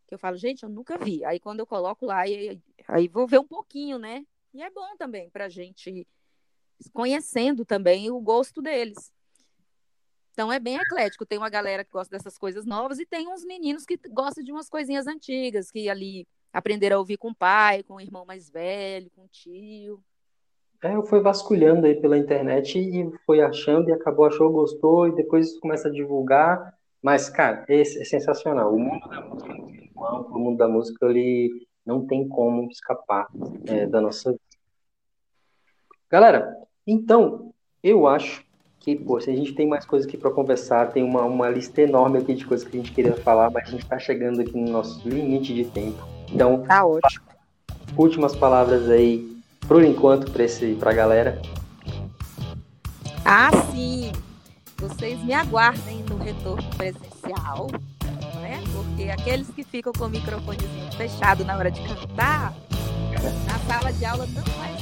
que 0.07 0.15
eu 0.15 0.19
falo, 0.19 0.35
gente, 0.35 0.63
eu 0.63 0.69
nunca 0.69 0.97
vi. 0.97 1.23
Aí 1.23 1.39
quando 1.39 1.59
eu 1.59 1.67
coloco 1.67 2.05
lá, 2.05 2.21
aí, 2.21 2.59
aí 2.87 3.07
vou 3.07 3.27
ver 3.27 3.39
um 3.39 3.47
pouquinho, 3.47 3.97
né? 3.97 4.25
E 4.53 4.61
é 4.61 4.69
bom 4.69 4.97
também 4.97 5.29
para 5.29 5.45
a 5.45 5.49
gente 5.49 6.05
conhecendo 6.91 7.65
também 7.65 8.09
o 8.11 8.19
gosto 8.19 8.61
deles. 8.61 9.11
Então 10.31 10.51
é 10.51 10.59
bem 10.59 10.75
eclético. 10.75 11.25
Tem 11.25 11.37
uma 11.37 11.49
galera 11.49 11.83
que 11.83 11.91
gosta 11.91 12.15
dessas 12.15 12.37
coisas 12.37 12.65
novas 12.65 12.99
e 12.99 13.05
tem 13.05 13.27
uns 13.27 13.45
meninos 13.45 13.85
que 13.85 13.97
gostam 14.09 14.43
de 14.43 14.51
umas 14.51 14.69
coisinhas 14.69 15.07
antigas, 15.07 15.71
que 15.71 15.89
ali 15.89 16.27
aprenderam 16.51 16.97
a 16.97 16.99
ouvir 16.99 17.17
com 17.17 17.29
o 17.29 17.35
pai, 17.35 17.83
com 17.83 17.95
o 17.95 18.01
irmão 18.01 18.25
mais 18.25 18.49
velho, 18.49 19.11
com 19.15 19.23
o 19.23 19.27
tio. 19.27 20.03
É, 20.83 20.95
eu 20.95 21.03
fui 21.03 21.21
vasculhando 21.21 21.85
aí 21.85 21.95
pela 21.95 22.17
internet 22.17 22.77
e 22.77 23.09
foi 23.25 23.41
achando 23.41 23.89
e 23.89 23.93
acabou, 23.93 24.25
achou, 24.25 24.51
gostou, 24.51 25.07
e 25.07 25.15
depois 25.15 25.57
começa 25.59 25.87
a 25.87 25.91
divulgar. 25.91 26.73
Mas, 27.01 27.29
cara, 27.29 27.65
é, 27.69 27.81
é 27.81 27.85
sensacional. 27.85 28.73
O 28.73 28.79
mundo 28.79 29.07
da 29.07 29.21
música, 29.21 29.53
o 29.95 30.39
mundo 30.39 30.57
da 30.57 30.67
música, 30.67 31.05
ele 31.05 31.67
não 31.85 32.05
tem 32.05 32.27
como 32.27 32.69
escapar 32.69 33.27
é, 33.65 33.85
da 33.85 34.01
nossa 34.01 34.31
vida. 34.31 34.41
Galera, 36.13 36.59
então, 36.85 37.51
eu 37.83 38.05
acho 38.05 38.45
que, 38.79 38.95
pô, 38.95 39.19
se 39.19 39.31
a 39.31 39.35
gente 39.35 39.53
tem 39.53 39.67
mais 39.67 39.83
coisas 39.83 40.07
aqui 40.07 40.15
para 40.15 40.29
conversar, 40.29 40.91
tem 40.91 41.03
uma, 41.03 41.23
uma 41.23 41.49
lista 41.49 41.81
enorme 41.81 42.19
aqui 42.19 42.35
de 42.35 42.45
coisas 42.45 42.67
que 42.67 42.77
a 42.77 42.79
gente 42.79 42.91
queria 42.91 43.15
falar, 43.15 43.49
mas 43.49 43.67
a 43.67 43.71
gente 43.71 43.81
está 43.81 43.97
chegando 43.97 44.39
aqui 44.39 44.55
no 44.55 44.71
nosso 44.71 45.09
limite 45.09 45.55
de 45.55 45.65
tempo. 45.65 45.97
Então, 46.31 46.61
tá 46.67 46.85
ótimo. 46.85 47.25
Últimas 47.97 48.35
palavras 48.35 48.91
aí, 48.91 49.27
por 49.67 49.83
enquanto, 49.83 50.31
para 50.31 50.91
a 50.91 50.93
galera. 50.93 51.41
Ah, 53.25 53.49
sim! 53.71 54.11
Vocês 54.77 55.19
me 55.23 55.33
aguardem 55.33 56.05
no 56.07 56.17
retorno 56.17 56.69
presencial, 56.77 57.69
né? 58.39 58.61
Porque 58.71 59.09
aqueles 59.09 59.49
que 59.49 59.63
ficam 59.63 59.91
com 59.91 60.05
o 60.05 60.09
microfone 60.09 60.59
fechado 60.95 61.43
na 61.43 61.57
hora 61.57 61.71
de 61.71 61.81
cantar, 61.81 62.53
na 63.47 63.59
sala 63.67 63.91
de 63.91 64.05
aula 64.05 64.27
não 64.27 64.43
vai. 64.43 64.72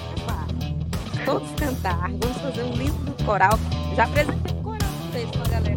Todos 1.25 1.51
cantar. 1.51 2.09
Vamos 2.19 2.37
fazer 2.37 2.63
um 2.63 2.73
livro 2.73 3.03
do 3.03 3.23
coral. 3.23 3.57
Já 3.95 4.05
apresentei 4.05 4.55
um 4.57 4.63
coral 4.63 4.89
uma 5.01 5.11
vez 5.11 5.29
com 5.31 5.39
a 5.39 5.47
galera 5.47 5.75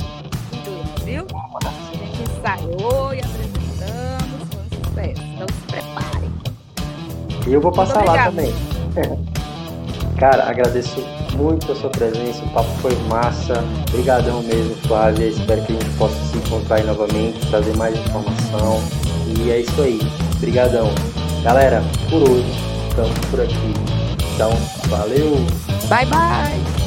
do 0.65 1.05
viu? 1.05 1.27
A 1.65 1.71
gente 1.71 2.23
ensaiou 2.23 3.15
e 3.15 3.21
apresentamos, 3.21 4.49
foi 4.51 4.61
um 4.61 4.85
sucesso. 4.85 5.23
Então 5.23 5.47
se 5.49 5.67
preparem. 5.67 6.33
E 7.47 7.53
eu 7.53 7.61
vou 7.61 7.73
passar 7.73 8.05
lá 8.05 8.25
também. 8.25 8.53
Cara, 10.19 10.49
agradeço 10.49 11.05
muito 11.37 11.73
a 11.73 11.75
sua 11.75 11.91
presença, 11.91 12.45
o 12.45 12.49
papo 12.51 12.71
foi 12.81 12.95
massa. 13.09 13.65
Obrigadão 13.89 14.43
mesmo, 14.43 14.75
Flávia. 14.87 15.27
Espero 15.27 15.63
que 15.65 15.73
a 15.73 15.81
gente 15.81 15.97
possa 15.97 16.15
se 16.27 16.39
encontrar 16.39 16.77
aí 16.77 16.85
novamente, 16.85 17.47
trazer 17.51 17.77
mais 17.77 17.99
informação. 17.99 18.81
E 19.27 19.51
é 19.51 19.61
isso 19.61 19.83
aí. 19.83 20.01
Obrigadão. 20.37 20.89
Galera, 21.43 21.83
por 22.09 22.23
hoje, 22.23 22.51
estamos 22.89 23.19
por 23.31 23.41
aqui. 23.41 23.94
Então, 24.35 24.51
valeu! 24.89 25.37
Bye, 25.89 26.07
bye! 26.07 26.84